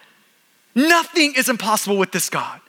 Nothing 0.75 1.33
is 1.35 1.49
impossible 1.49 1.97
with 1.97 2.11
this 2.11 2.29
God. 2.29 2.61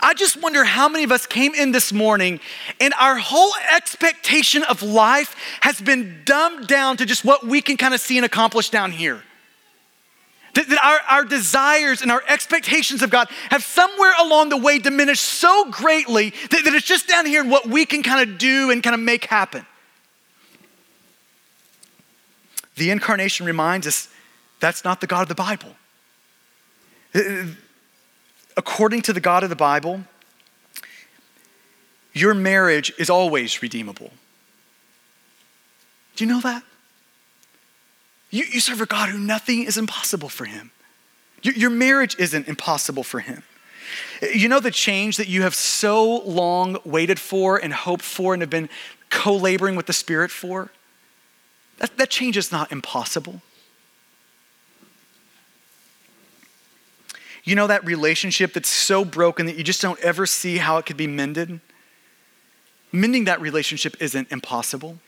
I 0.00 0.14
just 0.14 0.40
wonder 0.40 0.64
how 0.64 0.88
many 0.88 1.04
of 1.04 1.12
us 1.12 1.26
came 1.26 1.54
in 1.54 1.72
this 1.72 1.92
morning 1.92 2.40
and 2.80 2.94
our 2.98 3.16
whole 3.16 3.52
expectation 3.74 4.62
of 4.64 4.82
life 4.82 5.36
has 5.60 5.80
been 5.80 6.22
dumbed 6.24 6.66
down 6.66 6.96
to 6.96 7.06
just 7.06 7.24
what 7.24 7.46
we 7.46 7.60
can 7.60 7.76
kind 7.76 7.92
of 7.92 8.00
see 8.00 8.16
and 8.16 8.24
accomplish 8.24 8.70
down 8.70 8.90
here. 8.90 9.22
That, 10.54 10.68
that 10.70 10.82
our, 10.82 11.18
our 11.18 11.24
desires 11.26 12.00
and 12.00 12.10
our 12.10 12.22
expectations 12.26 13.02
of 13.02 13.10
God 13.10 13.28
have 13.50 13.62
somewhere 13.62 14.14
along 14.18 14.48
the 14.48 14.56
way 14.56 14.78
diminished 14.78 15.22
so 15.22 15.70
greatly 15.70 16.30
that, 16.30 16.62
that 16.64 16.74
it's 16.74 16.86
just 16.86 17.06
down 17.06 17.26
here 17.26 17.42
in 17.42 17.50
what 17.50 17.66
we 17.66 17.84
can 17.84 18.02
kind 18.02 18.28
of 18.28 18.38
do 18.38 18.70
and 18.70 18.82
kind 18.82 18.94
of 18.94 19.00
make 19.00 19.26
happen. 19.26 19.66
The 22.76 22.90
incarnation 22.90 23.44
reminds 23.44 23.86
us 23.86 24.08
that's 24.60 24.84
not 24.84 25.02
the 25.02 25.06
God 25.06 25.22
of 25.22 25.28
the 25.28 25.34
Bible 25.34 25.76
according 28.56 29.02
to 29.02 29.12
the 29.12 29.20
God 29.20 29.42
of 29.42 29.50
the 29.50 29.56
Bible, 29.56 30.02
your 32.12 32.34
marriage 32.34 32.92
is 32.98 33.10
always 33.10 33.62
redeemable. 33.62 34.10
Do 36.16 36.24
you 36.24 36.30
know 36.30 36.40
that? 36.40 36.62
You, 38.30 38.44
you 38.50 38.60
serve 38.60 38.80
a 38.80 38.86
God 38.86 39.10
who 39.10 39.18
nothing 39.18 39.64
is 39.64 39.76
impossible 39.76 40.28
for 40.28 40.46
him. 40.46 40.70
Your, 41.42 41.54
your 41.54 41.70
marriage 41.70 42.16
isn't 42.18 42.48
impossible 42.48 43.02
for 43.02 43.20
him. 43.20 43.42
You 44.20 44.48
know 44.48 44.60
the 44.60 44.70
change 44.70 45.18
that 45.18 45.28
you 45.28 45.42
have 45.42 45.54
so 45.54 46.18
long 46.18 46.78
waited 46.84 47.20
for 47.20 47.56
and 47.56 47.72
hoped 47.72 48.02
for 48.02 48.32
and 48.32 48.42
have 48.42 48.50
been 48.50 48.68
co 49.10 49.36
laboring 49.36 49.76
with 49.76 49.86
the 49.86 49.92
Spirit 49.92 50.30
for? 50.30 50.70
That, 51.78 51.96
that 51.98 52.10
change 52.10 52.36
is 52.36 52.50
not 52.50 52.72
impossible. 52.72 53.42
You 57.46 57.54
know 57.54 57.68
that 57.68 57.86
relationship 57.86 58.54
that's 58.54 58.68
so 58.68 59.04
broken 59.04 59.46
that 59.46 59.54
you 59.54 59.62
just 59.62 59.80
don't 59.80 60.00
ever 60.00 60.26
see 60.26 60.58
how 60.58 60.78
it 60.78 60.84
could 60.84 60.96
be 60.96 61.06
mended? 61.06 61.60
Mending 62.90 63.26
that 63.26 63.40
relationship 63.40 63.96
isn't 64.00 64.32
impossible. 64.32 64.98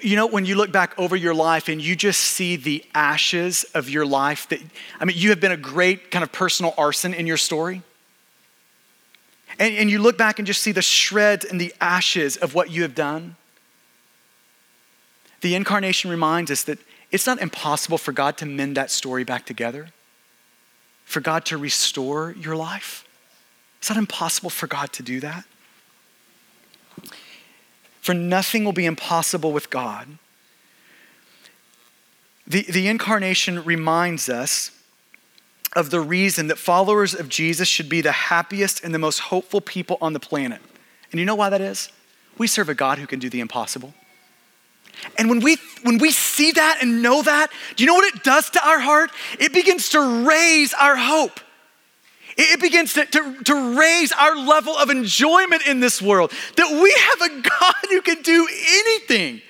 You 0.00 0.14
know, 0.14 0.26
when 0.26 0.44
you 0.44 0.54
look 0.54 0.70
back 0.70 0.96
over 0.96 1.16
your 1.16 1.34
life 1.34 1.68
and 1.68 1.82
you 1.82 1.96
just 1.96 2.20
see 2.20 2.54
the 2.54 2.84
ashes 2.94 3.64
of 3.74 3.90
your 3.90 4.06
life, 4.06 4.48
that, 4.50 4.60
I 5.00 5.04
mean, 5.04 5.16
you 5.18 5.30
have 5.30 5.40
been 5.40 5.50
a 5.50 5.56
great 5.56 6.12
kind 6.12 6.22
of 6.22 6.30
personal 6.30 6.72
arson 6.78 7.12
in 7.12 7.26
your 7.26 7.38
story. 7.38 7.82
And, 9.58 9.74
and 9.74 9.90
you 9.90 9.98
look 9.98 10.16
back 10.16 10.38
and 10.38 10.46
just 10.46 10.62
see 10.62 10.70
the 10.70 10.82
shreds 10.82 11.44
and 11.44 11.60
the 11.60 11.74
ashes 11.80 12.36
of 12.36 12.54
what 12.54 12.70
you 12.70 12.82
have 12.82 12.94
done. 12.94 13.34
The 15.40 15.56
incarnation 15.56 16.10
reminds 16.10 16.52
us 16.52 16.62
that 16.64 16.78
it's 17.10 17.26
not 17.26 17.40
impossible 17.40 17.98
for 17.98 18.12
God 18.12 18.36
to 18.38 18.46
mend 18.46 18.76
that 18.76 18.90
story 18.90 19.24
back 19.24 19.44
together, 19.46 19.88
for 21.04 21.20
God 21.20 21.44
to 21.46 21.58
restore 21.58 22.34
your 22.38 22.56
life. 22.56 23.04
It's 23.78 23.90
not 23.90 23.98
impossible 23.98 24.50
for 24.50 24.66
God 24.66 24.92
to 24.92 25.02
do 25.02 25.20
that. 25.20 25.44
For 28.00 28.14
nothing 28.14 28.64
will 28.64 28.72
be 28.72 28.86
impossible 28.86 29.52
with 29.52 29.70
God. 29.70 30.18
The, 32.46 32.62
the 32.62 32.88
incarnation 32.88 33.64
reminds 33.64 34.28
us 34.28 34.70
of 35.76 35.90
the 35.90 36.00
reason 36.00 36.48
that 36.48 36.58
followers 36.58 37.14
of 37.14 37.28
Jesus 37.28 37.68
should 37.68 37.88
be 37.88 38.00
the 38.00 38.12
happiest 38.12 38.82
and 38.82 38.92
the 38.92 38.98
most 38.98 39.20
hopeful 39.20 39.60
people 39.60 39.98
on 40.00 40.12
the 40.12 40.20
planet. 40.20 40.60
And 41.12 41.20
you 41.20 41.26
know 41.26 41.34
why 41.34 41.48
that 41.50 41.60
is? 41.60 41.90
We 42.38 42.46
serve 42.46 42.68
a 42.68 42.74
God 42.74 42.98
who 42.98 43.06
can 43.06 43.18
do 43.18 43.30
the 43.30 43.40
impossible. 43.40 43.94
And 45.18 45.28
when 45.28 45.40
we 45.40 45.56
when 45.82 45.98
we 45.98 46.10
see 46.10 46.52
that 46.52 46.78
and 46.82 47.02
know 47.02 47.22
that, 47.22 47.50
do 47.76 47.82
you 47.82 47.86
know 47.86 47.94
what 47.94 48.14
it 48.14 48.22
does 48.22 48.50
to 48.50 48.66
our 48.66 48.78
heart? 48.78 49.10
It 49.38 49.52
begins 49.52 49.90
to 49.90 50.26
raise 50.26 50.74
our 50.74 50.96
hope. 50.96 51.40
It 52.36 52.60
begins 52.60 52.94
to, 52.94 53.04
to, 53.04 53.42
to, 53.44 53.78
raise 53.78 54.12
our 54.12 54.36
level 54.36 54.74
of 54.74 54.88
enjoyment 54.88 55.66
in 55.66 55.80
this 55.80 56.00
world. 56.00 56.32
That 56.56 56.70
we 56.70 56.92
have 56.92 57.30
a 57.30 57.48
God 57.60 57.74
who 57.90 58.00
can 58.02 58.22
do 58.22 58.48
anything. 58.48 59.42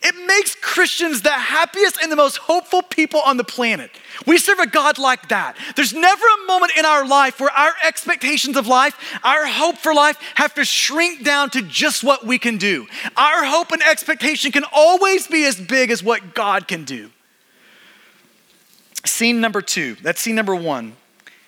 It 0.00 0.14
makes 0.26 0.54
Christians 0.54 1.22
the 1.22 1.30
happiest 1.30 2.00
and 2.00 2.10
the 2.10 2.16
most 2.16 2.36
hopeful 2.36 2.82
people 2.82 3.20
on 3.20 3.36
the 3.36 3.44
planet. 3.44 3.90
We 4.26 4.38
serve 4.38 4.60
a 4.60 4.66
God 4.66 4.98
like 4.98 5.28
that. 5.28 5.56
There's 5.74 5.92
never 5.92 6.24
a 6.24 6.46
moment 6.46 6.72
in 6.76 6.84
our 6.84 7.06
life 7.06 7.40
where 7.40 7.50
our 7.50 7.72
expectations 7.84 8.56
of 8.56 8.68
life, 8.68 8.96
our 9.24 9.46
hope 9.46 9.76
for 9.78 9.92
life, 9.92 10.18
have 10.36 10.54
to 10.54 10.64
shrink 10.64 11.24
down 11.24 11.50
to 11.50 11.62
just 11.62 12.04
what 12.04 12.24
we 12.24 12.38
can 12.38 12.58
do. 12.58 12.86
Our 13.16 13.44
hope 13.44 13.72
and 13.72 13.82
expectation 13.82 14.52
can 14.52 14.64
always 14.72 15.26
be 15.26 15.44
as 15.44 15.60
big 15.60 15.90
as 15.90 16.02
what 16.02 16.34
God 16.34 16.68
can 16.68 16.84
do. 16.84 17.10
Scene 19.04 19.40
number 19.40 19.62
two, 19.62 19.96
that's 20.02 20.20
scene 20.20 20.34
number 20.34 20.54
one 20.54 20.94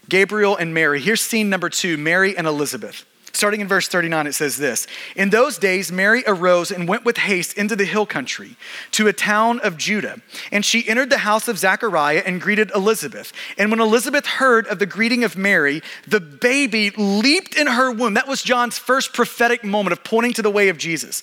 Gabriel 0.09 0.57
and 0.57 0.75
Mary. 0.75 1.01
Here's 1.01 1.21
scene 1.21 1.51
number 1.51 1.69
two 1.69 1.97
Mary 1.97 2.37
and 2.37 2.47
Elizabeth. 2.47 3.05
Starting 3.33 3.61
in 3.61 3.69
verse 3.69 3.87
39, 3.89 4.27
it 4.27 4.33
says 4.33 4.57
this 4.57 4.87
In 5.15 5.31
those 5.31 5.59
days, 5.59 5.93
Mary 5.93 6.25
arose 6.27 6.71
and 6.71 6.89
went 6.89 7.05
with 7.05 7.19
haste 7.19 7.57
into 7.57 7.77
the 7.77 7.85
hill 7.85 8.07
country 8.07 8.57
to 8.93 9.09
a 9.09 9.13
town 9.13 9.61
of 9.61 9.77
Judah. 9.77 10.21
And 10.51 10.65
she 10.65 10.89
entered 10.89 11.11
the 11.11 11.19
house 11.19 11.47
of 11.47 11.59
Zachariah 11.59 12.23
and 12.27 12.41
greeted 12.41 12.71
Elizabeth. 12.75 13.33
And 13.57 13.71
when 13.71 13.81
Elizabeth 13.81 14.27
heard 14.27 14.67
of 14.67 14.79
the 14.79 14.87
greeting 14.87 15.25
of 15.25 15.37
Mary, 15.37 15.83
the 16.07 16.21
baby 16.21 16.91
leaped 16.91 17.55
in 17.55 17.69
her 17.69 17.93
womb. 17.93 18.15
That 18.15 18.29
was 18.29 18.43
John's 18.43 18.79
first 18.79 19.13
prophetic 19.13 19.63
moment 19.65 19.93
of 19.93 20.03
pointing 20.03 20.33
to 20.35 20.43
the 20.43 20.51
way 20.51 20.69
of 20.69 20.79
Jesus. 20.79 21.23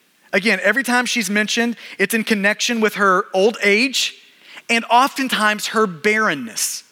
Again, 0.33 0.59
every 0.63 0.83
time 0.83 1.05
she's 1.05 1.29
mentioned, 1.29 1.75
it's 1.97 2.13
in 2.13 2.23
connection 2.23 2.79
with 2.79 2.95
her 2.95 3.25
old 3.33 3.57
age 3.63 4.21
and 4.69 4.85
oftentimes 4.85 5.67
her 5.67 5.85
barrenness. 5.85 6.83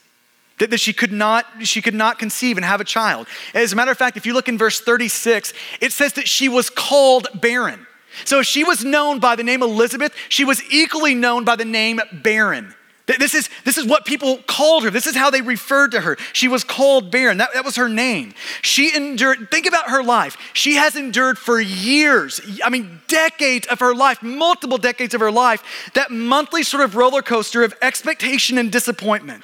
That, 0.60 0.78
she 0.78 0.92
could 0.92 1.14
not 1.14 1.46
she 1.62 1.82
could 1.82 1.94
not 1.94 2.20
conceive 2.20 2.58
and 2.58 2.66
have 2.66 2.82
a 2.82 2.84
child. 2.84 3.28
As 3.54 3.72
a 3.72 3.78
matter 3.78 3.92
of 3.92 3.98
fact, 3.98 4.18
if 4.18 4.26
you 4.26 4.34
look 4.34 4.50
in 4.50 4.58
verse 4.58 4.82
36, 4.82 5.54
it 5.80 5.94
says 5.94 6.14
that 6.14 6.28
she 6.28 6.50
was 6.50 6.70
called 6.70 7.30
barren. 7.34 7.88
So 8.26 8.42
she 8.42 8.66
was 8.66 8.84
known 8.84 9.20
by 9.20 9.38
the 9.38 9.44
name 9.44 9.64
Elizabeth, 9.64 10.14
she 10.28 10.44
was 10.44 10.62
equally 10.70 11.16
known 11.16 11.46
by 11.46 11.56
the 11.56 11.64
name 11.64 12.02
barren. 12.12 12.76
This 13.18 13.34
is, 13.34 13.50
this 13.66 13.78
is 13.78 13.86
what 13.86 14.06
people 14.06 14.38
called 14.46 14.84
her. 14.84 14.92
This 14.92 15.08
is 15.08 15.16
how 15.16 15.30
they 15.30 15.42
referred 15.42 15.92
to 15.92 16.02
her. 16.02 16.18
She 16.34 16.48
was 16.48 16.64
called 16.64 17.10
barren. 17.10 17.38
That, 17.38 17.54
that 17.54 17.66
was 17.66 17.76
her 17.78 17.90
name. 17.90 18.34
She 18.62 18.96
endured, 18.96 19.50
think 19.50 19.66
about 19.66 19.90
her 19.90 20.04
life. 20.04 20.38
She 20.54 20.76
has 20.76 20.96
endured 20.96 21.38
for 21.40 21.60
years, 21.60 22.40
I 22.64 22.70
mean, 22.70 23.02
decades 23.08 23.66
of 23.68 23.80
her 23.80 23.96
life, 23.96 24.22
multiple 24.22 24.78
decades 24.78 25.14
of 25.14 25.22
her 25.22 25.32
life, 25.32 25.64
that 25.96 26.12
monthly 26.12 26.62
sort 26.62 26.84
of 26.84 26.96
roller 26.96 27.24
coaster 27.24 27.64
of 27.64 27.74
expectation 27.82 28.58
and 28.58 28.72
disappointment. 28.72 29.44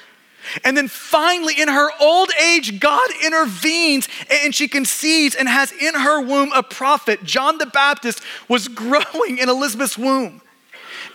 And 0.64 0.76
then 0.76 0.88
finally, 0.88 1.54
in 1.58 1.68
her 1.68 1.88
old 2.00 2.30
age, 2.40 2.78
God 2.78 3.08
intervenes 3.24 4.08
and 4.30 4.54
she 4.54 4.68
conceives 4.68 5.34
and 5.34 5.48
has 5.48 5.72
in 5.72 5.94
her 5.94 6.20
womb 6.20 6.52
a 6.54 6.62
prophet. 6.62 7.24
John 7.24 7.58
the 7.58 7.66
Baptist 7.66 8.22
was 8.48 8.68
growing 8.68 9.38
in 9.38 9.48
Elizabeth's 9.48 9.98
womb. 9.98 10.40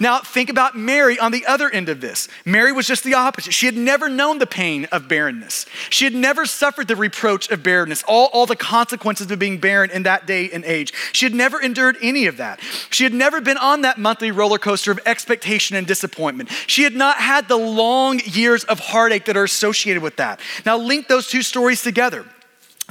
Now, 0.01 0.17
think 0.17 0.49
about 0.49 0.75
Mary 0.75 1.19
on 1.19 1.31
the 1.31 1.45
other 1.45 1.69
end 1.69 1.87
of 1.87 2.01
this. 2.01 2.27
Mary 2.43 2.71
was 2.71 2.87
just 2.87 3.03
the 3.03 3.13
opposite. 3.13 3.53
She 3.53 3.67
had 3.67 3.77
never 3.77 4.09
known 4.09 4.39
the 4.39 4.47
pain 4.47 4.85
of 4.85 5.07
barrenness, 5.07 5.67
she 5.91 6.05
had 6.05 6.15
never 6.15 6.47
suffered 6.47 6.87
the 6.87 6.95
reproach 6.95 7.51
of 7.51 7.61
barrenness, 7.61 8.01
all, 8.07 8.31
all 8.33 8.47
the 8.47 8.55
consequences 8.55 9.29
of 9.29 9.37
being 9.37 9.59
barren 9.59 9.91
in 9.91 10.01
that 10.03 10.25
day 10.25 10.49
and 10.49 10.65
age. 10.65 10.91
She 11.11 11.27
had 11.27 11.35
never 11.35 11.61
endured 11.61 11.97
any 12.01 12.25
of 12.25 12.37
that. 12.37 12.59
She 12.89 13.03
had 13.03 13.13
never 13.13 13.41
been 13.41 13.57
on 13.57 13.81
that 13.81 13.99
monthly 13.99 14.31
roller 14.31 14.57
coaster 14.57 14.91
of 14.91 14.99
expectation 15.05 15.75
and 15.75 15.85
disappointment. 15.85 16.49
She 16.65 16.81
had 16.81 16.95
not 16.95 17.17
had 17.17 17.47
the 17.47 17.57
long 17.57 18.21
years 18.25 18.63
of 18.63 18.79
heartache 18.79 19.25
that 19.25 19.37
are 19.37 19.43
associated 19.43 20.01
with 20.01 20.15
that. 20.15 20.39
Now, 20.65 20.77
link 20.77 21.09
those 21.09 21.27
two 21.27 21.43
stories 21.43 21.83
together. 21.83 22.25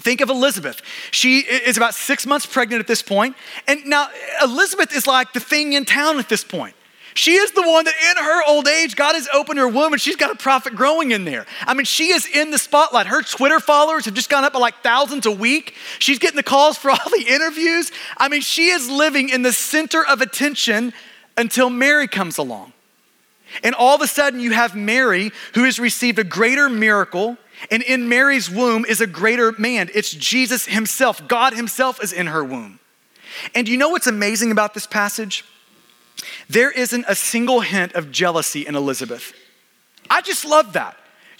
Think 0.00 0.20
of 0.20 0.30
Elizabeth. 0.30 0.80
She 1.10 1.40
is 1.40 1.76
about 1.76 1.94
six 1.94 2.24
months 2.24 2.46
pregnant 2.46 2.78
at 2.78 2.86
this 2.86 3.02
point. 3.02 3.34
And 3.66 3.84
now 3.86 4.08
Elizabeth 4.40 4.94
is 4.94 5.08
like 5.08 5.32
the 5.32 5.40
thing 5.40 5.72
in 5.72 5.84
town 5.84 6.20
at 6.20 6.28
this 6.28 6.44
point. 6.44 6.76
She 7.14 7.34
is 7.34 7.50
the 7.52 7.62
one 7.62 7.84
that 7.84 7.94
in 8.10 8.24
her 8.24 8.42
old 8.46 8.68
age, 8.68 8.94
God 8.94 9.14
has 9.14 9.28
opened 9.32 9.58
her 9.58 9.68
womb 9.68 9.92
and 9.92 10.00
she's 10.00 10.16
got 10.16 10.30
a 10.30 10.36
prophet 10.36 10.74
growing 10.74 11.10
in 11.10 11.24
there. 11.24 11.46
I 11.62 11.74
mean, 11.74 11.84
she 11.84 12.12
is 12.12 12.26
in 12.26 12.50
the 12.50 12.58
spotlight. 12.58 13.06
Her 13.06 13.22
Twitter 13.22 13.58
followers 13.58 14.04
have 14.04 14.14
just 14.14 14.30
gone 14.30 14.44
up 14.44 14.52
by 14.52 14.60
like 14.60 14.82
thousands 14.82 15.26
a 15.26 15.30
week. 15.30 15.74
She's 15.98 16.18
getting 16.18 16.36
the 16.36 16.42
calls 16.42 16.78
for 16.78 16.90
all 16.90 17.10
the 17.10 17.24
interviews. 17.28 17.90
I 18.16 18.28
mean, 18.28 18.42
she 18.42 18.68
is 18.68 18.88
living 18.88 19.28
in 19.28 19.42
the 19.42 19.52
center 19.52 20.04
of 20.06 20.20
attention 20.20 20.92
until 21.36 21.70
Mary 21.70 22.06
comes 22.06 22.38
along. 22.38 22.72
And 23.64 23.74
all 23.74 23.96
of 23.96 24.00
a 24.00 24.06
sudden, 24.06 24.38
you 24.38 24.52
have 24.52 24.76
Mary 24.76 25.32
who 25.54 25.64
has 25.64 25.80
received 25.80 26.18
a 26.18 26.24
greater 26.24 26.68
miracle. 26.68 27.36
And 27.70 27.82
in 27.82 28.08
Mary's 28.08 28.48
womb 28.48 28.84
is 28.84 29.00
a 29.00 29.06
greater 29.06 29.52
man. 29.58 29.90
It's 29.92 30.12
Jesus 30.12 30.66
himself. 30.66 31.26
God 31.26 31.54
himself 31.54 32.02
is 32.02 32.12
in 32.12 32.28
her 32.28 32.44
womb. 32.44 32.78
And 33.54 33.68
you 33.68 33.76
know 33.76 33.88
what's 33.88 34.06
amazing 34.06 34.52
about 34.52 34.74
this 34.74 34.86
passage? 34.86 35.44
There 36.48 36.70
isn't 36.70 37.04
a 37.08 37.14
single 37.14 37.60
hint 37.60 37.92
of 37.94 38.10
jealousy 38.10 38.66
in 38.66 38.74
Elizabeth. 38.74 39.32
I 40.08 40.20
just 40.22 40.44
love 40.44 40.72
that. 40.74 40.96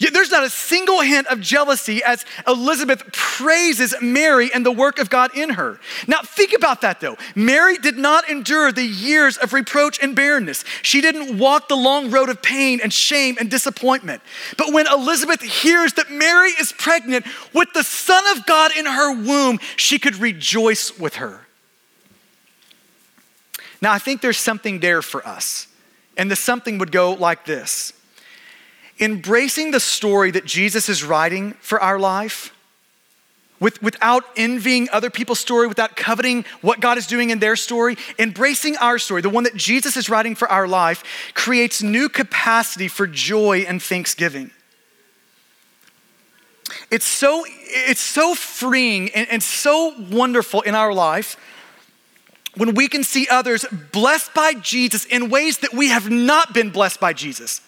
There's 0.09 0.31
not 0.31 0.45
a 0.45 0.51
single 0.51 1.03
hint 1.03 1.26
of 1.26 1.43
jealousy 1.43 2.03
as 2.03 2.24
Elizabeth 2.47 3.12
praises 3.12 3.95
Mary 4.01 4.51
and 4.53 4.64
the 4.64 4.72
work 4.72 4.99
of 4.99 5.11
God 5.11 5.37
in 5.37 5.51
her. 5.51 5.78
Now, 6.07 6.20
think 6.22 6.55
about 6.57 6.81
that 6.81 7.01
though. 7.01 7.18
Mary 7.35 7.76
did 7.76 7.99
not 7.99 8.26
endure 8.31 8.72
the 8.72 8.85
years 8.85 9.37
of 9.37 9.53
reproach 9.53 10.03
and 10.03 10.16
barrenness. 10.16 10.64
She 10.81 11.03
didn't 11.03 11.37
walk 11.37 11.68
the 11.68 11.76
long 11.76 12.11
road 12.11 12.31
of 12.31 12.41
pain 12.41 12.81
and 12.83 12.91
shame 12.91 13.37
and 13.39 13.51
disappointment. 13.51 14.22
But 14.57 14.72
when 14.72 14.87
Elizabeth 14.87 15.43
hears 15.43 15.93
that 15.95 16.11
Mary 16.11 16.53
is 16.59 16.72
pregnant 16.72 17.26
with 17.53 17.70
the 17.74 17.85
Son 17.85 18.24
of 18.35 18.47
God 18.47 18.72
in 18.74 18.87
her 18.87 19.12
womb, 19.12 19.59
she 19.76 19.99
could 19.99 20.16
rejoice 20.16 20.99
with 20.99 21.16
her. 21.16 21.47
Now, 23.81 23.93
I 23.93 23.99
think 23.99 24.20
there's 24.20 24.39
something 24.39 24.81
there 24.81 25.03
for 25.03 25.26
us. 25.26 25.66
And 26.16 26.31
the 26.31 26.37
something 26.37 26.78
would 26.78 26.93
go 26.93 27.12
like 27.12 27.45
this 27.45 27.93
Embracing 28.99 29.70
the 29.70 29.81
story 29.81 30.31
that 30.31 30.45
Jesus 30.45 30.89
is 30.89 31.03
writing 31.03 31.55
for 31.61 31.81
our 31.81 31.99
life, 31.99 32.55
with, 33.59 33.83
without 33.83 34.24
envying 34.37 34.89
other 34.93 35.09
people's 35.09 35.41
story, 35.41 35.66
without 35.66 35.97
coveting 35.97 36.45
what 36.61 36.81
God 36.81 36.99
is 36.99 37.07
doing 37.07 37.31
in 37.31 37.39
their 37.39 37.57
story, 37.57 37.97
embracing 38.18 38.76
our 38.76 38.99
story, 38.99 39.22
the 39.22 39.31
one 39.31 39.45
that 39.45 39.55
Jesus 39.55 39.97
is 39.97 40.11
writing 40.11 40.35
for 40.35 40.49
our 40.51 40.68
life, 40.68 41.33
creates 41.35 41.83
new 41.83 42.09
capacity 42.09 42.89
for 42.89 43.07
joy 43.07 43.61
and 43.61 43.83
thanksgiving. 43.83 44.51
It's 46.91 47.07
so, 47.07 47.45
it's 47.47 48.01
so 48.01 48.35
freeing 48.35 49.11
and, 49.11 49.28
and 49.31 49.43
so 49.43 49.95
wonderful 50.11 50.61
in 50.62 50.74
our 50.74 50.93
life 50.93 51.37
when 52.57 52.74
we 52.74 52.88
can 52.88 53.05
see 53.05 53.28
others 53.28 53.64
blessed 53.92 54.34
by 54.34 54.55
Jesus 54.55 55.05
in 55.05 55.30
ways 55.30 55.59
that 55.59 55.72
we 55.72 55.88
have 55.88 56.11
not 56.11 56.53
been 56.53 56.70
blessed 56.70 57.01
by 57.01 57.12
Jesus. 57.12 57.61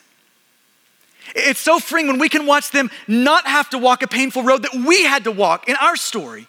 It's 1.35 1.61
so 1.61 1.79
freeing 1.79 2.09
when 2.09 2.19
we 2.19 2.29
can 2.29 2.47
watch 2.47 2.71
them 2.71 2.91
not 3.07 3.47
have 3.47 3.71
to 3.71 3.79
walk 3.79 4.03
a 4.03 4.09
painful 4.09 4.43
road 4.43 4.63
that 4.63 4.75
we 4.75 5.05
had 5.05 5.25
to 5.25 5.33
walk 5.33 5.69
in 5.69 5.77
our 5.77 5.97
story 5.97 6.47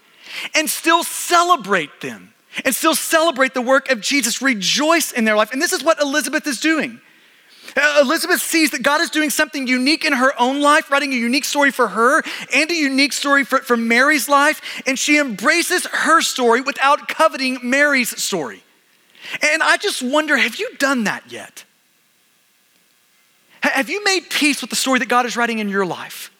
and 0.55 0.69
still 0.69 1.03
celebrate 1.03 2.01
them 2.01 2.33
and 2.65 2.73
still 2.73 2.95
celebrate 2.95 3.53
the 3.53 3.61
work 3.61 3.89
of 3.89 4.01
Jesus, 4.01 4.41
rejoice 4.41 5.11
in 5.11 5.25
their 5.25 5.35
life. 5.35 5.51
And 5.51 5.61
this 5.61 5.73
is 5.73 5.83
what 5.83 6.01
Elizabeth 6.01 6.45
is 6.47 6.59
doing. 6.59 6.99
Uh, 7.75 7.99
Elizabeth 8.01 8.41
sees 8.41 8.71
that 8.71 8.83
God 8.83 9.01
is 9.01 9.09
doing 9.09 9.29
something 9.29 9.67
unique 9.67 10.05
in 10.05 10.13
her 10.13 10.33
own 10.39 10.61
life, 10.61 10.91
writing 10.91 11.11
a 11.11 11.15
unique 11.15 11.45
story 11.45 11.71
for 11.71 11.87
her 11.87 12.23
and 12.53 12.69
a 12.69 12.75
unique 12.75 13.13
story 13.13 13.43
for, 13.43 13.59
for 13.59 13.75
Mary's 13.75 14.29
life, 14.29 14.83
and 14.85 14.97
she 14.97 15.17
embraces 15.17 15.85
her 15.87 16.21
story 16.21 16.61
without 16.61 17.07
coveting 17.07 17.57
Mary's 17.63 18.21
story. 18.21 18.63
And 19.41 19.63
I 19.63 19.77
just 19.77 20.01
wonder 20.01 20.37
have 20.37 20.57
you 20.57 20.69
done 20.77 21.05
that 21.05 21.31
yet? 21.31 21.65
Have 23.61 23.89
you 23.89 24.03
made 24.03 24.29
peace 24.29 24.61
with 24.61 24.69
the 24.69 24.75
story 24.75 24.99
that 24.99 25.07
God 25.07 25.25
is 25.25 25.37
writing 25.37 25.59
in 25.59 25.69
your 25.69 25.85
life? 25.85 26.31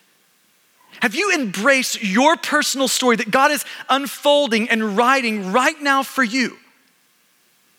Have 0.99 1.15
you 1.15 1.33
embraced 1.33 2.03
your 2.03 2.37
personal 2.37 2.87
story 2.87 3.15
that 3.15 3.31
God 3.31 3.51
is 3.51 3.65
unfolding 3.89 4.69
and 4.69 4.95
writing 4.95 5.51
right 5.51 5.81
now 5.81 6.03
for 6.03 6.23
you? 6.23 6.57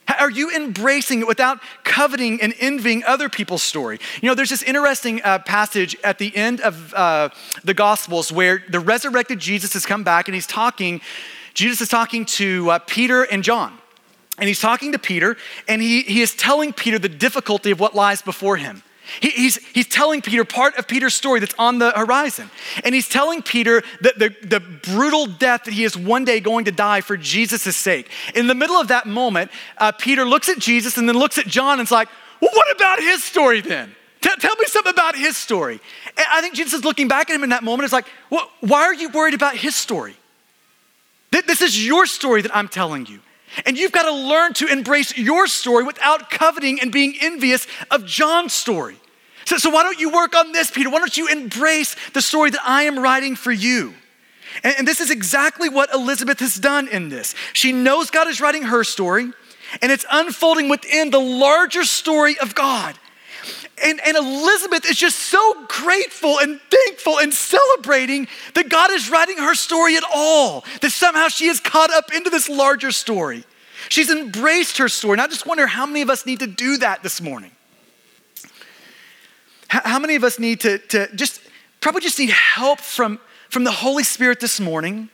Are 0.07 0.31
you 0.31 0.51
embracing 0.55 1.21
it 1.21 1.27
without 1.27 1.61
coveting 1.83 2.41
and 2.43 2.55
envying 2.61 3.03
other 3.05 3.29
people's 3.29 3.63
story? 3.63 3.99
You 4.21 4.29
know, 4.29 4.35
there's 4.35 4.51
this 4.51 4.63
interesting 4.63 5.23
uh, 5.23 5.39
passage 5.39 5.97
at 6.05 6.19
the 6.19 6.35
end 6.37 6.61
of 6.61 6.93
uh, 6.95 7.31
the 7.65 7.75
Gospels 7.75 8.31
where 8.31 8.63
the 8.69 8.81
resurrected 8.81 9.39
Jesus 9.39 9.73
has 9.73 9.87
come 9.87 10.05
back 10.05 10.29
and 10.29 10.35
he's 10.35 10.47
talking, 10.47 11.01
Jesus 11.55 11.81
is 11.81 11.89
talking 11.89 12.27
to 12.27 12.71
uh, 12.71 12.79
Peter 12.81 13.23
and 13.23 13.43
John. 13.43 13.79
And 14.39 14.49
he's 14.49 14.61
talking 14.61 14.93
to 14.93 14.99
Peter 14.99 15.37
and 15.69 15.81
he, 15.81 16.03
he 16.03 16.21
is 16.21 16.35
telling 16.35 16.73
Peter 16.73 16.99
the 16.99 17.09
difficulty 17.09 17.71
of 17.71 17.81
what 17.81 17.95
lies 17.95 18.21
before 18.21 18.57
him. 18.57 18.83
He, 19.21 19.31
he's, 19.31 19.57
he's 19.69 19.87
telling 19.87 20.23
Peter 20.23 20.45
part 20.45 20.77
of 20.77 20.89
Peter's 20.89 21.15
story 21.15 21.41
that's 21.41 21.55
on 21.59 21.79
the 21.79 21.91
horizon. 21.91 22.51
And 22.85 22.95
he's 22.95 23.09
telling 23.09 23.43
Peter 23.43 23.83
that 24.01 24.19
the, 24.19 24.35
the 24.43 24.61
brutal 24.61 25.27
death 25.27 25.65
that 25.65 25.75
he 25.75 25.85
is 25.85 25.97
one 25.97 26.25
day 26.25 26.41
going 26.41 26.65
to 26.67 26.73
die 26.73 27.01
for 27.01 27.17
Jesus' 27.17 27.77
sake. 27.77 28.11
In 28.35 28.47
the 28.47 28.55
middle 28.55 28.77
of 28.77 28.89
that 28.89 29.07
moment, 29.07 29.51
uh, 29.79 29.93
Peter 29.93 30.25
looks 30.25 30.49
at 30.49 30.59
Jesus 30.59 30.97
and 30.97 31.09
then 31.09 31.17
looks 31.17 31.39
at 31.39 31.47
John 31.47 31.79
and 31.79 31.87
is 31.87 31.93
like, 31.93 32.09
well, 32.41 32.51
what 32.53 32.75
about 32.75 33.01
his 33.01 33.23
story 33.23 33.61
then? 33.61 33.95
T- 34.21 34.31
tell 34.41 34.57
me 34.57 34.65
something 34.67 34.93
about 34.93 35.17
his 35.17 35.37
story. 35.37 35.81
And 36.17 36.27
I 36.31 36.41
think 36.41 36.55
Jesus 36.55 36.75
is 36.75 36.85
looking 36.85 37.09
back 37.09 37.31
at 37.31 37.37
him 37.37 37.45
in 37.45 37.51
that 37.51 37.63
moment. 37.63 37.85
It's 37.85 37.93
like, 37.93 38.07
well, 38.31 38.51
why 38.61 38.83
are 38.83 38.95
you 38.95 39.11
worried 39.11 39.35
about 39.35 39.57
his 39.57 39.75
story? 39.75 40.17
This 41.31 41.63
is 41.63 41.87
your 41.87 42.07
story 42.07 42.43
that 42.43 42.57
I'm 42.57 42.69
telling 42.69 43.07
you. 43.07 43.21
And 43.67 43.79
you've 43.79 43.93
got 43.93 44.05
to 44.05 44.13
learn 44.13 44.53
to 44.55 44.67
embrace 44.67 45.17
your 45.17 45.47
story 45.47 45.85
without 45.85 46.31
coveting 46.31 46.81
and 46.81 46.93
being 46.93 47.15
envious 47.21 47.67
of 47.91 48.05
John's 48.07 48.53
story. 48.53 48.97
So, 49.45 49.59
so 49.59 49.71
why 49.71 49.83
don't 49.83 50.01
you 50.01 50.11
work 50.11 50.35
on 50.35 50.53
this, 50.53 50.71
Peter? 50.71 50.91
Why 50.91 50.99
don't 50.99 51.17
you 51.17 51.29
embrace 51.29 51.97
the 52.13 52.23
story 52.23 52.51
that 52.51 52.61
I 52.65 52.85
am 52.85 52.99
writing 52.99 53.37
for 53.37 53.53
you? 53.53 53.95
And, 54.63 54.75
and 54.79 54.89
this 54.89 55.01
is 55.01 55.11
exactly 55.11 55.69
what 55.69 55.93
Elizabeth 55.93 56.41
has 56.41 56.57
done 56.57 56.89
in 56.89 57.09
this. 57.09 57.35
She 57.53 57.73
knows 57.73 58.11
God 58.11 58.29
is 58.29 58.41
writing 58.41 58.65
her 58.65 58.85
story, 58.85 59.31
and 59.83 59.93
it's 59.93 60.07
unfolding 60.11 60.69
within 60.69 61.11
the 61.11 61.21
larger 61.21 61.85
story 61.85 62.39
of 62.39 62.55
God. 62.55 62.99
And, 63.83 64.01
and, 64.05 64.17
Elizabeth 64.17 64.89
is 64.89 64.97
just 64.97 65.19
so 65.19 65.67
grateful 65.67 66.39
and 66.39 66.61
thankful 66.71 67.19
and 67.19 67.35
celebrating 67.35 68.29
that 68.55 68.69
God 68.69 68.93
is 68.93 69.11
writing 69.11 69.37
her 69.39 69.55
story 69.55 69.97
at 69.97 70.05
all, 70.15 70.65
that 70.81 70.91
somehow 70.91 71.27
she 71.29 71.47
is 71.47 71.59
caught 71.59 71.93
up 71.93 72.15
into 72.15 72.31
this 72.31 72.49
larger 72.49 72.93
story. 72.93 73.45
She's 73.89 74.11
embraced 74.11 74.79
her 74.79 74.89
story. 74.89 75.15
And 75.15 75.21
I 75.21 75.27
just 75.27 75.47
wonder 75.47 75.67
how 75.67 75.87
many 75.87 76.03
of 76.03 76.11
us 76.11 76.25
need 76.25 76.39
to 76.41 76.47
do 76.47 76.77
that 76.79 77.03
this 77.03 77.21
morning. 77.21 77.51
How 79.69 79.99
many 79.99 80.15
of 80.15 80.23
us 80.23 80.39
need 80.39 80.61
to, 80.61 80.79
to 80.79 81.15
just, 81.17 81.41
probably 81.81 82.01
just 82.01 82.19
need 82.19 82.31
help 82.31 82.79
from, 82.79 83.19
from 83.51 83.65
the 83.65 83.73
Holy 83.73 84.05
Spirit 84.05 84.39
this 84.39 84.61
morning 84.61 85.09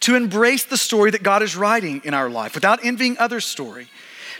to 0.00 0.14
embrace 0.14 0.64
the 0.64 0.76
story 0.76 1.10
that 1.10 1.24
God 1.24 1.42
is 1.42 1.56
writing 1.56 2.02
in 2.04 2.14
our 2.14 2.30
life 2.30 2.54
without 2.54 2.84
envying 2.84 3.18
others' 3.18 3.46
story? 3.46 3.88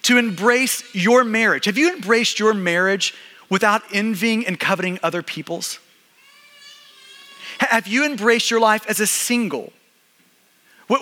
To 0.05 0.19
embrace 0.19 0.95
your 0.95 1.25
marriage. 1.25 1.65
Have 1.67 1.79
you 1.79 1.93
embraced 1.95 2.39
your 2.39 2.55
marriage 2.55 3.15
without 3.51 3.83
envying 3.93 4.47
and 4.47 4.59
coveting 4.59 4.99
other 5.03 5.23
people's? 5.23 5.79
Have 7.59 7.87
you 7.87 8.05
embraced 8.05 8.51
your 8.51 8.61
life 8.61 8.87
as 8.89 9.01
a 9.01 9.07
single 9.07 9.73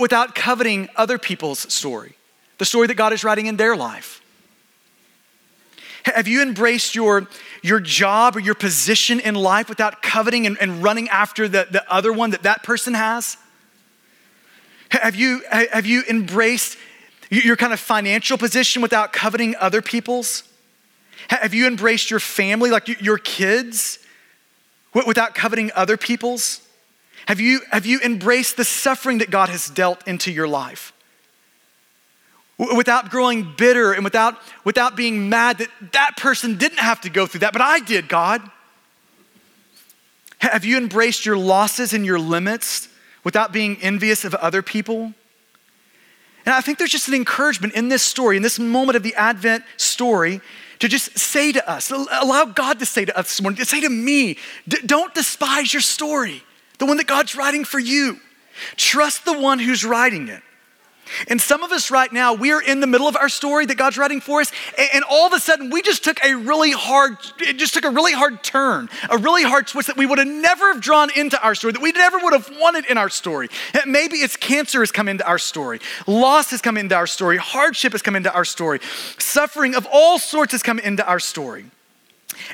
without 0.00 0.34
coveting 0.34 0.88
other 0.96 1.18
people's 1.18 1.72
story, 1.72 2.16
the 2.58 2.64
story 2.64 2.86
that 2.86 2.94
God 2.94 3.12
is 3.12 3.24
writing 3.24 3.46
in 3.46 3.56
their 3.56 3.76
life? 3.76 4.22
Have 6.04 6.26
you 6.26 6.42
embraced 6.42 6.94
your, 6.94 7.28
your 7.62 7.80
job 7.80 8.36
or 8.36 8.40
your 8.40 8.54
position 8.54 9.20
in 9.20 9.34
life 9.34 9.68
without 9.68 10.02
coveting 10.02 10.46
and, 10.46 10.58
and 10.60 10.82
running 10.82 11.08
after 11.08 11.48
the, 11.48 11.68
the 11.70 11.90
other 11.92 12.12
one 12.12 12.30
that 12.30 12.42
that 12.42 12.62
person 12.62 12.94
has? 12.94 13.36
Have 14.90 15.14
you, 15.14 15.42
have 15.50 15.86
you 15.86 16.02
embraced 16.08 16.76
your 17.40 17.56
kind 17.56 17.72
of 17.72 17.80
financial 17.80 18.36
position 18.36 18.82
without 18.82 19.12
coveting 19.12 19.56
other 19.58 19.82
people's? 19.82 20.44
Have 21.28 21.54
you 21.54 21.66
embraced 21.66 22.10
your 22.10 22.20
family, 22.20 22.70
like 22.70 23.00
your 23.00 23.18
kids, 23.18 23.98
without 24.92 25.34
coveting 25.34 25.70
other 25.74 25.96
people's? 25.96 26.60
Have 27.26 27.40
you, 27.40 27.60
have 27.70 27.86
you 27.86 28.00
embraced 28.00 28.56
the 28.56 28.64
suffering 28.64 29.18
that 29.18 29.30
God 29.30 29.48
has 29.48 29.68
dealt 29.68 30.06
into 30.06 30.30
your 30.30 30.48
life? 30.48 30.92
without 32.76 33.10
growing 33.10 33.54
bitter 33.56 33.92
and 33.92 34.04
without, 34.04 34.36
without 34.64 34.94
being 34.94 35.28
mad 35.28 35.58
that 35.58 35.68
that 35.92 36.16
person 36.16 36.56
didn't 36.56 36.78
have 36.78 37.00
to 37.00 37.10
go 37.10 37.26
through 37.26 37.40
that, 37.40 37.52
but 37.52 37.62
I 37.62 37.80
did, 37.80 38.08
God. 38.08 38.42
Have 40.38 40.64
you 40.64 40.76
embraced 40.76 41.26
your 41.26 41.36
losses 41.36 41.92
and 41.92 42.04
your 42.04 42.18
limits 42.18 42.88
without 43.24 43.52
being 43.52 43.78
envious 43.80 44.24
of 44.24 44.34
other 44.34 44.62
people? 44.62 45.14
And 46.44 46.54
I 46.54 46.60
think 46.60 46.78
there's 46.78 46.90
just 46.90 47.08
an 47.08 47.14
encouragement 47.14 47.74
in 47.74 47.88
this 47.88 48.02
story, 48.02 48.36
in 48.36 48.42
this 48.42 48.58
moment 48.58 48.96
of 48.96 49.02
the 49.02 49.14
Advent 49.14 49.64
story, 49.76 50.40
to 50.80 50.88
just 50.88 51.16
say 51.16 51.52
to 51.52 51.70
us, 51.70 51.90
allow 51.90 52.44
God 52.44 52.80
to 52.80 52.86
say 52.86 53.04
to 53.04 53.16
us 53.16 53.28
this 53.28 53.40
morning, 53.40 53.58
to 53.58 53.64
say 53.64 53.80
to 53.80 53.88
me, 53.88 54.36
don't 54.66 55.14
despise 55.14 55.72
your 55.72 55.82
story, 55.82 56.42
the 56.78 56.86
one 56.86 56.96
that 56.96 57.06
God's 57.06 57.36
writing 57.36 57.64
for 57.64 57.78
you. 57.78 58.18
Trust 58.76 59.24
the 59.24 59.38
one 59.38 59.60
who's 59.60 59.84
writing 59.84 60.28
it. 60.28 60.42
And 61.28 61.40
some 61.40 61.62
of 61.62 61.72
us 61.72 61.90
right 61.90 62.12
now, 62.12 62.34
we 62.34 62.52
are 62.52 62.62
in 62.62 62.80
the 62.80 62.86
middle 62.86 63.08
of 63.08 63.16
our 63.16 63.28
story 63.28 63.66
that 63.66 63.76
God's 63.76 63.98
writing 63.98 64.20
for 64.20 64.40
us, 64.40 64.52
and, 64.92 65.04
all 65.08 65.26
of 65.26 65.32
a 65.32 65.40
sudden 65.40 65.70
we 65.70 65.82
just 65.82 66.04
took 66.04 66.24
a 66.24 66.34
really 66.34 66.70
hard, 66.70 67.16
it 67.40 67.58
just 67.58 67.74
took 67.74 67.84
a 67.84 67.90
really 67.90 68.12
hard 68.12 68.42
turn, 68.42 68.88
a 69.10 69.18
really 69.18 69.42
hard 69.42 69.66
twist 69.66 69.88
that 69.88 69.96
we 69.96 70.06
would 70.06 70.18
have 70.18 70.28
never 70.28 70.72
have 70.72 70.80
drawn 70.80 71.10
into 71.14 71.40
our 71.42 71.54
story, 71.54 71.72
that 71.72 71.82
we 71.82 71.92
never 71.92 72.18
would 72.18 72.32
have 72.32 72.50
wanted 72.58 72.86
in 72.86 72.96
our 72.96 73.08
story. 73.08 73.48
Maybe 73.86 74.16
it's 74.18 74.36
cancer 74.36 74.80
has 74.80 74.92
come 74.92 75.08
into 75.08 75.26
our 75.26 75.38
story, 75.38 75.80
loss 76.06 76.50
has 76.50 76.62
come 76.62 76.76
into 76.76 76.94
our 76.94 77.06
story, 77.06 77.36
hardship 77.36 77.92
has 77.92 78.02
come 78.02 78.16
into 78.16 78.32
our 78.32 78.44
story, 78.44 78.80
suffering 79.18 79.74
of 79.74 79.86
all 79.92 80.18
sorts 80.18 80.52
has 80.52 80.62
come 80.62 80.78
into 80.78 81.06
our 81.06 81.20
story. 81.20 81.66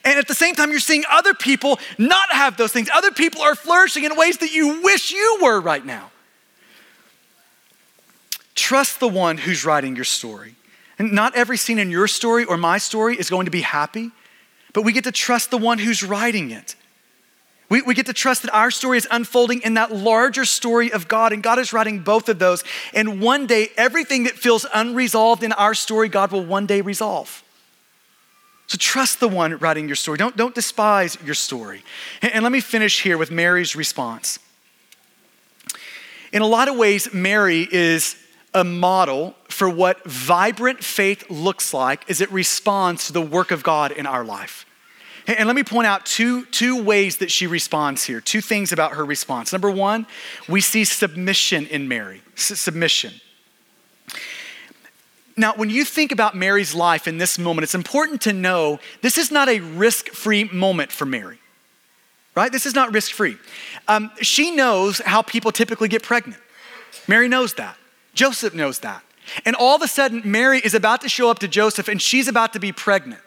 And 0.05 0.19
at 0.19 0.27
the 0.27 0.35
same 0.35 0.55
time, 0.55 0.71
you're 0.71 0.81
seeing 0.81 1.05
other 1.11 1.35
people 1.35 1.79
not 1.99 2.31
have 2.33 2.57
those 2.57 2.73
things. 2.73 2.89
Other 2.93 3.13
people 3.13 3.43
are 3.43 3.55
flourishing 3.55 4.05
in 4.05 4.17
ways 4.17 4.39
that 4.39 4.53
you 4.53 4.83
wish 4.83 5.13
you 5.13 5.39
were 5.43 5.61
right 5.61 5.85
now. 5.85 6.11
Trust 8.59 8.99
the 8.99 9.07
one 9.07 9.39
who's 9.39 9.65
writing 9.65 9.95
your 9.95 10.05
story. 10.05 10.57
And 10.99 11.13
not 11.13 11.37
every 11.37 11.57
scene 11.57 11.79
in 11.79 11.93
your 11.93 12.09
story 12.09 12.45
or 12.45 12.57
my 12.57 12.79
story 12.79 13.15
is 13.15 13.31
going 13.31 13.45
to 13.45 13.53
be 13.53 13.61
happy, 13.61 14.11
but 14.73 14.83
we 14.83 14.93
get 14.93 15.05
to 15.05 15.13
trust 15.13 15.53
the 15.53 15.57
one 15.57 15.79
who's 15.79 16.03
writing 16.03 16.51
it. 16.51 16.75
We, 17.69 17.83
we 17.83 17.95
get 17.95 18.07
to 18.07 18.13
trust 18.13 18.43
that 18.43 18.53
our 18.53 18.73
story 18.73 18.99
is 18.99 19.07
unfolding 19.13 19.61
in 19.61 19.75
that 19.75 19.95
larger 19.95 20.45
story 20.45 20.91
of 20.91 21.07
God, 21.07 21.33
and 21.33 21.41
God 21.41 21.61
is 21.61 21.73
writing 21.73 22.01
both 22.01 22.29
of 22.29 22.41
those. 22.41 22.65
And 22.93 23.21
one 23.21 23.47
day, 23.47 23.69
everything 23.77 24.25
that 24.25 24.33
feels 24.33 24.67
unresolved 24.75 25.45
in 25.45 25.53
our 25.53 25.73
story, 25.73 26.09
God 26.09 26.33
will 26.33 26.45
one 26.45 26.67
day 26.67 26.81
resolve. 26.81 27.45
So 28.67 28.77
trust 28.77 29.21
the 29.21 29.29
one 29.29 29.57
writing 29.59 29.87
your 29.87 29.95
story. 29.95 30.19
Don't, 30.19 30.37
don't 30.37 30.55
despise 30.57 31.17
your 31.25 31.37
story. 31.37 31.85
And, 32.23 32.33
and 32.33 32.43
let 32.43 32.51
me 32.51 32.61
finish 32.61 33.03
here 33.03 33.19
with 33.19 33.31
Mary's 33.31 33.77
response. 33.77 34.41
In 36.33 36.43
a 36.43 36.47
lot 36.47 36.67
of 36.67 36.77
ways, 36.77 37.15
Mary 37.15 37.69
is 37.71 38.17
a 38.59 38.65
model 38.65 39.35
for 39.49 39.71
what 39.71 40.05
vibrant 40.05 40.85
faith 40.85 41.31
looks 41.31 41.73
like 41.73 42.09
as 42.11 42.21
it 42.21 42.31
responds 42.31 43.07
to 43.07 43.13
the 43.15 43.23
work 43.23 43.51
of 43.51 43.63
God 43.63 43.93
in 43.93 44.07
our 44.07 44.25
life. 44.25 44.67
And 45.27 45.47
let 45.47 45.57
me 45.57 45.63
point 45.63 45.87
out 45.87 46.07
two, 46.07 46.47
two 46.47 46.83
ways 46.83 47.19
that 47.19 47.31
she 47.31 47.47
responds 47.47 48.05
here, 48.05 48.21
two 48.21 48.41
things 48.41 48.73
about 48.73 48.93
her 48.93 49.05
response. 49.05 49.53
Number 49.53 49.71
one, 49.71 50.07
we 50.49 50.61
see 50.61 50.85
submission 50.85 51.67
in 51.67 51.87
Mary, 51.87 52.23
submission. 52.35 53.13
Now, 55.37 55.55
when 55.55 55.71
you 55.71 55.85
think 55.85 56.13
about 56.13 56.35
Mary's 56.35 56.75
life 56.75 57.07
in 57.07 57.19
this 57.19 57.39
moment, 57.39 57.63
it's 57.63 57.75
important 57.75 58.23
to 58.23 58.33
know 58.33 58.81
this 59.03 59.19
is 59.19 59.31
not 59.31 59.49
a 59.49 59.61
risk 59.61 60.09
free 60.09 60.45
moment 60.45 60.91
for 60.91 61.05
Mary, 61.05 61.39
right? 62.35 62.51
This 62.51 62.67
is 62.67 62.75
not 62.75 62.93
risk 62.93 63.13
free. 63.13 63.37
Um, 63.87 64.11
she 64.21 64.51
knows 64.51 64.99
how 64.99 65.23
people 65.23 65.53
typically 65.53 65.89
get 65.89 66.03
pregnant. 66.03 66.41
Mary 67.07 67.29
knows 67.29 67.55
that. 67.55 67.77
Joseph 68.15 68.55
knows 68.55 68.81
that. 68.81 69.03
And 69.45 69.55
all 69.57 69.77
of 69.77 69.83
a 69.83 69.89
sudden, 69.89 70.23
Mary 70.25 70.61
is 70.61 70.75
about 70.75 71.03
to 71.03 71.09
show 71.09 71.31
up 71.31 71.39
to 71.41 71.49
Joseph 71.49 71.89
and 71.89 72.01
she's 72.01 72.29
about 72.29 72.53
to 72.55 72.61
be 72.61 72.73
pregnant. 72.73 73.21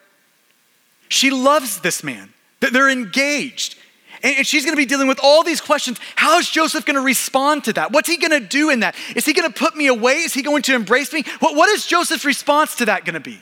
She 1.09 1.29
loves 1.29 1.81
this 1.81 2.03
man, 2.03 2.33
they're 2.59 2.89
engaged. 2.89 3.77
And 4.23 4.45
she's 4.45 4.65
gonna 4.65 4.77
be 4.77 4.85
dealing 4.85 5.07
with 5.07 5.19
all 5.23 5.43
these 5.43 5.61
questions. 5.61 5.99
How 6.15 6.37
is 6.37 6.47
Joseph 6.47 6.85
gonna 6.85 7.01
respond 7.01 7.63
to 7.63 7.73
that? 7.73 7.91
What's 7.91 8.07
he 8.07 8.17
gonna 8.17 8.39
do 8.39 8.69
in 8.69 8.81
that? 8.81 8.95
Is 9.15 9.25
he 9.25 9.33
gonna 9.33 9.49
put 9.49 9.75
me 9.75 9.87
away? 9.87 10.17
Is 10.17 10.33
he 10.33 10.43
going 10.43 10.61
to 10.63 10.75
embrace 10.75 11.11
me? 11.11 11.23
What, 11.39 11.55
what 11.55 11.69
is 11.69 11.87
Joseph's 11.87 12.23
response 12.23 12.75
to 12.77 12.85
that 12.85 13.03
gonna 13.03 13.19
be? 13.19 13.41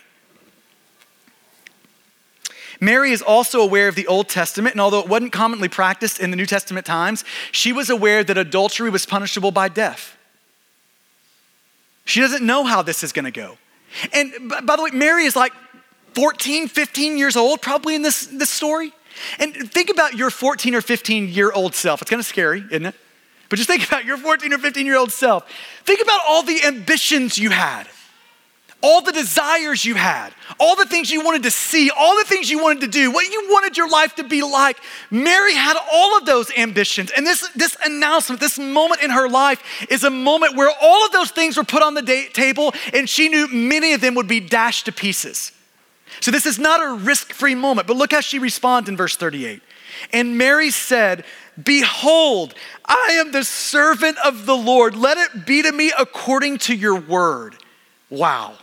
Mary 2.80 3.12
is 3.12 3.20
also 3.20 3.60
aware 3.60 3.88
of 3.88 3.94
the 3.94 4.06
Old 4.06 4.28
Testament, 4.30 4.74
and 4.74 4.80
although 4.80 5.00
it 5.00 5.08
wasn't 5.08 5.32
commonly 5.32 5.68
practiced 5.68 6.18
in 6.18 6.30
the 6.30 6.36
New 6.36 6.46
Testament 6.46 6.86
times, 6.86 7.24
she 7.52 7.72
was 7.72 7.90
aware 7.90 8.24
that 8.24 8.38
adultery 8.38 8.88
was 8.88 9.04
punishable 9.04 9.50
by 9.50 9.68
death. 9.68 10.16
She 12.04 12.20
doesn't 12.20 12.44
know 12.44 12.64
how 12.64 12.82
this 12.82 13.02
is 13.02 13.12
gonna 13.12 13.30
go. 13.30 13.56
And 14.12 14.32
by 14.64 14.76
the 14.76 14.82
way, 14.82 14.90
Mary 14.92 15.24
is 15.24 15.36
like 15.36 15.52
14, 16.14 16.68
15 16.68 17.18
years 17.18 17.36
old, 17.36 17.60
probably 17.62 17.94
in 17.94 18.02
this, 18.02 18.26
this 18.26 18.50
story. 18.50 18.92
And 19.38 19.54
think 19.54 19.90
about 19.90 20.14
your 20.14 20.30
14 20.30 20.74
or 20.74 20.80
15 20.80 21.28
year 21.28 21.52
old 21.52 21.74
self. 21.74 22.00
It's 22.02 22.10
kind 22.10 22.20
of 22.20 22.26
scary, 22.26 22.64
isn't 22.70 22.86
it? 22.86 22.94
But 23.48 23.56
just 23.56 23.68
think 23.68 23.86
about 23.86 24.04
your 24.04 24.16
14 24.16 24.52
or 24.52 24.58
15 24.58 24.86
year 24.86 24.96
old 24.96 25.12
self. 25.12 25.50
Think 25.84 26.00
about 26.00 26.20
all 26.26 26.42
the 26.42 26.64
ambitions 26.64 27.36
you 27.36 27.50
had, 27.50 27.88
all 28.82 29.02
the 29.02 29.12
desires 29.12 29.84
you 29.84 29.94
had, 29.94 30.30
all 30.58 30.74
the 30.74 30.86
things 30.86 31.10
you 31.10 31.22
wanted 31.22 31.42
to 31.42 31.50
see, 31.50 31.90
all 31.90 32.16
the 32.16 32.24
things 32.24 32.50
you 32.50 32.62
wanted 32.62 32.80
to 32.80 32.86
do, 32.86 33.10
what 33.10 33.28
you 33.28 33.48
wanted 33.50 33.76
your 33.76 33.88
life 33.88 34.14
to 34.14 34.24
be 34.24 34.42
like. 34.42 34.78
Mary 35.10 35.54
had 35.54 35.76
all 35.92 36.16
of 36.16 36.24
those 36.24 36.50
ambitions. 36.56 37.10
And 37.14 37.26
this, 37.26 37.46
this 37.54 37.76
announcement, 37.84 38.40
this 38.40 38.58
moment 38.58 39.02
in 39.02 39.10
her 39.10 39.28
life, 39.28 39.62
is 39.90 40.04
a 40.04 40.10
moment 40.10 40.56
where 40.56 40.70
all 40.80 41.04
of 41.04 41.12
those 41.12 41.30
things 41.30 41.56
were 41.56 41.64
put 41.64 41.82
on 41.82 41.94
the 41.94 42.28
table, 42.32 42.72
and 42.94 43.08
she 43.08 43.28
knew 43.28 43.48
many 43.48 43.92
of 43.92 44.00
them 44.00 44.14
would 44.14 44.28
be 44.28 44.40
dashed 44.40 44.86
to 44.86 44.92
pieces. 44.92 45.52
So 46.20 46.30
this 46.30 46.46
is 46.46 46.58
not 46.58 46.82
a 46.82 46.94
risk 46.94 47.32
free 47.32 47.54
moment, 47.54 47.86
but 47.86 47.96
look 47.96 48.12
how 48.12 48.20
she 48.20 48.38
responds 48.38 48.88
in 48.88 48.96
verse 48.96 49.16
38. 49.16 49.62
And 50.12 50.38
Mary 50.38 50.70
said, 50.70 51.24
Behold, 51.62 52.54
I 52.84 53.18
am 53.20 53.32
the 53.32 53.44
servant 53.44 54.16
of 54.24 54.46
the 54.46 54.56
Lord. 54.56 54.96
Let 54.96 55.18
it 55.18 55.46
be 55.46 55.62
to 55.62 55.72
me 55.72 55.92
according 55.98 56.58
to 56.58 56.74
your 56.74 56.98
word. 56.98 57.56
Wow. 58.08 58.54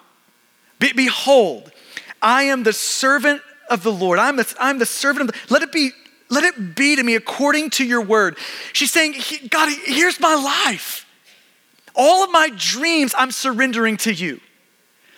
Be- 0.79 0.93
behold, 0.93 1.71
I 2.21 2.43
am 2.43 2.63
the 2.63 2.73
servant 2.73 3.41
of 3.69 3.83
the 3.83 3.91
Lord. 3.91 4.19
I'm 4.19 4.35
the, 4.37 4.55
I'm 4.59 4.79
the 4.79 4.85
servant 4.85 5.29
of 5.29 5.35
the, 5.35 5.53
let 5.53 5.61
it 5.61 5.71
be, 5.71 5.91
let 6.29 6.43
it 6.43 6.75
be 6.75 6.95
to 6.95 7.03
me 7.03 7.15
according 7.15 7.71
to 7.71 7.85
your 7.85 8.01
word. 8.01 8.37
She's 8.73 8.91
saying, 8.91 9.15
God, 9.49 9.73
here's 9.85 10.19
my 10.19 10.35
life. 10.35 11.05
All 11.95 12.23
of 12.23 12.31
my 12.31 12.51
dreams 12.55 13.13
I'm 13.17 13.31
surrendering 13.31 13.97
to 13.97 14.13
you. 14.13 14.39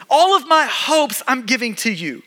All 0.09 0.35
of 0.35 0.47
my 0.47 0.65
hopes 0.65 1.21
I'm 1.27 1.45
giving 1.45 1.75
to 1.75 1.91
you. 1.91 2.23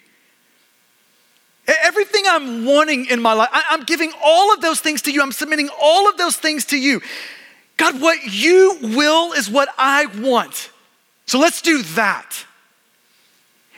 Everything 1.83 2.25
I'm 2.29 2.65
wanting 2.65 3.07
in 3.07 3.23
my 3.23 3.33
life, 3.33 3.49
I'm 3.53 3.85
giving 3.85 4.13
all 4.23 4.53
of 4.53 4.61
those 4.61 4.81
things 4.81 5.03
to 5.03 5.13
you. 5.13 5.23
I'm 5.23 5.33
submitting 5.33 5.71
all 5.81 6.09
of 6.09 6.17
those 6.17 6.37
things 6.37 6.67
to 6.67 6.79
you. 6.79 7.01
God, 7.77 8.01
what 8.01 8.19
you 8.25 8.79
will 8.83 9.33
is 9.33 9.49
what 9.49 9.69
I 9.79 10.07
want. 10.07 10.71
So 11.27 11.39
let's 11.39 11.63
do 11.63 11.83
that. 11.83 12.45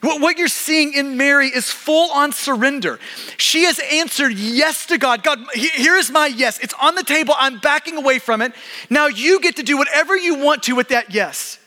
What 0.05 0.37
you're 0.37 0.49
seeing 0.49 0.93
in 0.93 1.17
Mary 1.17 1.49
is 1.49 1.71
full 1.71 2.11
on 2.13 2.33
surrender. 2.33 2.99
She 3.39 3.65
has 3.65 3.81
answered 3.91 4.35
yes 4.35 4.85
to 4.87 4.99
God. 4.99 5.23
God, 5.23 5.39
here 5.55 5.97
is 5.97 6.11
my 6.11 6.27
yes. 6.27 6.59
It's 6.59 6.75
on 6.75 6.95
the 6.95 7.03
table. 7.03 7.35
I'm 7.39 7.59
backing 7.59 7.97
away 7.97 8.19
from 8.19 8.43
it. 8.43 8.53
Now 8.91 9.07
you 9.07 9.41
get 9.41 9.57
to 9.57 9.63
do 9.63 9.79
whatever 9.79 10.15
you 10.15 10.35
want 10.35 10.65
to 10.65 10.75
with 10.75 10.89
that 10.89 11.15
yes. 11.15 11.59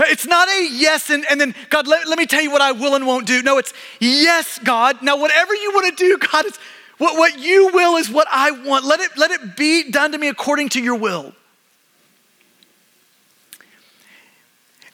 It's 0.00 0.26
not 0.26 0.48
a 0.48 0.68
yes 0.68 1.10
and, 1.10 1.24
and 1.30 1.40
then, 1.40 1.54
God, 1.68 1.86
let, 1.86 2.08
let 2.08 2.18
me 2.18 2.26
tell 2.26 2.42
you 2.42 2.50
what 2.50 2.60
I 2.60 2.72
will 2.72 2.96
and 2.96 3.06
won't 3.06 3.26
do. 3.26 3.40
No, 3.40 3.58
it's 3.58 3.72
yes, 4.00 4.58
God. 4.64 5.00
Now, 5.00 5.16
whatever 5.16 5.54
you 5.54 5.70
want 5.72 5.96
to 5.96 6.04
do, 6.04 6.18
God, 6.18 6.46
is 6.46 6.58
what, 6.98 7.16
what 7.16 7.38
you 7.38 7.70
will 7.72 7.98
is 7.98 8.10
what 8.10 8.26
I 8.32 8.50
want. 8.50 8.84
Let 8.84 8.98
it, 8.98 9.10
let 9.16 9.30
it 9.30 9.56
be 9.56 9.92
done 9.92 10.10
to 10.10 10.18
me 10.18 10.26
according 10.26 10.70
to 10.70 10.82
your 10.82 10.96
will. 10.96 11.34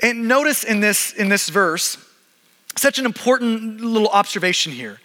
And 0.02 0.28
notice 0.28 0.62
in 0.62 0.80
this, 0.80 1.14
in 1.14 1.30
this 1.30 1.48
verse, 1.48 1.96
such 2.76 2.98
an 2.98 3.06
important 3.06 3.80
little 3.80 4.08
observation 4.08 4.72
here. 4.72 5.00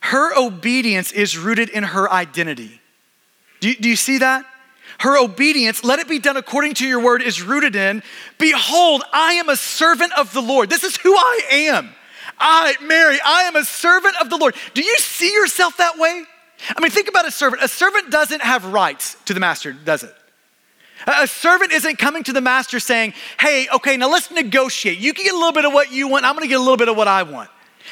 Her 0.00 0.36
obedience 0.36 1.12
is 1.12 1.36
rooted 1.36 1.68
in 1.68 1.82
her 1.82 2.10
identity. 2.12 2.80
Do 3.60 3.68
you, 3.68 3.76
do 3.76 3.88
you 3.88 3.96
see 3.96 4.18
that? 4.18 4.44
Her 4.98 5.18
obedience, 5.18 5.84
let 5.84 5.98
it 5.98 6.08
be 6.08 6.18
done 6.18 6.36
according 6.36 6.74
to 6.74 6.86
your 6.86 7.00
word, 7.00 7.22
is 7.22 7.42
rooted 7.42 7.76
in 7.76 8.02
Behold, 8.38 9.02
I 9.12 9.34
am 9.34 9.48
a 9.48 9.56
servant 9.56 10.12
of 10.18 10.32
the 10.32 10.40
Lord. 10.40 10.70
This 10.70 10.84
is 10.84 10.96
who 10.96 11.14
I 11.14 11.40
am. 11.50 11.90
I, 12.38 12.76
Mary, 12.82 13.18
I 13.24 13.42
am 13.42 13.56
a 13.56 13.64
servant 13.64 14.14
of 14.20 14.30
the 14.30 14.36
Lord. 14.36 14.54
Do 14.74 14.82
you 14.82 14.96
see 14.98 15.32
yourself 15.32 15.78
that 15.78 15.98
way? 15.98 16.24
I 16.74 16.80
mean, 16.80 16.90
think 16.90 17.08
about 17.08 17.26
a 17.26 17.30
servant. 17.30 17.62
A 17.62 17.68
servant 17.68 18.10
doesn't 18.10 18.42
have 18.42 18.64
rights 18.72 19.16
to 19.26 19.34
the 19.34 19.40
master, 19.40 19.72
does 19.72 20.02
it? 20.02 20.14
A 21.06 21.26
servant 21.26 21.72
isn't 21.72 21.98
coming 21.98 22.24
to 22.24 22.32
the 22.32 22.40
master 22.40 22.80
saying, 22.80 23.14
hey, 23.38 23.68
okay, 23.74 23.96
now 23.96 24.10
let's 24.10 24.30
negotiate. 24.30 24.98
You 24.98 25.12
can 25.12 25.24
get 25.24 25.34
a 25.34 25.38
little 25.38 25.52
bit 25.52 25.64
of 25.64 25.72
what 25.72 25.92
you 25.92 26.08
want, 26.08 26.24
I'm 26.24 26.34
gonna 26.34 26.48
get 26.48 26.56
a 26.56 26.60
little 26.60 26.76
bit 26.76 26.88
of 26.88 26.96
what 26.96 27.08
I 27.08 27.22
want. 27.22 27.50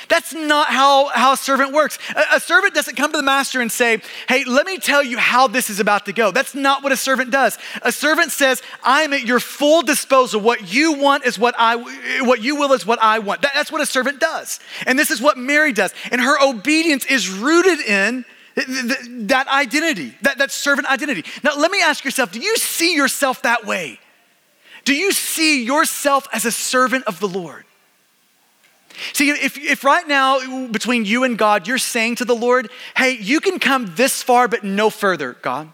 That's 0.08 0.34
not 0.34 0.68
how, 0.68 1.08
how 1.08 1.32
a 1.32 1.36
servant 1.36 1.72
works. 1.72 1.98
A, 2.14 2.36
a, 2.36 2.40
servant 2.40 2.74
doesn't 2.74 2.96
come 2.96 3.10
to 3.12 3.16
the 3.16 3.22
master 3.22 3.60
and 3.60 3.70
say, 3.70 4.02
Hey, 4.28 4.44
let 4.44 4.66
me 4.66 4.78
tell 4.78 5.02
you 5.02 5.18
how 5.18 5.46
this 5.46 5.70
is 5.70 5.80
about 5.80 6.06
to 6.06 6.12
go. 6.12 6.30
That's 6.30 6.54
not 6.54 6.82
what 6.82 6.92
a 6.92 6.96
servant 6.96 7.30
does. 7.30 7.58
A 7.82 7.92
servant 7.92 8.32
says, 8.32 8.62
I'm 8.82 9.12
at 9.12 9.24
your 9.24 9.40
full 9.40 9.82
disposal. 9.82 10.40
What 10.40 10.72
you 10.72 10.94
want 10.94 11.24
is 11.24 11.38
what 11.38 11.54
I, 11.58 11.76
what 12.22 12.42
you 12.42 12.56
will 12.56 12.72
is 12.72 12.84
what 12.84 12.98
I 13.02 13.18
want. 13.20 13.42
That, 13.42 13.52
that's 13.54 13.72
what 13.72 13.80
a 13.80 13.86
servant 13.86 14.20
does. 14.20 14.60
And 14.86 14.98
this 14.98 15.10
is 15.10 15.20
what 15.20 15.38
Mary 15.38 15.72
does. 15.72 15.94
And 16.10 16.20
her 16.20 16.42
obedience 16.42 17.06
is 17.06 17.30
rooted 17.30 17.80
in 17.80 18.24
that 18.56 19.46
identity, 19.48 20.14
that, 20.22 20.38
that 20.38 20.52
servant 20.52 20.88
identity. 20.88 21.24
Now, 21.42 21.56
let 21.56 21.70
me 21.70 21.82
ask 21.82 22.04
yourself 22.04 22.32
do 22.32 22.40
you 22.40 22.56
see 22.56 22.94
yourself 22.94 23.42
that 23.42 23.64
way? 23.64 23.98
Do 24.84 24.94
you 24.94 25.12
see 25.12 25.64
yourself 25.64 26.28
as 26.32 26.44
a 26.44 26.52
servant 26.52 27.04
of 27.06 27.18
the 27.18 27.28
Lord? 27.28 27.64
See, 29.12 29.30
if, 29.30 29.58
if 29.58 29.82
right 29.82 30.06
now 30.06 30.68
between 30.68 31.04
you 31.04 31.24
and 31.24 31.36
God, 31.36 31.66
you're 31.66 31.78
saying 31.78 32.16
to 32.16 32.24
the 32.24 32.34
Lord, 32.34 32.70
hey, 32.96 33.16
you 33.18 33.40
can 33.40 33.58
come 33.58 33.92
this 33.96 34.22
far, 34.22 34.46
but 34.46 34.62
no 34.62 34.88
further, 34.88 35.32
God. 35.42 35.72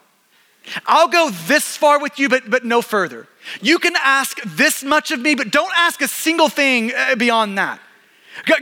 I'll 0.87 1.09
go 1.09 1.31
this 1.31 1.77
far 1.77 2.01
with 2.01 2.19
you, 2.19 2.29
but, 2.29 2.49
but 2.49 2.65
no 2.65 2.81
further. 2.81 3.27
You 3.61 3.79
can 3.79 3.95
ask 3.97 4.41
this 4.45 4.83
much 4.83 5.11
of 5.11 5.21
me, 5.21 5.35
but 5.35 5.51
don't 5.51 5.73
ask 5.77 6.01
a 6.01 6.09
single 6.09 6.49
thing 6.49 6.93
uh, 6.95 7.17
beyond 7.17 7.59
that. 7.59 7.81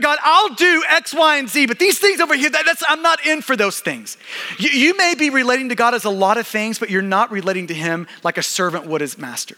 God, 0.01 0.19
I'll 0.23 0.55
do 0.55 0.83
X, 0.89 1.14
Y, 1.14 1.37
and 1.37 1.49
Z, 1.49 1.66
but 1.66 1.79
these 1.79 1.99
things 1.99 2.21
over 2.21 2.35
here, 2.35 2.51
that, 2.51 2.83
I'm 2.89 3.03
not 3.03 3.25
in 3.27 3.43
for 3.43 3.57
those 3.57 3.81
things. 3.81 4.16
You, 4.59 4.71
you 4.71 4.97
may 4.97 5.14
be 5.14 5.31
relating 5.31 5.69
to 5.69 5.75
God 5.75 5.95
as 5.95 6.05
a 6.05 6.11
lot 6.11 6.37
of 6.39 6.47
things, 6.47 6.79
but 6.79 6.91
you're 6.91 7.03
not 7.03 7.31
relating 7.31 7.66
to 7.69 7.75
Him 7.75 8.07
like 8.25 8.39
a 8.39 8.43
servant 8.43 8.87
would 8.87 9.01
his 9.01 9.19
master. 9.19 9.57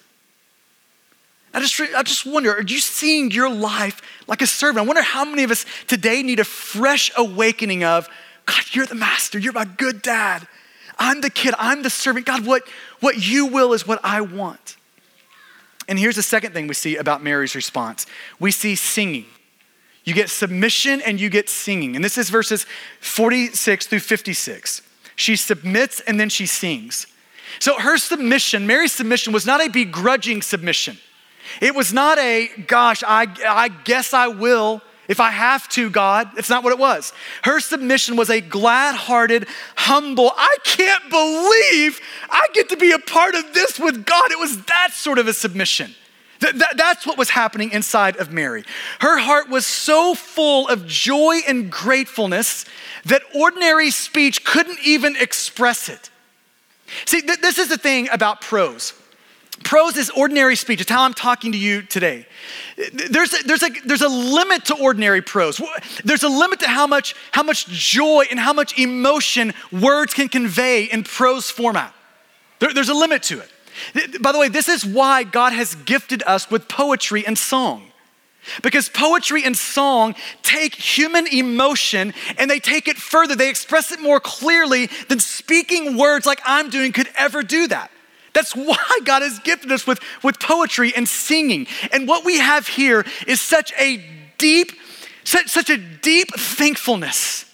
I 1.53 1.61
just, 1.61 1.81
I 1.81 2.03
just 2.03 2.27
wonder, 2.27 2.53
are 2.53 2.63
you 2.63 2.79
seeing 2.79 3.31
your 3.31 3.51
life 3.51 4.03
like 4.27 4.43
a 4.43 4.47
servant? 4.47 4.85
I 4.85 4.87
wonder 4.87 5.03
how 5.03 5.25
many 5.25 5.43
of 5.43 5.51
us 5.51 5.67
today 5.89 6.23
need 6.23 6.39
a 6.39 6.45
fresh 6.45 7.11
awakening 7.17 7.83
of, 7.83 8.09
God, 8.47 8.63
you're 8.73 8.87
the 8.87 8.95
master, 8.95 9.39
you're 9.39 9.53
my 9.53 9.65
good 9.65 10.03
dad. 10.03 10.47
I'm 10.99 11.23
the 11.23 11.31
kid, 11.31 11.55
I'm 11.59 11.83
the 11.83 11.91
servant. 11.91 12.27
God, 12.27 12.47
what, 12.47 12.63
what 13.01 13.27
you 13.27 13.47
will 13.47 13.73
is 13.73 13.87
what 13.87 14.01
I 14.05 14.21
want. 14.21 14.77
And 15.89 15.99
here's 15.99 16.17
the 16.17 16.23
second 16.23 16.53
thing 16.53 16.69
we 16.69 16.75
see 16.75 16.97
about 16.97 17.23
Mary's 17.23 17.55
response 17.55 18.07
we 18.39 18.51
see 18.51 18.77
singing. 18.77 19.27
You 20.05 20.15
get 20.15 20.31
submission 20.31 21.01
and 21.03 21.21
you 21.21 21.29
get 21.29 21.49
singing. 21.49 21.95
And 21.95 22.05
this 22.05 22.17
is 22.17 22.31
verses 22.31 22.67
46 23.01 23.87
through 23.87 24.01
56. 24.01 24.83
She 25.17 25.37
submits 25.37 26.01
and 26.01 26.19
then 26.19 26.29
she 26.29 26.47
sings. 26.47 27.07
So 27.59 27.79
her 27.79 27.99
submission, 27.99 28.67
Mary's 28.67 28.93
submission, 28.93 29.33
was 29.33 29.45
not 29.45 29.61
a 29.61 29.69
begrudging 29.69 30.41
submission. 30.41 30.99
It 31.61 31.75
was 31.75 31.93
not 31.93 32.19
a, 32.19 32.49
gosh, 32.67 33.03
I, 33.03 33.27
I 33.47 33.69
guess 33.69 34.15
I 34.15 34.29
will 34.29 34.83
if 35.09 35.19
I 35.19 35.33
have 35.33 35.69
to, 35.71 35.91
God. 35.91 36.31
It's 36.39 36.49
not 36.49 36.63
what 36.63 36.73
it 36.73 36.79
was. 36.79 37.13
Her 37.43 37.59
submission 37.59 38.15
was 38.15 38.31
a 38.31 38.41
glad 38.41 38.95
hearted, 38.95 39.49
humble, 39.75 40.31
I 40.37 40.57
can't 40.63 41.11
believe 41.11 42.01
I 42.31 42.47
get 42.55 42.69
to 42.69 42.77
be 42.77 42.93
a 42.93 42.99
part 43.01 43.35
of 43.35 43.53
this 43.53 43.81
with 43.81 44.07
God. 44.07 44.31
It 44.31 44.39
was 44.39 44.63
that 44.67 44.91
sort 44.93 45.19
of 45.19 45.27
a 45.27 45.33
submission. 45.33 45.97
Th- 46.41 46.53
th- 46.53 46.77
that's 46.77 47.07
what 47.07 47.19
was 47.19 47.31
happening 47.31 47.71
inside 47.71 48.17
of 48.17 48.33
Mary. 48.33 48.65
Her 49.01 49.19
heart 49.19 49.49
was 49.49 49.67
so 49.67 50.15
full 50.15 50.69
of 50.69 50.87
joy 50.87 51.41
and 51.47 51.71
gratefulness 51.71 52.65
that 53.05 53.23
ordinary 53.35 53.91
speech 53.91 54.45
couldn't 54.45 54.79
even 54.85 55.17
express 55.17 55.89
it. 55.89 56.11
See, 57.05 57.21
th- 57.21 57.41
this 57.41 57.59
is 57.59 57.69
the 57.69 57.79
thing 57.79 58.09
about 58.11 58.41
prose. 58.41 58.95
Prose 59.63 59.99
is 59.99 60.09
ordinary 60.11 60.57
speech. 60.57 60.81
It's 60.81 60.91
how 60.91 61.03
I'm 61.03 61.13
talking 61.13 61.53
to 61.53 61.59
you 61.59 61.83
today. 61.83 62.27
There's 63.11 63.35
a, 63.35 63.43
there's, 63.45 63.63
a, 63.63 63.69
there's 63.85 64.01
a 64.01 64.09
limit 64.09 64.65
to 64.67 64.77
ordinary 64.77 65.21
prose. 65.21 65.61
There's 66.03 66.23
a 66.23 66.29
limit 66.29 66.61
to 66.61 66.69
how 66.69 66.87
much, 66.87 67.15
how 67.33 67.43
much 67.43 67.67
joy 67.67 68.25
and 68.31 68.41
how 68.41 68.55
much 68.55 68.79
emotion 68.79 69.53
words 69.71 70.15
can 70.15 70.29
convey 70.29 70.85
in 70.85 71.05
prose 71.05 71.51
format. 71.51 71.95
There, 72.59 72.73
there's 72.73 72.89
a 72.89 72.95
limit 72.95 73.23
to 73.25 73.41
it. 73.41 73.50
By 74.21 74.33
the 74.33 74.39
way, 74.39 74.49
this 74.49 74.69
is 74.69 74.85
why 74.85 75.25
God 75.25 75.53
has 75.53 75.75
gifted 75.75 76.23
us 76.27 76.51
with 76.51 76.69
poetry 76.69 77.27
and 77.27 77.37
song. 77.37 77.91
Because 78.63 78.89
poetry 78.89 79.45
and 79.45 79.57
song 79.57 80.15
take 80.43 80.75
human 80.75 81.27
emotion 81.27 82.15
and 82.39 82.51
they 82.51 82.59
take 82.59 82.89
it 82.89 82.97
further. 82.97 83.37
They 83.37 83.51
express 83.51 83.93
it 83.93 84.01
more 84.01 84.19
clearly 84.19 84.89
than 85.09 85.21
speaking 85.21 85.97
words 85.97 86.27
like 86.27 86.41
I'm 86.45 86.71
doing 86.71 86.93
could 86.93 87.09
ever 87.17 87.43
do 87.43 87.69
that. 87.69 87.91
That's 88.33 88.55
why 88.57 89.01
God 89.05 89.23
has 89.23 89.39
gifted 89.41 89.71
us 89.73 89.87
with, 89.87 90.01
with 90.23 90.39
poetry 90.41 90.93
and 90.95 91.09
singing. 91.09 91.67
And 91.93 92.09
what 92.09 92.25
we 92.25 92.39
have 92.39 92.67
here 92.67 93.05
is 93.27 93.41
such 93.41 93.73
a 93.79 94.05
deep, 94.39 94.73
such, 95.25 95.49
such 95.49 95.71
a 95.71 95.77
deep 95.77 96.29
thankfulness, 96.35 97.45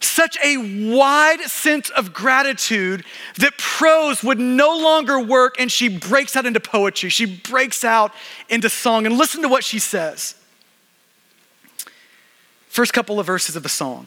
such 0.00 0.38
a 0.42 0.94
wide 0.94 1.40
sense 1.42 1.90
of 1.90 2.12
gratitude 2.12 3.04
that 3.38 3.56
prose 3.58 4.22
would 4.22 4.38
no 4.38 4.76
longer 4.78 5.20
work 5.20 5.56
and 5.58 5.70
she 5.70 5.88
breaks 5.88 6.36
out 6.36 6.46
into 6.46 6.60
poetry. 6.60 7.10
She 7.10 7.26
breaks 7.26 7.84
out 7.84 8.12
into 8.48 8.68
song. 8.68 9.06
And 9.06 9.18
listen 9.18 9.42
to 9.42 9.48
what 9.48 9.62
she 9.62 9.78
says. 9.78 10.34
First 12.68 12.92
couple 12.92 13.20
of 13.20 13.26
verses 13.26 13.56
of 13.56 13.62
the 13.62 13.68
song. 13.68 14.06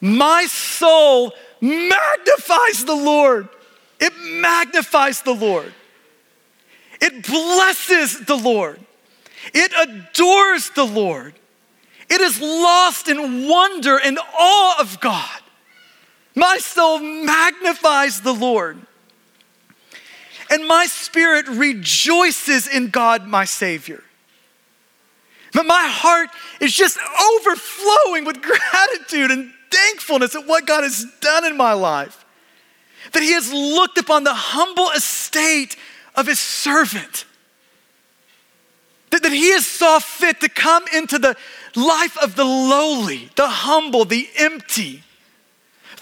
My 0.00 0.46
soul 0.46 1.32
magnifies 1.60 2.84
the 2.84 2.94
Lord. 2.94 3.48
It 4.00 4.12
magnifies 4.18 5.22
the 5.22 5.32
Lord. 5.32 5.72
It 7.00 7.26
blesses 7.26 8.20
the 8.20 8.36
Lord. 8.36 8.80
It 9.52 9.72
adores 9.88 10.70
the 10.70 10.84
Lord. 10.84 11.34
It 12.14 12.20
is 12.20 12.40
lost 12.40 13.08
in 13.08 13.48
wonder 13.48 13.98
and 13.98 14.20
awe 14.38 14.80
of 14.80 15.00
God. 15.00 15.40
My 16.36 16.58
soul 16.58 17.00
magnifies 17.00 18.20
the 18.20 18.32
Lord. 18.32 18.78
And 20.48 20.68
my 20.68 20.86
spirit 20.86 21.48
rejoices 21.48 22.68
in 22.68 22.90
God, 22.90 23.26
my 23.26 23.44
Savior. 23.44 24.04
But 25.52 25.66
my 25.66 25.88
heart 25.88 26.30
is 26.60 26.72
just 26.72 26.98
overflowing 27.36 28.24
with 28.24 28.40
gratitude 28.40 29.32
and 29.32 29.52
thankfulness 29.72 30.36
at 30.36 30.46
what 30.46 30.66
God 30.66 30.84
has 30.84 31.04
done 31.20 31.44
in 31.44 31.56
my 31.56 31.72
life 31.72 32.24
that 33.10 33.24
he 33.24 33.32
has 33.32 33.52
looked 33.52 33.98
upon 33.98 34.22
the 34.22 34.34
humble 34.34 34.90
estate 34.90 35.76
of 36.14 36.28
his 36.28 36.38
servant. 36.38 37.24
That, 39.14 39.22
that 39.22 39.32
he 39.32 39.52
has 39.52 39.64
saw 39.64 40.00
fit 40.00 40.40
to 40.40 40.48
come 40.48 40.86
into 40.92 41.20
the 41.20 41.36
life 41.76 42.18
of 42.18 42.34
the 42.34 42.44
lowly, 42.44 43.30
the 43.36 43.46
humble, 43.46 44.04
the 44.04 44.28
empty, 44.36 45.04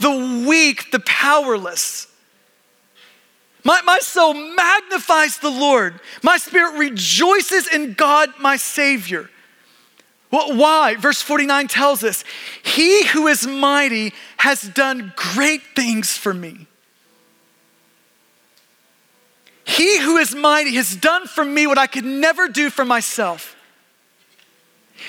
the 0.00 0.44
weak, 0.48 0.90
the 0.92 1.00
powerless. 1.00 2.06
My, 3.64 3.82
my 3.82 3.98
soul 3.98 4.32
magnifies 4.32 5.36
the 5.36 5.50
Lord. 5.50 6.00
My 6.22 6.38
spirit 6.38 6.78
rejoices 6.78 7.68
in 7.68 7.92
God, 7.92 8.30
my 8.40 8.56
Savior. 8.56 9.28
Well, 10.30 10.56
why? 10.56 10.96
Verse 10.96 11.20
49 11.20 11.68
tells 11.68 12.02
us, 12.02 12.24
He 12.62 13.04
who 13.08 13.26
is 13.26 13.46
mighty 13.46 14.14
has 14.38 14.62
done 14.62 15.12
great 15.16 15.60
things 15.76 16.16
for 16.16 16.32
me. 16.32 16.66
He 19.72 19.98
who 20.00 20.18
is 20.18 20.34
mighty 20.34 20.74
has 20.74 20.94
done 20.94 21.26
for 21.26 21.42
me 21.42 21.66
what 21.66 21.78
I 21.78 21.86
could 21.86 22.04
never 22.04 22.46
do 22.46 22.68
for 22.68 22.84
myself. 22.84 23.56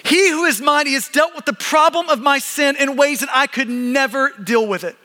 He 0.04 0.30
who 0.30 0.46
is 0.46 0.62
mighty 0.62 0.94
has 0.94 1.10
dealt 1.10 1.36
with 1.36 1.44
the 1.44 1.54
problem 1.54 2.08
of 2.08 2.22
my 2.22 2.40
sin 2.40 2.78
in 2.78 2.96
ways 2.96 3.20
that 3.20 3.30
I 3.34 3.46
could 3.46 3.68
never 3.68 4.32
deal 4.42 4.66
with 4.66 4.86
it. 4.86 4.96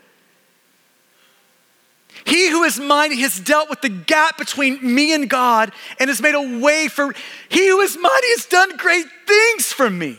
He 2.24 2.50
who 2.50 2.62
is 2.62 2.78
mighty 2.78 3.20
has 3.22 3.40
dealt 3.40 3.68
with 3.68 3.80
the 3.80 3.88
gap 3.88 4.38
between 4.38 4.78
me 4.94 5.12
and 5.12 5.28
God 5.28 5.72
and 5.98 6.08
has 6.08 6.22
made 6.22 6.36
a 6.36 6.60
way 6.60 6.86
for 6.86 7.12
he 7.48 7.68
who 7.68 7.80
is 7.80 7.96
mighty 7.96 8.28
has 8.36 8.46
done 8.46 8.76
great 8.76 9.06
things 9.26 9.72
for 9.72 9.90
me. 9.90 10.18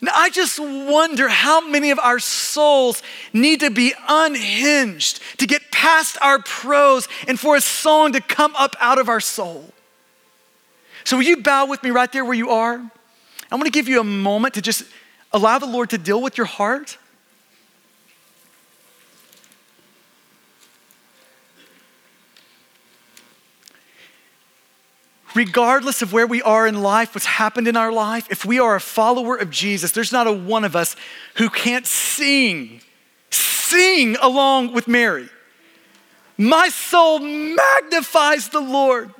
Now, 0.00 0.12
I 0.14 0.30
just 0.30 0.60
wonder 0.60 1.28
how 1.28 1.66
many 1.68 1.90
of 1.90 1.98
our 1.98 2.20
souls 2.20 3.02
need 3.32 3.60
to 3.60 3.70
be 3.70 3.94
unhinged 4.06 5.20
to 5.38 5.46
get 5.46 5.72
past 5.72 6.16
our 6.20 6.40
prose 6.40 7.08
and 7.26 7.38
for 7.38 7.56
a 7.56 7.60
song 7.60 8.12
to 8.12 8.20
come 8.20 8.54
up 8.56 8.76
out 8.78 8.98
of 8.98 9.08
our 9.08 9.20
soul. 9.20 9.72
So, 11.02 11.16
will 11.16 11.24
you 11.24 11.38
bow 11.38 11.66
with 11.66 11.82
me 11.82 11.90
right 11.90 12.12
there 12.12 12.24
where 12.24 12.34
you 12.34 12.50
are? 12.50 12.74
I'm 12.74 13.58
gonna 13.58 13.70
give 13.70 13.88
you 13.88 14.00
a 14.00 14.04
moment 14.04 14.54
to 14.54 14.62
just 14.62 14.84
allow 15.32 15.58
the 15.58 15.66
Lord 15.66 15.90
to 15.90 15.98
deal 15.98 16.20
with 16.20 16.38
your 16.38 16.46
heart. 16.46 16.96
Regardless 25.38 26.02
of 26.02 26.12
where 26.12 26.26
we 26.26 26.42
are 26.42 26.66
in 26.66 26.82
life, 26.82 27.14
what's 27.14 27.24
happened 27.24 27.68
in 27.68 27.76
our 27.76 27.92
life, 27.92 28.26
if 28.28 28.44
we 28.44 28.58
are 28.58 28.74
a 28.74 28.80
follower 28.80 29.36
of 29.36 29.50
Jesus, 29.50 29.92
there's 29.92 30.10
not 30.10 30.26
a 30.26 30.32
one 30.32 30.64
of 30.64 30.74
us 30.74 30.96
who 31.36 31.48
can't 31.48 31.86
sing, 31.86 32.80
sing 33.30 34.16
along 34.20 34.72
with 34.72 34.88
Mary. 34.88 35.28
My 36.36 36.68
soul 36.70 37.20
magnifies 37.20 38.48
the 38.48 38.60
Lord. 38.60 39.14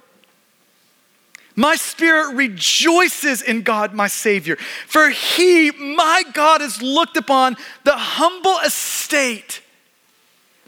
My 1.54 1.76
spirit 1.76 2.34
rejoices 2.34 3.40
in 3.40 3.62
God, 3.62 3.94
my 3.94 4.08
Savior. 4.08 4.56
For 4.88 5.10
He, 5.10 5.70
my 5.70 6.24
God, 6.32 6.60
has 6.62 6.82
looked 6.82 7.16
upon 7.16 7.56
the 7.84 7.94
humble 7.94 8.58
estate 8.66 9.62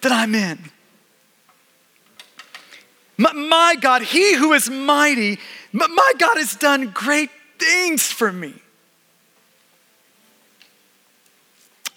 that 0.02 0.12
I'm 0.12 0.36
in. 0.36 0.70
My 3.20 3.76
God, 3.78 4.00
He 4.00 4.34
who 4.34 4.54
is 4.54 4.70
mighty, 4.70 5.38
my 5.72 6.12
God 6.18 6.38
has 6.38 6.56
done 6.56 6.90
great 6.90 7.30
things 7.58 8.06
for 8.06 8.32
me. 8.32 8.54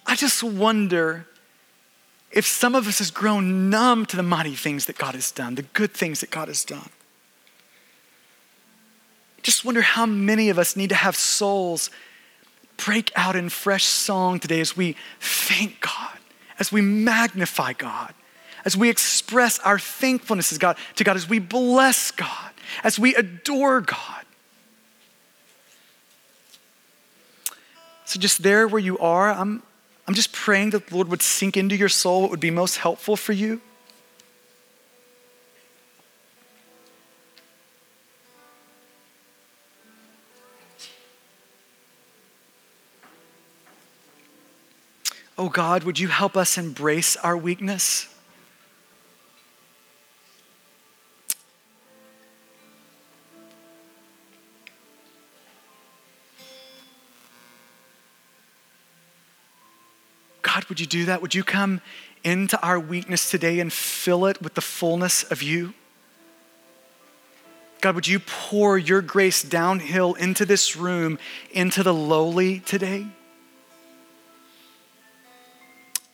I 0.05 0.15
just 0.15 0.43
wonder 0.43 1.25
if 2.29 2.45
some 2.45 2.75
of 2.75 2.87
us 2.87 2.97
has 2.97 3.09
grown 3.09 3.69
numb 3.69 4.05
to 4.07 4.17
the 4.17 4.23
mighty 4.23 4.55
things 4.55 4.85
that 4.87 4.97
God 4.97 5.15
has 5.15 5.31
done, 5.31 5.55
the 5.55 5.61
good 5.61 5.93
things 5.93 6.19
that 6.19 6.29
God 6.29 6.49
has 6.49 6.65
done. 6.65 6.89
Just 9.43 9.63
wonder 9.63 9.81
how 9.81 10.05
many 10.05 10.49
of 10.49 10.59
us 10.59 10.75
need 10.75 10.89
to 10.89 10.95
have 10.95 11.15
souls 11.15 11.89
break 12.75 13.11
out 13.15 13.35
in 13.35 13.47
fresh 13.47 13.85
song 13.85 14.39
today 14.39 14.59
as 14.59 14.75
we 14.75 14.97
thank 15.21 15.79
God, 15.79 16.17
as 16.59 16.69
we 16.69 16.81
magnify 16.81 17.73
God 17.73 18.13
as 18.65 18.77
we 18.77 18.89
express 18.89 19.59
our 19.59 19.77
thankfulness 19.79 20.49
to 20.49 20.59
God, 20.59 20.77
to 20.95 21.03
God, 21.03 21.15
as 21.15 21.27
we 21.27 21.39
bless 21.39 22.11
God, 22.11 22.51
as 22.83 22.97
we 22.97 23.15
adore 23.15 23.81
God. 23.81 24.25
So, 28.05 28.19
just 28.19 28.43
there 28.43 28.67
where 28.67 28.81
you 28.81 28.99
are, 28.99 29.31
I'm, 29.31 29.63
I'm 30.07 30.13
just 30.13 30.33
praying 30.33 30.71
that 30.71 30.87
the 30.87 30.95
Lord 30.95 31.07
would 31.07 31.21
sink 31.21 31.57
into 31.57 31.75
your 31.75 31.89
soul 31.89 32.21
what 32.21 32.31
would 32.31 32.39
be 32.39 32.51
most 32.51 32.77
helpful 32.77 33.15
for 33.15 33.33
you. 33.33 33.61
Oh 45.35 45.49
God, 45.49 45.83
would 45.83 45.97
you 45.97 46.09
help 46.09 46.37
us 46.37 46.57
embrace 46.57 47.17
our 47.17 47.35
weakness? 47.35 48.12
Would 60.73 60.79
you 60.79 60.87
do 60.87 61.05
that? 61.05 61.21
Would 61.21 61.35
you 61.35 61.43
come 61.43 61.81
into 62.23 62.59
our 62.65 62.79
weakness 62.79 63.29
today 63.29 63.59
and 63.59 63.71
fill 63.71 64.25
it 64.25 64.41
with 64.41 64.55
the 64.55 64.61
fullness 64.61 65.21
of 65.21 65.43
you? 65.43 65.75
God, 67.79 67.93
would 67.93 68.07
you 68.07 68.19
pour 68.19 68.75
your 68.75 69.03
grace 69.03 69.43
downhill 69.43 70.15
into 70.15 70.47
this 70.47 70.75
room, 70.75 71.19
into 71.51 71.83
the 71.83 71.93
lowly 71.93 72.61
today? 72.61 73.05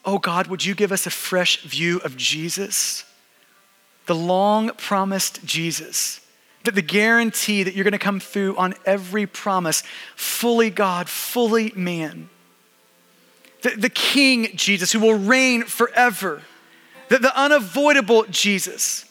Oh 0.03 0.17
God, 0.17 0.47
would 0.47 0.65
you 0.65 0.75
give 0.75 0.91
us 0.91 1.05
a 1.05 1.09
fresh 1.09 1.61
view 1.61 2.01
of 2.03 2.17
Jesus? 2.17 3.05
The 4.07 4.15
long 4.15 4.71
promised 4.71 5.45
Jesus. 5.45 6.19
That 6.65 6.75
the 6.75 6.81
guarantee 6.81 7.63
that 7.63 7.75
you're 7.75 7.85
going 7.85 7.93
to 7.93 7.97
come 7.97 8.19
through 8.19 8.57
on 8.57 8.73
every 8.85 9.25
promise, 9.25 9.83
fully 10.17 10.69
God, 10.69 11.07
fully 11.07 11.71
man. 11.77 12.29
The, 13.61 13.71
the 13.71 13.89
King 13.89 14.49
Jesus 14.55 14.91
who 14.91 14.99
will 14.99 15.17
reign 15.17 15.63
forever. 15.63 16.41
The, 17.09 17.19
the 17.19 17.37
unavoidable 17.37 18.25
Jesus. 18.29 19.05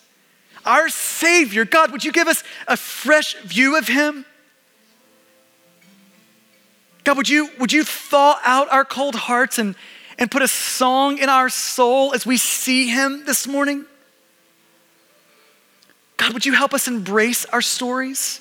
Our 0.65 0.89
Savior. 0.89 1.65
God, 1.65 1.93
would 1.93 2.05
you 2.05 2.13
give 2.13 2.29
us 2.29 2.43
a 2.67 2.77
fresh 2.77 3.37
view 3.37 3.77
of 3.77 3.89
Him? 3.89 4.25
God, 7.05 7.17
would 7.17 7.29
you, 7.29 7.51
would 7.59 7.73
you 7.73 7.85
thaw 7.85 8.39
out 8.45 8.71
our 8.71 8.85
cold 8.85 9.15
hearts 9.15 9.59
and, 9.59 9.75
and 10.19 10.31
put 10.31 10.43
a 10.43 10.49
song 10.49 11.19
in 11.19 11.29
our 11.29 11.49
soul 11.49 12.13
as 12.15 12.27
we 12.27 12.37
see 12.37 12.89
Him 12.89 13.25
this 13.25 13.47
morning? 13.47 13.87
God, 16.19 16.35
would 16.35 16.45
you 16.45 16.53
help 16.53 16.75
us 16.75 16.89
embrace 16.89 17.45
our 17.47 17.63
stories? 17.63 18.41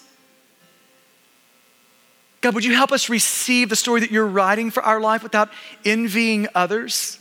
God, 2.41 2.53
would 2.53 2.65
you 2.65 2.75
help 2.75 2.91
us 2.91 3.09
receive 3.09 3.69
the 3.69 3.75
story 3.75 3.99
that 4.01 4.11
you're 4.11 4.27
writing 4.27 4.69
for 4.71 4.83
our 4.83 4.99
life 4.99 5.23
without 5.23 5.49
envying 5.83 6.47
others? 6.53 7.19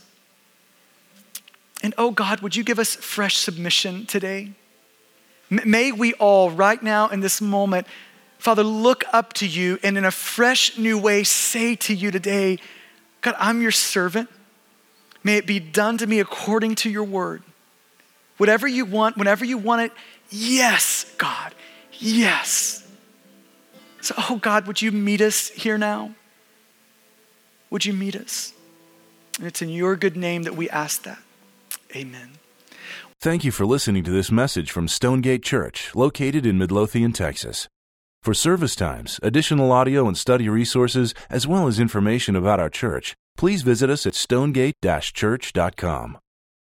And 1.83 1.93
oh 1.97 2.11
God, 2.11 2.41
would 2.41 2.55
you 2.55 2.63
give 2.63 2.79
us 2.79 2.95
fresh 2.95 3.37
submission 3.37 4.05
today? 4.05 4.51
May 5.49 5.91
we 5.91 6.13
all, 6.13 6.51
right 6.51 6.81
now 6.81 7.07
in 7.07 7.21
this 7.21 7.41
moment, 7.41 7.87
Father, 8.37 8.63
look 8.63 9.03
up 9.11 9.33
to 9.33 9.47
you 9.47 9.79
and 9.81 9.97
in 9.97 10.05
a 10.05 10.11
fresh 10.11 10.77
new 10.77 10.97
way 10.97 11.23
say 11.23 11.75
to 11.75 11.93
you 11.93 12.11
today, 12.11 12.59
God, 13.21 13.35
I'm 13.39 13.61
your 13.61 13.71
servant. 13.71 14.29
May 15.23 15.37
it 15.37 15.47
be 15.47 15.59
done 15.59 15.97
to 15.97 16.07
me 16.07 16.19
according 16.19 16.75
to 16.75 16.89
your 16.89 17.03
word. 17.03 17.43
Whatever 18.37 18.67
you 18.67 18.85
want, 18.85 19.17
whenever 19.17 19.43
you 19.43 19.57
want 19.57 19.81
it, 19.81 19.91
yes, 20.29 21.11
God, 21.17 21.53
yes. 21.93 22.86
So, 24.07 24.15
oh 24.29 24.37
God, 24.37 24.67
would 24.67 24.81
you 24.81 24.93
meet 24.93 25.19
us 25.19 25.49
here 25.49 25.77
now? 25.77 26.15
Would 27.69 27.83
you 27.83 27.91
meet 27.91 28.15
us? 28.15 28.53
And 29.37 29.45
it's 29.45 29.61
in 29.61 29.67
your 29.67 29.97
good 29.97 30.15
name 30.15 30.43
that 30.43 30.55
we 30.55 30.69
ask 30.69 31.03
that. 31.03 31.19
Amen. 31.93 32.37
Thank 33.19 33.43
you 33.43 33.51
for 33.51 33.65
listening 33.65 34.05
to 34.05 34.11
this 34.11 34.31
message 34.31 34.71
from 34.71 34.87
Stonegate 34.87 35.43
Church, 35.43 35.93
located 35.93 36.45
in 36.45 36.57
Midlothian, 36.57 37.11
Texas. 37.11 37.67
For 38.23 38.33
service 38.33 38.77
times, 38.77 39.19
additional 39.21 39.73
audio 39.73 40.07
and 40.07 40.17
study 40.17 40.47
resources, 40.47 41.13
as 41.29 41.45
well 41.45 41.67
as 41.67 41.77
information 41.77 42.37
about 42.37 42.61
our 42.61 42.69
church, 42.69 43.13
please 43.35 43.61
visit 43.61 43.89
us 43.89 44.05
at 44.05 44.15
stonegate-church.com. 44.15 46.17